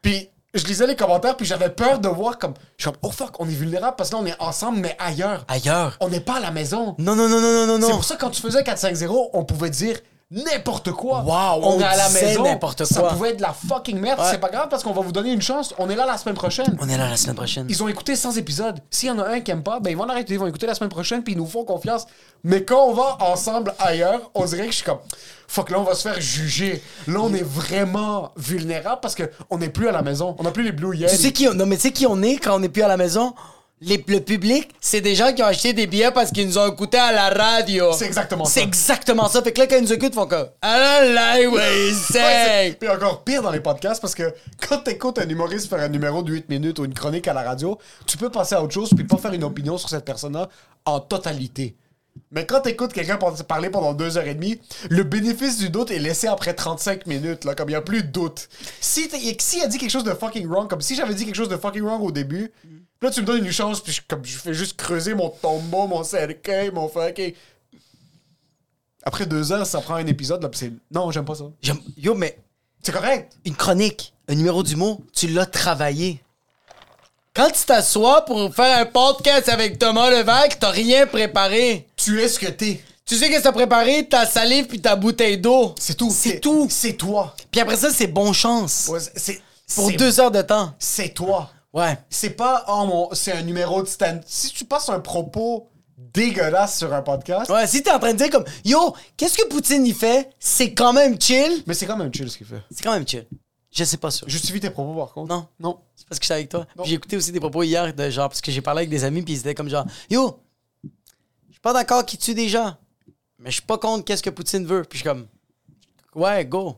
[0.00, 2.54] puis je lisais les commentaires, puis j'avais peur de voir comme...
[2.76, 4.96] Je suis comme, oh fuck, on est vulnérable, parce que là, on est ensemble, mais
[4.98, 5.44] ailleurs.
[5.48, 5.96] Ailleurs.
[6.00, 6.94] On n'est pas à la maison.
[6.98, 9.44] Non, non, non, non, non, non, C'est pour ça que quand tu faisais 4-5-0, on
[9.44, 9.98] pouvait dire
[10.32, 11.20] n'importe quoi.
[11.20, 12.42] Wow, on, on est à la maison.
[12.42, 13.10] n'importe Ça quoi.
[13.10, 14.18] pouvait être de la fucking merde.
[14.18, 14.26] Ouais.
[14.30, 15.74] C'est pas grave parce qu'on va vous donner une chance.
[15.78, 16.76] On est là la semaine prochaine.
[16.80, 17.66] On est là la semaine prochaine.
[17.68, 18.80] Ils ont écouté 100 épisodes.
[18.90, 20.66] S'il y en a un qui aime pas, ben ils vont l'arrêter, ils vont écouter
[20.66, 22.06] la semaine prochaine, puis ils nous font confiance.
[22.44, 24.98] Mais quand on va ensemble ailleurs, on dirait que je suis comme,
[25.46, 26.82] fuck, là on va se faire juger.
[27.06, 30.34] Là on est vraiment vulnérable parce que on n'est plus à la maison.
[30.38, 31.14] On n'a plus les Blue Yeti.
[31.16, 31.54] Tu sais qui on...
[31.54, 33.34] Non, mais tu sais qui on est quand on n'est plus à la maison?
[33.84, 36.70] Les- le public, c'est des gens qui ont acheté des billets parce qu'ils nous ont
[36.72, 37.86] écoutés à la radio.
[37.92, 38.52] C'est exactement ça.
[38.52, 39.42] C'est exactement ça.
[39.42, 40.46] Fait que là, quand ils nous écoutent, ils font comme
[41.52, 42.76] he's Ouais.
[42.78, 44.32] Puis encore pire dans les podcasts parce que
[44.68, 47.42] quand t'écoutes un humoriste faire un numéro de 8 minutes ou une chronique à la
[47.42, 47.76] radio,
[48.06, 50.48] tu peux passer à autre chose puis pas faire une opinion sur cette personne-là
[50.84, 51.74] en totalité.
[52.32, 54.58] Mais quand t'écoutes quelqu'un par- parler pendant deux heures et demie,
[54.90, 58.02] le bénéfice du doute est laissé après 35 minutes, là, comme il y a plus
[58.02, 58.48] de doute.
[58.80, 59.08] Si
[59.38, 61.56] s'il a dit quelque chose de fucking wrong, comme si j'avais dit quelque chose de
[61.58, 62.50] fucking wrong au début,
[63.02, 65.86] là tu me donnes une chance puis je, comme je fais juste creuser mon tombeau,
[65.86, 67.34] mon cercueil, mon fucking...
[69.04, 70.72] Après deux heures, ça prend un épisode, là, pis c'est...
[70.90, 71.44] Non, j'aime pas ça.
[71.96, 72.38] Yo, mais
[72.82, 73.32] C'est correct.
[73.44, 76.22] une chronique, un numéro d'humour, tu l'as travaillé.
[77.34, 81.88] Quand tu t'assois pour faire un podcast avec Thomas Levac, t'as rien préparé.
[82.02, 82.80] Tu es ce que t'es.
[83.04, 84.08] Tu sais qu'est-ce que t'as préparé?
[84.08, 85.74] Ta salive puis ta bouteille d'eau.
[85.78, 86.10] C'est tout.
[86.10, 86.66] C'est tout.
[86.70, 87.34] C'est toi.
[87.50, 88.88] Puis après ça, c'est bon chance.
[88.90, 89.40] Ouais, c'est
[89.74, 90.72] Pour deux heures de temps.
[90.78, 91.50] C'est toi.
[91.72, 91.98] Ouais.
[92.10, 94.20] C'est pas oh mon c'est un numéro de stand.
[94.26, 98.18] Si tu passes un propos dégueulasse sur un podcast, Ouais, si t'es en train de
[98.18, 100.30] dire comme Yo, qu'est-ce que Poutine y fait?
[100.38, 101.62] C'est quand même chill.
[101.66, 102.62] mais c'est quand même chill ce qu'il fait.
[102.70, 103.26] C'est quand même chill.
[103.74, 104.26] Je sais pas ça.
[104.26, 105.34] Justifie tes propos par contre.
[105.34, 105.46] Non.
[105.58, 105.78] Non.
[105.96, 106.66] C'est parce que j'étais avec toi.
[106.84, 109.22] J'ai écouté aussi des propos hier de genre, parce que j'ai parlé avec des amis,
[109.22, 110.36] puis ils étaient comme genre, yo, je suis
[111.62, 112.76] pas d'accord qu'il tue des gens,
[113.38, 114.82] mais je suis pas contre qu'est-ce que Poutine veut.
[114.82, 115.26] Puis je suis comme,
[116.14, 116.76] ouais, go.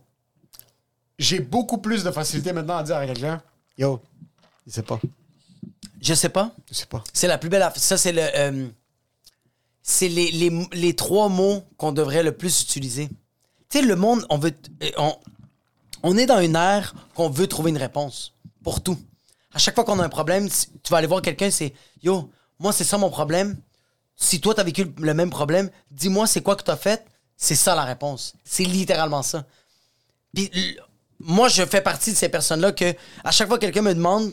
[1.18, 3.40] J'ai beaucoup plus de facilité maintenant à dire à quelqu'un
[3.78, 4.00] Yo,
[4.66, 5.00] il sait pas.
[6.00, 6.52] Je sais pas.
[6.68, 7.02] Je sais pas.
[7.12, 7.82] C'est la plus belle affaire.
[7.82, 8.22] Ça, c'est le.
[8.22, 8.68] euh,
[9.82, 13.08] c'est les, les, les trois mots qu'on devrait le plus utiliser.
[13.68, 14.52] Tu sais, le monde, on veut.
[14.82, 15.16] euh, On,
[16.02, 18.98] on est dans une ère qu'on veut trouver une réponse pour tout.
[19.52, 21.72] À chaque fois qu'on a un problème, tu vas aller voir quelqu'un, c'est
[22.02, 22.28] Yo,
[22.58, 23.56] moi, c'est ça mon problème.
[24.16, 27.04] Si toi, t'as vécu le- même problème, dis-moi, c'est quoi que t'as fait.
[27.36, 28.34] C'est ça la réponse.
[28.44, 29.44] C'est littéralement ça.
[30.34, 30.50] Puis,
[31.18, 32.94] moi, je fais partie de ces personnes-là que,
[33.24, 34.32] à chaque fois que quelqu'un me demande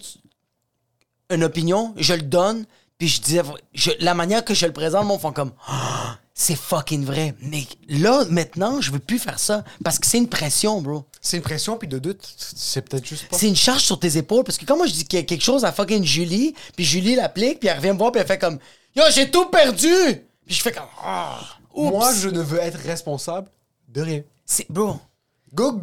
[1.32, 2.65] une opinion, je le donne,
[2.97, 3.41] puis je disais,
[3.73, 7.36] je- la manière que je le présente, mon font comme, Ah, c'est fucking vrai.
[7.41, 11.05] Mais là, maintenant, je veux plus faire ça parce que c'est une pression, bro.
[11.21, 13.38] C'est une pression puis de doute, c'est peut-être juste pas.
[13.38, 15.25] C'est une charge sur tes épaules parce que quand moi je dis qu'il y a
[15.25, 18.27] quelque chose à fucking Julie, puis Julie l'applique, puis elle revient me voir, puis elle
[18.27, 18.59] fait comme,
[18.95, 20.25] yo, j'ai tout perdu!
[20.45, 21.39] Puis je fais comme, ah.
[21.75, 23.49] Moi, je ne veux être responsable
[23.87, 24.21] de rien.
[24.45, 24.99] C'est, bro,
[25.53, 25.81] Go,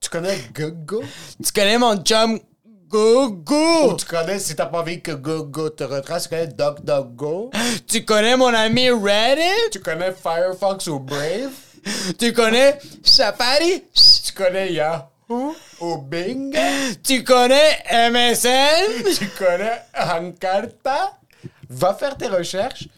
[0.00, 1.02] tu connais Gogo
[1.42, 2.38] tu connais mon chum
[2.88, 3.94] Go Ou Go!
[3.94, 7.50] tu connais, si t'as pas envie que Gogo te retrace, tu connais DuckDuckGo
[7.88, 9.70] Tu connais mon ami Reddit?
[9.72, 11.50] Tu connais Firefox ou Brave?
[12.18, 13.84] Tu connais Safari?
[14.24, 16.56] Tu connais Yahoo ou Bing?
[17.02, 19.14] Tu connais MSN?
[19.18, 21.18] Tu connais Encarta
[21.68, 22.88] Va faire tes recherches.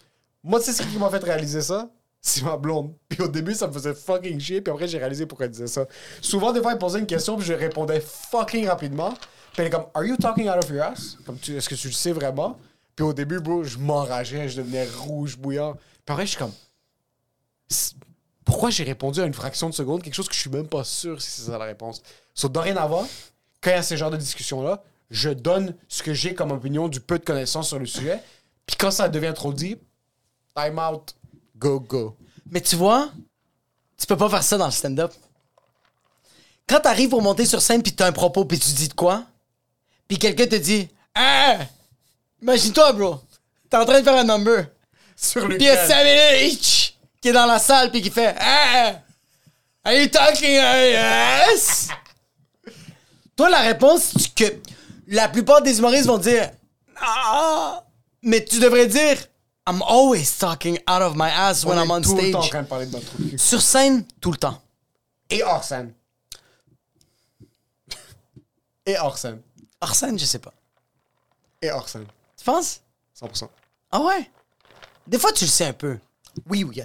[0.43, 1.91] Moi, tu sais ce qui m'a fait réaliser ça?
[2.21, 2.95] C'est ma blonde.
[3.09, 4.61] Puis au début, ça me faisait fucking chier.
[4.61, 5.87] Puis après, j'ai réalisé pourquoi elle disait ça.
[6.21, 9.11] Souvent, des fois, elle posait une question, puis je répondais fucking rapidement.
[9.53, 11.17] Puis elle est comme, Are you talking out of your ass?
[11.25, 12.59] Comme, est-ce que tu le sais vraiment?
[12.97, 15.75] Puis au début, bro, je m'enrageais, je devenais rouge, bouillant.
[15.75, 16.53] Puis après, je suis comme,
[18.45, 20.03] pourquoi j'ai répondu à une fraction de seconde?
[20.03, 22.03] Quelque chose que je suis même pas sûr si c'est ça la réponse?
[22.35, 23.07] So, dorénavant,
[23.61, 26.89] quand il y a ce genre de discussion-là, je donne ce que j'ai comme opinion
[26.89, 28.21] du peu de connaissances sur le sujet.
[28.69, 29.79] Puis quand ça devient trop dit,
[30.55, 31.15] time out,
[31.57, 32.15] go, go.
[32.51, 33.11] Mais tu vois,
[33.97, 35.11] tu peux pas faire ça dans le stand-up.
[36.69, 39.25] Quand t'arrives pour monter sur scène puis t'as un propos puis tu dis de quoi,
[40.07, 41.57] puis quelqu'un te dit Ah!
[42.43, 43.23] Imagine-toi, bro.
[43.71, 44.67] T'es en train de faire un number.
[45.17, 46.93] Sur le Puis il y a Samuel H
[47.23, 49.01] qui est dans la salle puis qui fait Ah!
[49.83, 50.61] Are you talking
[51.55, 51.89] us?
[53.35, 54.61] Toi, la réponse c'est que
[55.07, 56.51] la plupart des humoristes vont dire
[57.01, 57.83] Ah!
[58.23, 59.17] Mais tu devrais dire
[59.69, 62.51] I'm always talking out of my ass when I'm on tout le temps en stage.
[62.51, 63.39] train de parler de notre cul.
[63.39, 64.63] Sur scène, tout le temps.
[65.31, 65.93] Et hors scène.
[68.87, 69.43] Et hors scène.
[69.81, 70.55] Hors scène, je sais pas.
[71.61, 72.07] Et hors scène.
[72.37, 72.81] Tu penses?
[73.21, 73.49] 100%.
[73.91, 74.31] Ah ouais?
[75.07, 75.99] Des fois, tu le sais un peu.
[76.49, 76.83] Oui, oui.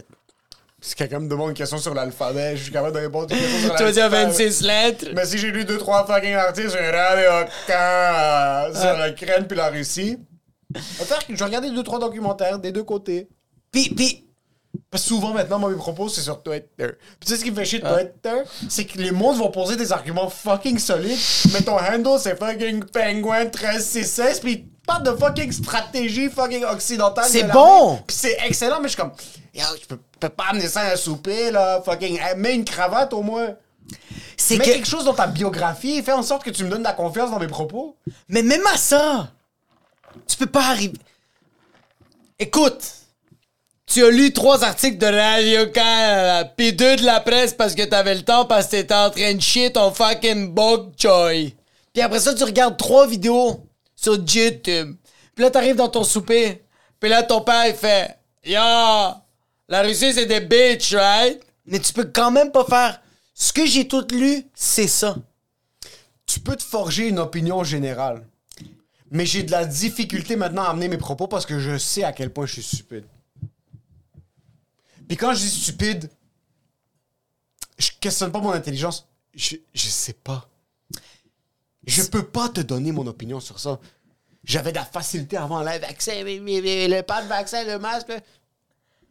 [0.81, 3.59] Si quelqu'un me demande une question sur l'alphabet, je suis capable de répondre une question
[3.59, 4.33] sur Tu vas dire l'alphabet.
[4.33, 5.05] 26 lettres.
[5.15, 9.55] Mais si j'ai lu deux, trois fucking articles sur Radio Can euh, sur l'Ukraine puis
[9.57, 10.19] la Russie,
[10.81, 13.27] faire que je regarder deux, trois documentaires des deux côtés.
[13.71, 14.25] Puis, puis,
[14.89, 16.67] Parce que souvent, maintenant, moi, mes propos, c'est sur Twitter.
[16.77, 18.43] Puis tu sais ce qui me fait chier de Twitter?
[18.69, 21.19] C'est que les mondes vont poser des arguments fucking solides,
[21.51, 27.25] mais ton handle, c'est fucking penguin 1366, puis parlent de fucking stratégie fucking occidentale.
[27.27, 27.99] C'est bon!
[28.07, 29.13] Puis c'est excellent, mais je suis comme,
[29.53, 33.13] yo, je peux, peux pas amener ça à un souper, là, fucking, mets une cravate
[33.13, 33.55] au moins.
[34.37, 34.63] c'est que.
[34.63, 36.93] quelque chose dans ta biographie et fais en sorte que tu me donnes de la
[36.93, 37.97] confiance dans mes propos.
[38.27, 39.29] Mais même à ça,
[40.27, 40.97] tu peux pas arriver.
[42.39, 42.83] Écoute,
[43.85, 47.83] tu as lu trois articles de Radio Can, puis deux de la presse parce que
[47.83, 51.55] t'avais le temps parce que t'étais en train de chier ton fucking bok choy.
[51.93, 54.95] Puis après ça, tu regardes trois vidéos sur YouTube.
[55.35, 56.63] Puis là, t'arrives dans ton souper.
[56.99, 58.59] Puis là, ton père, il fait Yo,
[59.69, 61.39] la Russie, c'est des bitches, right?
[61.65, 62.99] Mais tu peux quand même pas faire.
[63.33, 65.15] Ce que j'ai tout lu, c'est ça.
[66.25, 68.25] Tu peux te forger une opinion générale.
[69.13, 72.11] Mais j'ai de la difficulté maintenant à amener mes propos parce que je sais à
[72.11, 73.05] quel point je suis stupide.
[75.07, 76.09] Puis quand je dis stupide,
[77.77, 79.07] je questionne pas mon intelligence.
[79.35, 80.49] Je, je sais pas.
[81.85, 83.79] Je peux pas te donner mon opinion sur ça.
[84.43, 88.11] J'avais de la facilité avant le vaccin, le pas de vaccin, le masque.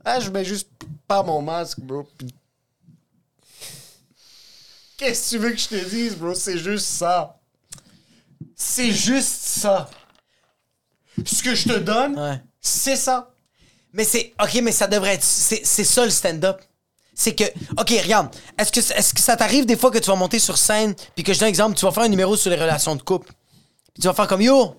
[0.05, 0.69] Ah, je mets juste
[1.07, 2.09] pas mon masque, bro.
[4.97, 6.35] Qu'est-ce que tu veux que je te dise, bro?
[6.35, 7.39] C'est juste ça.
[8.65, 9.91] C'est juste ça.
[11.27, 12.41] Ce que je te donne, Ouais.
[12.61, 13.31] c'est ça.
[13.93, 14.33] Mais c'est.
[14.43, 15.23] OK, mais ça devrait être.
[15.25, 16.61] C'est c'est ça le stand-up.
[17.15, 17.45] C'est que.
[17.79, 18.29] OK, regarde.
[18.57, 21.23] Est-ce que, est que ça t'arrive des fois que tu vas monter sur scène, puis
[21.25, 23.29] que je donne un exemple, tu vas faire un numéro sur les relations de couple.
[23.93, 24.75] Puis tu vas faire comme Yo,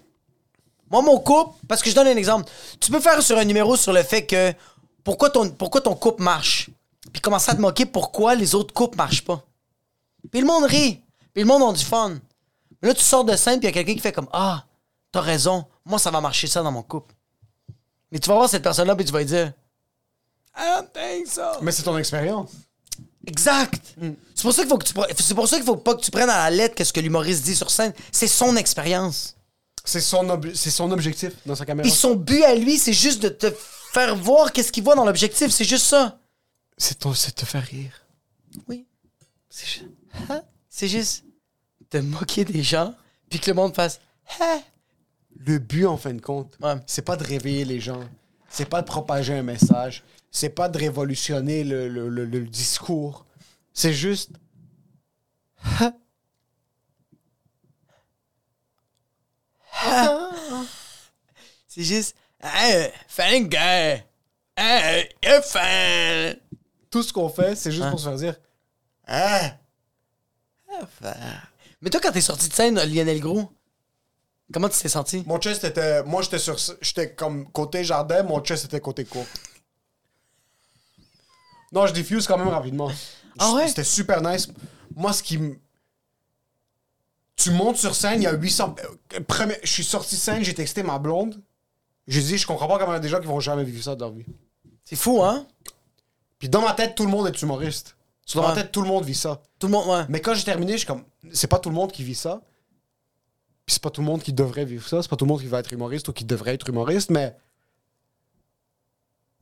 [0.90, 2.50] moi, mon couple, parce que je donne un exemple.
[2.80, 4.54] Tu peux faire sur un numéro sur le fait que.
[5.04, 6.70] Pourquoi ton, pourquoi ton couple marche?
[7.12, 9.44] Puis commencer à te moquer pourquoi les autres couples marchent pas?
[10.32, 11.02] Puis le monde rit.
[11.34, 12.18] Puis le monde a du fun.
[12.84, 14.66] Là, tu sors de scène, puis il y a quelqu'un qui fait comme Ah,
[15.12, 15.66] t'as raison.
[15.86, 17.14] Moi, ça va marcher ça dans mon couple.
[18.12, 19.54] Mais tu vas voir cette personne-là, puis tu vas lui dire
[20.56, 21.42] I don't think so.
[21.62, 22.52] Mais c'est ton expérience.
[23.26, 23.96] Exact.
[24.36, 26.12] C'est pour ça qu'il faut que tu c'est pour ça qu'il faut pas que tu
[26.12, 27.94] prennes à la lettre qu'est-ce que l'humoriste dit sur scène.
[28.12, 29.36] C'est son expérience.
[29.86, 31.88] C'est son, ob- c'est son objectif dans sa caméra.
[31.88, 33.48] Et son but à lui, c'est juste de te
[33.94, 35.52] faire voir qu'est-ce qu'il voit dans l'objectif.
[35.52, 36.20] C'est juste ça.
[36.78, 37.94] C'est ton- c'est te faire rire.
[38.68, 38.86] Oui.
[39.50, 39.86] C'est juste,
[40.30, 40.42] Hein?
[40.70, 41.24] c'est juste
[41.94, 42.96] te moquer des gens,
[43.30, 44.00] puis que le monde fasse
[44.40, 44.62] Hein?
[45.46, 46.76] Le but, en fin de compte, Ouais.
[46.88, 48.00] c'est pas de réveiller les gens.
[48.50, 50.04] C'est pas de propager un message.
[50.32, 53.26] C'est pas de révolutionner le, le- le- le discours.
[53.74, 54.32] C'est juste.
[61.68, 64.04] C'est juste Hey, fan guy.
[64.58, 66.36] Hey, you're fan.
[66.92, 68.36] Tout ce qu'on fait, c'est juste pour se faire dire.
[69.08, 69.58] Ah!
[71.84, 73.52] Mais toi, quand t'es sorti de scène, Lionel Gros,
[74.54, 75.24] comment tu t'es senti?
[75.28, 76.02] Mon chest était.
[76.04, 76.58] Moi, j'étais sur.
[76.82, 79.26] J'étais comme côté jardin, mon chest était côté court.
[81.72, 82.90] Non, je diffuse quand même rapidement.
[83.40, 83.68] Ah ouais?
[83.68, 84.48] C'était super nice.
[84.96, 85.60] Moi, ce qui me.
[87.36, 88.76] Tu montes sur scène, il y a 800.
[89.16, 91.42] euh, premier- Je suis sorti de scène, j'ai texté ma blonde.
[92.08, 93.84] J'ai dit, je comprends pas comment il y a des gens qui vont jamais vivre
[93.84, 94.26] ça de leur vie.
[94.86, 95.48] C'est fou, hein?
[96.38, 97.96] Puis dans ma tête, tout le monde est humoriste.
[98.36, 98.48] Dans Ouais.
[98.48, 99.42] ma tête, tout le monde vit ça.
[99.60, 100.06] Tout le monde, ouais.
[100.10, 102.42] Mais quand j'ai terminé, je suis comme, c'est pas tout le monde qui vit ça.
[103.66, 105.02] Puis c'est pas tout le monde qui devrait vivre ça.
[105.02, 107.36] C'est pas tout le monde qui va être humoriste ou qui devrait être humoriste, mais.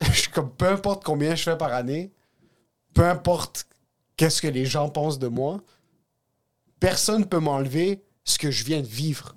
[0.02, 2.12] je suis comme, peu importe combien je fais par année,
[2.94, 3.66] peu importe
[4.16, 5.60] qu'est-ce que les gens pensent de moi,
[6.80, 9.36] personne peut m'enlever ce que je viens de vivre.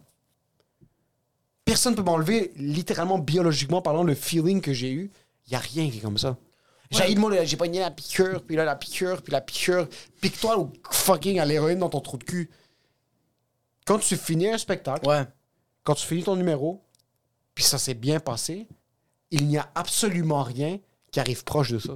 [1.66, 5.12] Personne peut m'enlever, littéralement, biologiquement parlant, le feeling que j'ai eu.
[5.48, 6.38] Il y a rien qui est comme ça.
[6.92, 9.88] J'ai eu le mot, j'ai pogné la piqûre, puis là, la piqûre, puis la piqûre.
[10.22, 12.50] Pique-toi au fucking à l'héroïne dans ton trou de cul.
[13.86, 15.24] Quand tu finis un spectacle, Ouais.
[15.84, 16.84] quand tu finis ton numéro,
[17.54, 18.68] puis ça s'est bien passé,
[19.32, 20.80] il n'y a absolument rien
[21.12, 21.94] qui arrive proche de ça.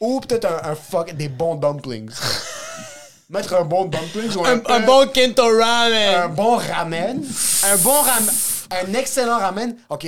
[0.00, 2.10] Ou peut-être un, un fuck, des bons dumplings.
[3.30, 6.14] Mettre un bon dumplings ou un, Un, un bon Kento Ramen.
[6.14, 7.22] un bon ramen.
[7.64, 8.34] Un bon ramen.
[8.70, 9.76] Un excellent ramen.
[9.90, 10.06] OK.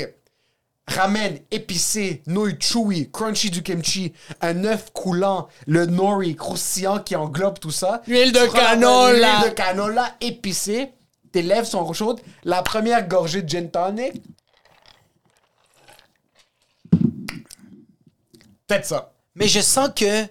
[0.91, 7.61] Ramen épicé, nouilles chewy, crunchy du kimchi, un œuf coulant, le nori croustillant qui englobe
[7.61, 8.03] tout ça.
[8.09, 9.12] L'huile de canola.
[9.12, 10.93] L'huile de canola épicée.
[11.30, 12.20] Tes lèvres sont chaudes.
[12.43, 14.20] La première gorgée de gin tonic.
[18.66, 19.12] Peut-être ça.
[19.36, 20.26] Mais je sens que,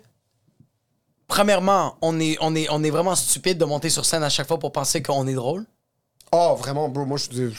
[1.27, 4.47] premièrement, on est, on, est, on est vraiment stupide de monter sur scène à chaque
[4.47, 5.65] fois pour penser qu'on est drôle.
[6.33, 7.55] Oh, vraiment, bro, moi, je dis...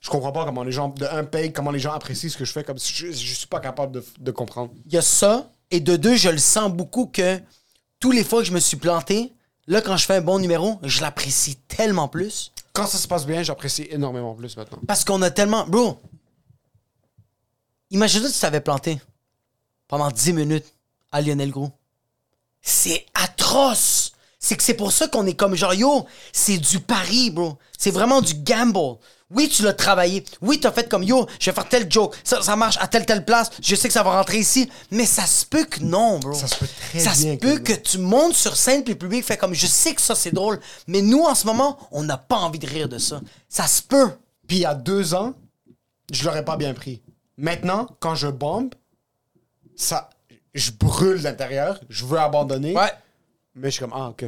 [0.00, 2.44] Je comprends pas comment les gens, de un paye, comment les gens apprécient ce que
[2.44, 4.72] je fais, comme si je, je suis pas capable de, de comprendre.
[4.86, 5.50] Il y a ça.
[5.70, 7.40] Et de deux, je le sens beaucoup que
[8.00, 9.32] tous les fois que je me suis planté,
[9.66, 12.50] là, quand je fais un bon numéro, je l'apprécie tellement plus.
[12.72, 14.78] Quand ça se passe bien, j'apprécie énormément plus maintenant.
[14.86, 15.66] Parce qu'on a tellement.
[15.66, 16.00] Bro,
[17.90, 19.00] imagine-toi si tu t'avais planté
[19.86, 20.72] pendant 10 minutes
[21.12, 21.70] à Lionel Gros.
[22.62, 24.09] C'est atroce!
[24.42, 27.58] C'est que c'est pour ça qu'on est comme genre, yo, c'est du pari, bro.
[27.78, 28.96] C'est vraiment du gamble.
[29.30, 30.24] Oui, tu l'as travaillé.
[30.40, 32.16] Oui, t'as fait comme, yo, je vais faire tel joke.
[32.24, 33.50] Ça, ça marche à telle, telle place.
[33.62, 34.68] Je sais que ça va rentrer ici.
[34.90, 36.32] Mais ça se peut que non, bro.
[36.32, 38.98] Ça se peut très Ça se bien peut que tu montes sur scène puis le
[38.98, 40.58] public fait comme, je sais que ça, c'est drôle.
[40.86, 43.20] Mais nous, en ce moment, on n'a pas envie de rire de ça.
[43.48, 44.10] Ça se peut.
[44.48, 45.34] Puis il y a deux ans,
[46.10, 47.02] je l'aurais pas bien pris.
[47.36, 48.74] Maintenant, quand je bombe,
[49.76, 50.08] ça,
[50.54, 52.90] je brûle l'intérieur, je veux abandonner, Ouais.
[53.54, 54.24] Mais je suis comme, ah, ok.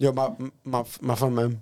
[0.00, 0.12] Yo,
[0.64, 0.84] ma,
[1.16, 1.58] femme même.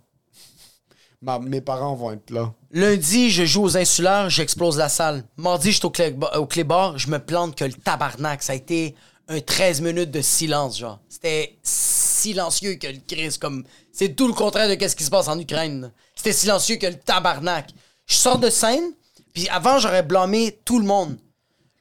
[1.43, 2.53] mes parents vont être là.
[2.71, 5.25] Lundi, je joue aux insulaires, j'explose la salle.
[5.37, 8.43] Mardi, je suis au, clé au je me plante que le tabarnak.
[8.43, 8.95] Ça a été
[9.27, 11.01] un 13 minutes de silence, genre.
[11.09, 13.65] C'était silencieux que le Chris, comme.
[13.93, 15.93] C'est tout le contraire de ce qui se passe en Ukraine.
[16.15, 17.71] C'était silencieux que le tabarnak.
[18.07, 18.93] Je sors de scène,
[19.35, 21.19] puis avant, j'aurais blâmé tout le monde.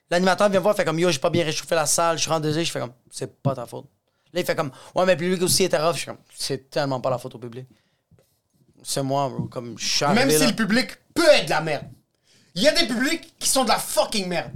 [0.09, 2.41] L'animateur vient me voir, fait comme yo, j'ai pas bien réchauffé la salle, je rentre
[2.41, 3.85] désolé, je fais comme c'est pas ta faute.
[4.33, 5.93] Là, il fait comme ouais, mais le public aussi était rough.
[5.95, 7.65] Je suis comme c'est tellement pas la faute au public.
[8.83, 9.43] C'est moi, bro.
[9.47, 10.47] Comme je suis Même arrivé si là.
[10.47, 11.85] le public peut être de la merde.
[12.55, 14.51] Il y a des publics qui sont de la fucking merde.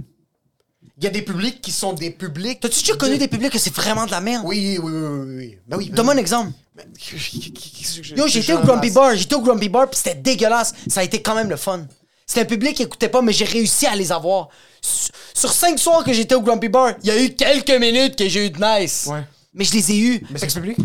[0.98, 2.60] Il y a des publics qui sont des publics.
[2.60, 4.44] T'as-tu déjà connu des publics que c'est vraiment de la merde?
[4.46, 5.58] Oui, oui, oui, oui, oui.
[5.66, 5.88] Ben oui.
[5.88, 6.52] ben Donne-moi un exemple.
[6.76, 9.96] Mais- Qu'est-ce que je- Yo, j'étais je- au Grumpy Bar, j'étais au Grumpy Bar, pis
[9.98, 10.72] c'était dégueulasse.
[10.88, 11.86] Ça a été quand même le fun.
[12.26, 14.48] C'était un public qui écoutait pas, mais j'ai réussi à les avoir.
[14.80, 18.16] Sur sur cinq soirs que j'étais au Grumpy Bar, il y a eu quelques minutes
[18.16, 19.06] que j'ai eu de nice.
[19.10, 19.22] Ouais.
[19.54, 20.26] Mais je les ai eus.
[20.30, 20.78] Mais c'est que ce public?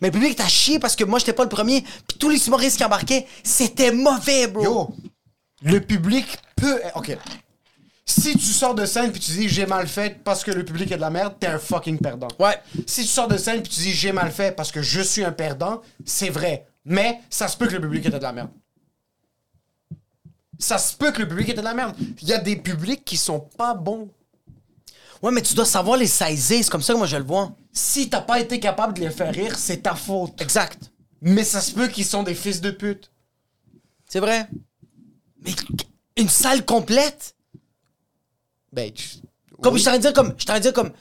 [0.00, 1.82] Mais le public t'a chié parce que moi, j'étais pas le premier.
[1.82, 4.62] Puis tous les humoristes qui embarquaient, c'était mauvais, bro.
[4.62, 4.94] Yo,
[5.62, 6.26] le public
[6.56, 6.80] peut.
[6.94, 7.16] Ok.
[8.06, 10.90] Si tu sors de scène puis tu dis j'ai mal fait parce que le public
[10.90, 12.28] est de la merde, t'es un fucking perdant.
[12.40, 12.58] Ouais.
[12.86, 15.22] Si tu sors de scène puis tu dis j'ai mal fait parce que je suis
[15.22, 16.66] un perdant, c'est vrai.
[16.84, 18.50] Mais ça se peut que le public était de la merde.
[20.58, 21.94] Ça se peut que le public était de la merde.
[22.20, 24.08] Il y a des publics qui sont pas bons.
[25.22, 26.64] Ouais, mais tu dois savoir les saisir.
[26.64, 27.52] C'est comme ça que moi, je le vois.
[27.72, 30.40] Si t'as pas été capable de les faire rire, c'est ta faute.
[30.40, 30.90] Exact.
[31.20, 33.10] Mais ça se peut qu'ils sont des fils de pute.
[34.08, 34.48] C'est vrai.
[35.44, 35.52] Mais
[36.16, 37.34] une salle complète?
[38.72, 39.04] Ben, tu-
[39.62, 39.80] Comme oui.
[39.80, 40.34] je t'aurais dire comme.
[40.38, 40.92] Je t'aurais dire comme.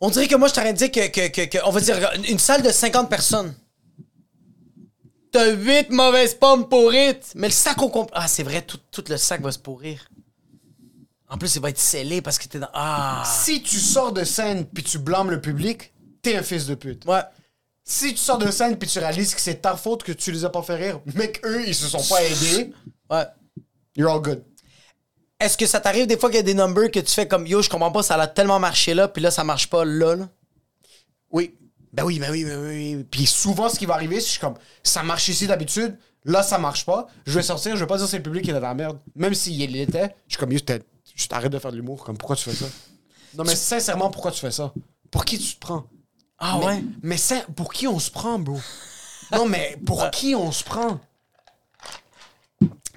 [0.00, 2.24] On dirait que moi, je t'aurais dit que, que, que, que- On va dire une-
[2.24, 3.54] une salle de 50 personnes.
[5.30, 7.32] T'as 8 mauvaises pommes pourrites.
[7.36, 8.12] Mais le sac au complet.
[8.16, 10.08] Ah, c'est vrai, tout, tout le sac va se pourrir.
[11.28, 12.68] En plus, il va être scellé parce que t'es dans.
[12.74, 13.22] Ah.
[13.26, 15.92] Si tu sors de scène puis tu blâmes le public,
[16.22, 17.04] t'es un fils de pute.
[17.06, 17.22] Ouais.
[17.82, 20.44] Si tu sors de scène puis tu réalises que c'est ta faute que tu les
[20.44, 22.72] as pas fait rire, mais qu'eux, ils se sont pas aidés,
[23.10, 23.24] Ouais.
[23.96, 24.42] you're all good.
[25.40, 27.46] Est-ce que ça t'arrive des fois qu'il y a des numbers que tu fais comme
[27.46, 30.14] yo, je comprends pas, ça a tellement marché là, puis là, ça marche pas là,
[30.16, 30.28] là?
[31.30, 31.54] Oui.
[31.92, 32.94] Ben oui, ben oui, ben oui.
[32.96, 33.04] oui.
[33.10, 35.98] Puis souvent, ce qui va arriver, c'est que je suis comme, ça marche ici d'habitude,
[36.24, 37.06] là, ça marche pas.
[37.26, 38.98] Je vais sortir, je vais pas dire c'est le public qui est de la merde.
[39.14, 40.82] Même s'il l'était, je suis comme, yo, t'es-
[41.14, 42.04] je t'arrête de faire de l'humour.
[42.04, 42.66] Comme, pourquoi tu fais ça?
[43.36, 44.72] Non, mais sincèrement, pourquoi tu fais ça?
[45.10, 45.84] Pour qui tu te prends?
[46.38, 46.84] Ah mais, ouais?
[47.02, 47.16] Mais
[47.56, 48.58] pour qui on se prend, bro?
[49.32, 51.00] non, mais pour qui on se prend?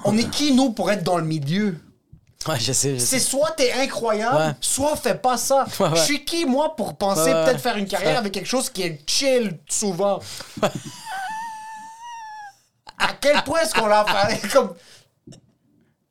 [0.03, 1.80] On est qui, nous, pour être dans le milieu?
[2.48, 2.99] Ouais, je sais.
[2.99, 4.56] C'est soit t'es incroyable, Ouais.
[4.61, 5.65] soit fais pas ça.
[5.80, 5.95] Ouais, ouais.
[5.95, 9.10] Je suis qui, moi, pour penser peut-être faire une carrière avec quelque chose qui est
[9.10, 10.19] chill souvent?
[12.99, 14.48] à quel point est-ce qu'on l'a fait?
[14.53, 14.73] Comme...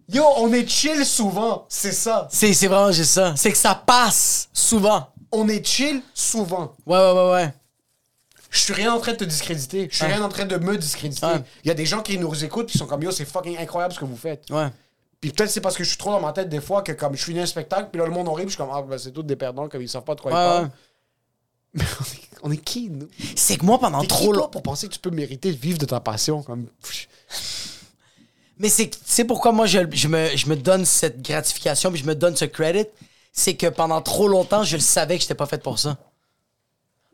[0.09, 2.29] Yo, on est chill souvent, c'est ça.
[2.31, 3.35] C'est c'est vraiment juste ça.
[3.37, 5.09] C'est que ça passe souvent.
[5.33, 6.75] On est chill souvent.
[6.87, 7.55] Ouais, ouais, ouais, ouais.
[8.51, 9.89] Je suis rien en train de te discréditer.
[9.91, 10.15] Je suis Ouais.
[10.15, 11.27] rien en train de me discréditer.
[11.27, 11.43] Ouais.
[11.65, 13.93] Il y a des gens qui nous écoutent qui sont comme yo, c'est fucking incroyable
[13.95, 14.45] ce que vous faites.
[14.51, 14.69] Ouais.
[15.21, 17.17] Puis peut-être c'est parce que je suis trop dans ma tête des fois que comme
[17.17, 19.11] je finis un spectacle, puis là le monde horrible, je suis comme ah ben, c'est
[19.11, 20.65] tous des perdants comme ils savent pas de quoi Ouais, ils parlent.
[20.65, 20.71] ouais.
[21.75, 23.09] Mais on est, on est qui nous?
[23.35, 24.49] C'est que moi, pendant T'es qui, trop toi, longtemps.
[24.51, 26.67] pour penser que tu peux mériter de vivre de ta passion comme?
[26.83, 27.09] pff,
[28.59, 32.15] Mais c'est pourquoi moi je, je me, je me donne cette gratification puis je me
[32.15, 32.87] donne ce credit,
[33.33, 35.99] c'est que pendant trop longtemps, je le savais que j'étais pas fait pour ça.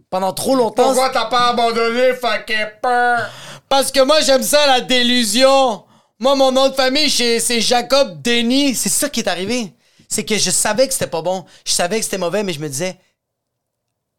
[0.09, 3.31] Pendant trop longtemps, Pourquoi t'as pas abandonné fucking peur?
[3.69, 5.85] Parce que moi j'aime ça la délusion.
[6.19, 9.73] Moi mon nom de famille c'est c'est Jacob Denis, c'est ça qui est arrivé.
[10.09, 12.60] C'est que je savais que c'était pas bon, je savais que c'était mauvais mais je
[12.60, 12.98] me disais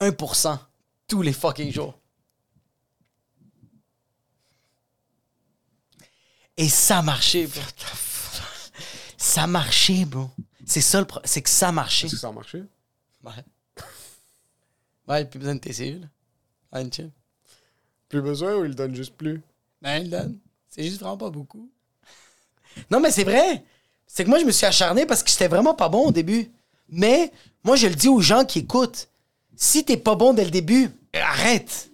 [0.02, 0.58] 1%
[1.08, 1.94] tous les fucking jours.
[6.58, 7.62] Et ça marchait, bro.
[9.18, 10.30] Ça marchait, bro.
[10.66, 12.08] C'est ça le pro- c'est que ça marchait.
[12.08, 12.64] Est-ce que ça a marché?
[13.24, 13.32] Ouais.
[15.08, 16.08] Ouais, plus besoin de TCU, là.
[16.80, 17.12] Ouais, chill.
[18.10, 19.42] Plus besoin ou il donne juste plus?
[19.82, 20.38] Ben, il donne.
[20.70, 21.70] C'est juste vraiment pas beaucoup.
[22.90, 23.64] Non, mais c'est vrai.
[24.08, 26.50] C'est que moi, je me suis acharné parce que j'étais vraiment pas bon au début.
[26.90, 27.32] Mais
[27.64, 29.08] moi, je le dis aux gens qui écoutent.
[29.56, 31.90] Si t'es pas bon dès le début, arrête.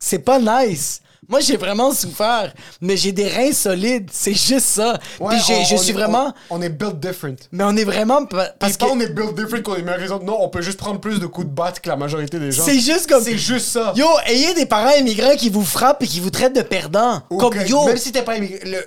[0.00, 1.02] C'est pas nice.
[1.28, 4.08] Moi, j'ai vraiment souffert, mais j'ai des reins solides.
[4.10, 4.98] C'est juste ça.
[4.98, 6.32] Puis j'ai- on- je on suis est- vraiment.
[6.48, 7.36] On, on est built different.
[7.52, 8.24] Mais on est vraiment.
[8.24, 8.84] pa- Parce que.
[8.86, 10.24] on est built different qu'on est autres.
[10.24, 12.64] Non, on peut juste prendre plus de coups de batte que la majorité des gens.
[12.64, 13.22] C'est juste comme.
[13.22, 13.92] C'est juste ça.
[13.94, 17.20] Yo, ayez des parents immigrants qui vous frappent et qui vous traitent de perdants.
[17.30, 17.84] Ou Comme yo.
[17.84, 18.78] Même si t'es pas immigré, le,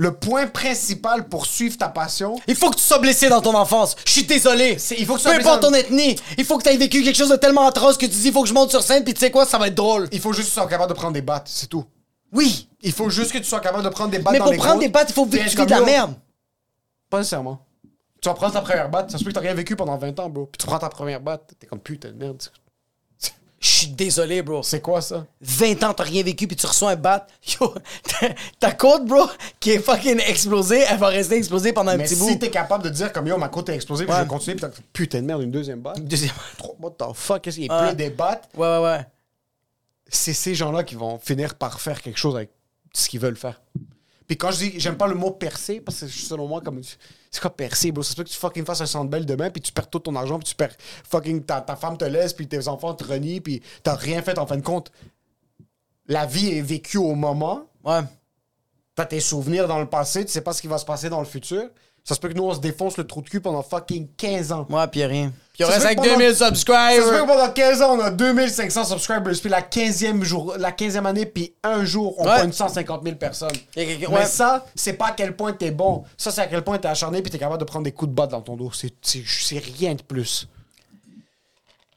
[0.00, 3.52] le point principal pour suivre ta passion, Il faut que tu sois blessé dans ton
[3.54, 3.96] enfance.
[4.06, 4.78] Je suis désolé.
[4.78, 6.14] C'est- il faut que tu Peu importe ton ethnie.
[6.38, 8.32] Il faut que tu aies vécu quelque chose de tellement atroce que tu dis il
[8.32, 10.08] faut que je monte sur scène puis tu sais quoi, ça va être drôle.
[10.12, 11.84] il faut juste que tu sois capable de prendre des battes, c'est tout.
[12.32, 12.68] Oui.
[12.80, 14.58] Il faut juste que tu sois capable de prendre des battes Mais dans pour les
[14.58, 16.14] prendre côtes, des battes, il faut vis de la merde.
[17.10, 17.66] Pas nécessairement.
[18.22, 20.18] Tu vas prendre ta première batte, ça se peut que t'as rien vécu pendant 20
[20.20, 20.46] ans, bro.
[20.46, 22.40] Puis tu prends ta première batte, t'es comme putain de merde.
[23.60, 24.62] Je suis désolé, bro.
[24.62, 25.26] C'est quoi ça?
[25.40, 27.26] 20 ans, t'as rien vécu, puis tu reçois un bat.
[27.60, 27.74] Yo,
[28.60, 29.26] ta- côte, bro,
[29.58, 32.36] qui est fucking explosée, elle va rester explosée pendant un Mais petit si bout.
[32.36, 34.18] t'es capable de dire comme yo, ma côte est explosée, puis Ouais.
[34.20, 36.00] je vais continuer, puis t'as putain de merde, une deuxième batte.
[36.04, 37.42] Deuxième- Trop- What the fuck?
[37.42, 37.86] Qu'est-ce qu'il Ouais.
[37.88, 38.48] pleut des battes?
[38.56, 39.06] Ouais, ouais, ouais.
[40.08, 42.50] C'est ces gens-là qui vont finir par faire quelque chose avec
[42.94, 43.60] ce qu'ils veulent faire.
[44.28, 46.80] Puis quand je dis, j'aime pas le mot percer, parce que selon moi, comme.
[47.30, 48.02] C'est quoi percer, bro?
[48.02, 49.98] Ça se peut que tu fucking fasses un centre belle demain, puis tu perds tout
[49.98, 50.76] ton argent, puis tu perds.
[51.10, 54.38] Fucking ta, ta femme te laisse, puis tes enfants te renient, puis t'as rien fait
[54.38, 54.90] en fin de compte.
[56.06, 57.64] La vie est vécue au moment.
[57.84, 58.00] Ouais.
[58.94, 61.20] T'as tes souvenirs dans le passé, tu sais pas ce qui va se passer dans
[61.20, 61.70] le futur.
[62.08, 64.50] Ça se peut que nous, on se défonce le trou de cul pendant fucking 15
[64.52, 64.66] ans.
[64.70, 65.30] Ouais, puis rien.
[65.52, 67.26] Puis il Ça reste avec fait que pendant- 2000 Ça se peut que subscribers.
[67.26, 71.52] pendant 15 ans, on a 2500 subscribers, puis la 15e, jour, la 15e année, puis
[71.62, 72.36] un jour, on Ouais.
[72.36, 73.50] pointe 150 000 personnes.
[73.76, 74.24] Mais ouais.
[74.24, 76.04] ça, c'est pas à quel point t'es bon.
[76.16, 78.14] Ça, c'est à quel point t'es acharné, puis t'es capable de prendre des coups de
[78.14, 78.70] batte dans ton dos.
[78.72, 80.48] C'est rien de plus.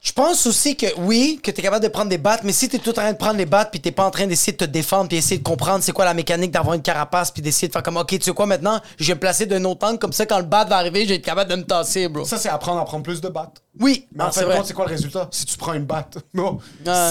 [0.02, 2.78] Je pense aussi que oui, que t'es capable de prendre des battes, mais si t'es
[2.78, 4.64] tout en train de prendre des battes puis t'es pas en train d'essayer de te
[4.64, 7.72] défendre puis essayer de comprendre c'est quoi la mécanique d'avoir une carapace puis d'essayer de
[7.72, 10.12] faire comme ok tu sais quoi maintenant je vais me placer d'un autre angle comme
[10.12, 12.24] ça quand le bat va arriver je vais être capable de me tasser bro.
[12.24, 13.61] Ça, c'est apprendre à prendre plus de battes.
[13.80, 14.56] Oui, Mais ah, en c'est fin de vrai.
[14.58, 15.28] compte, c'est quoi le résultat?
[15.32, 16.18] Si tu prends une batte.
[16.34, 16.58] Non.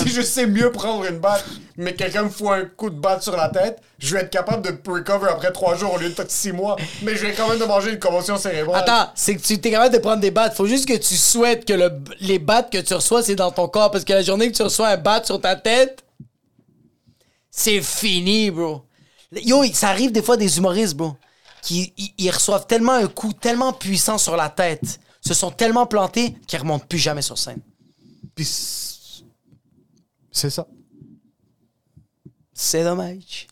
[0.03, 1.43] Si je sais mieux prendre une batte,
[1.75, 4.61] mais quelqu'un me fout un coup de batte sur la tête, je vais être capable
[4.61, 6.75] de recover après trois jours au lieu de six mois.
[7.01, 8.83] Mais je vais quand même de manger une convention cérébrale.
[8.87, 10.53] Attends, c'est que tu es capable de prendre des battes.
[10.55, 13.67] Faut juste que tu souhaites que le, les battes que tu reçois, c'est dans ton
[13.67, 13.89] corps.
[13.89, 16.03] Parce que la journée que tu reçois un bat sur ta tête,
[17.49, 18.83] c'est fini, bro.
[19.33, 21.15] Yo, ça arrive des fois des humoristes, bro,
[21.61, 25.85] qui ils- ils reçoivent tellement un coup tellement puissant sur la tête, se sont tellement
[25.85, 27.61] plantés qu'ils remontent plus jamais sur scène.
[28.35, 29.23] Puis c'est-
[30.31, 30.67] c'est ça.
[32.53, 33.47] C'est dommage.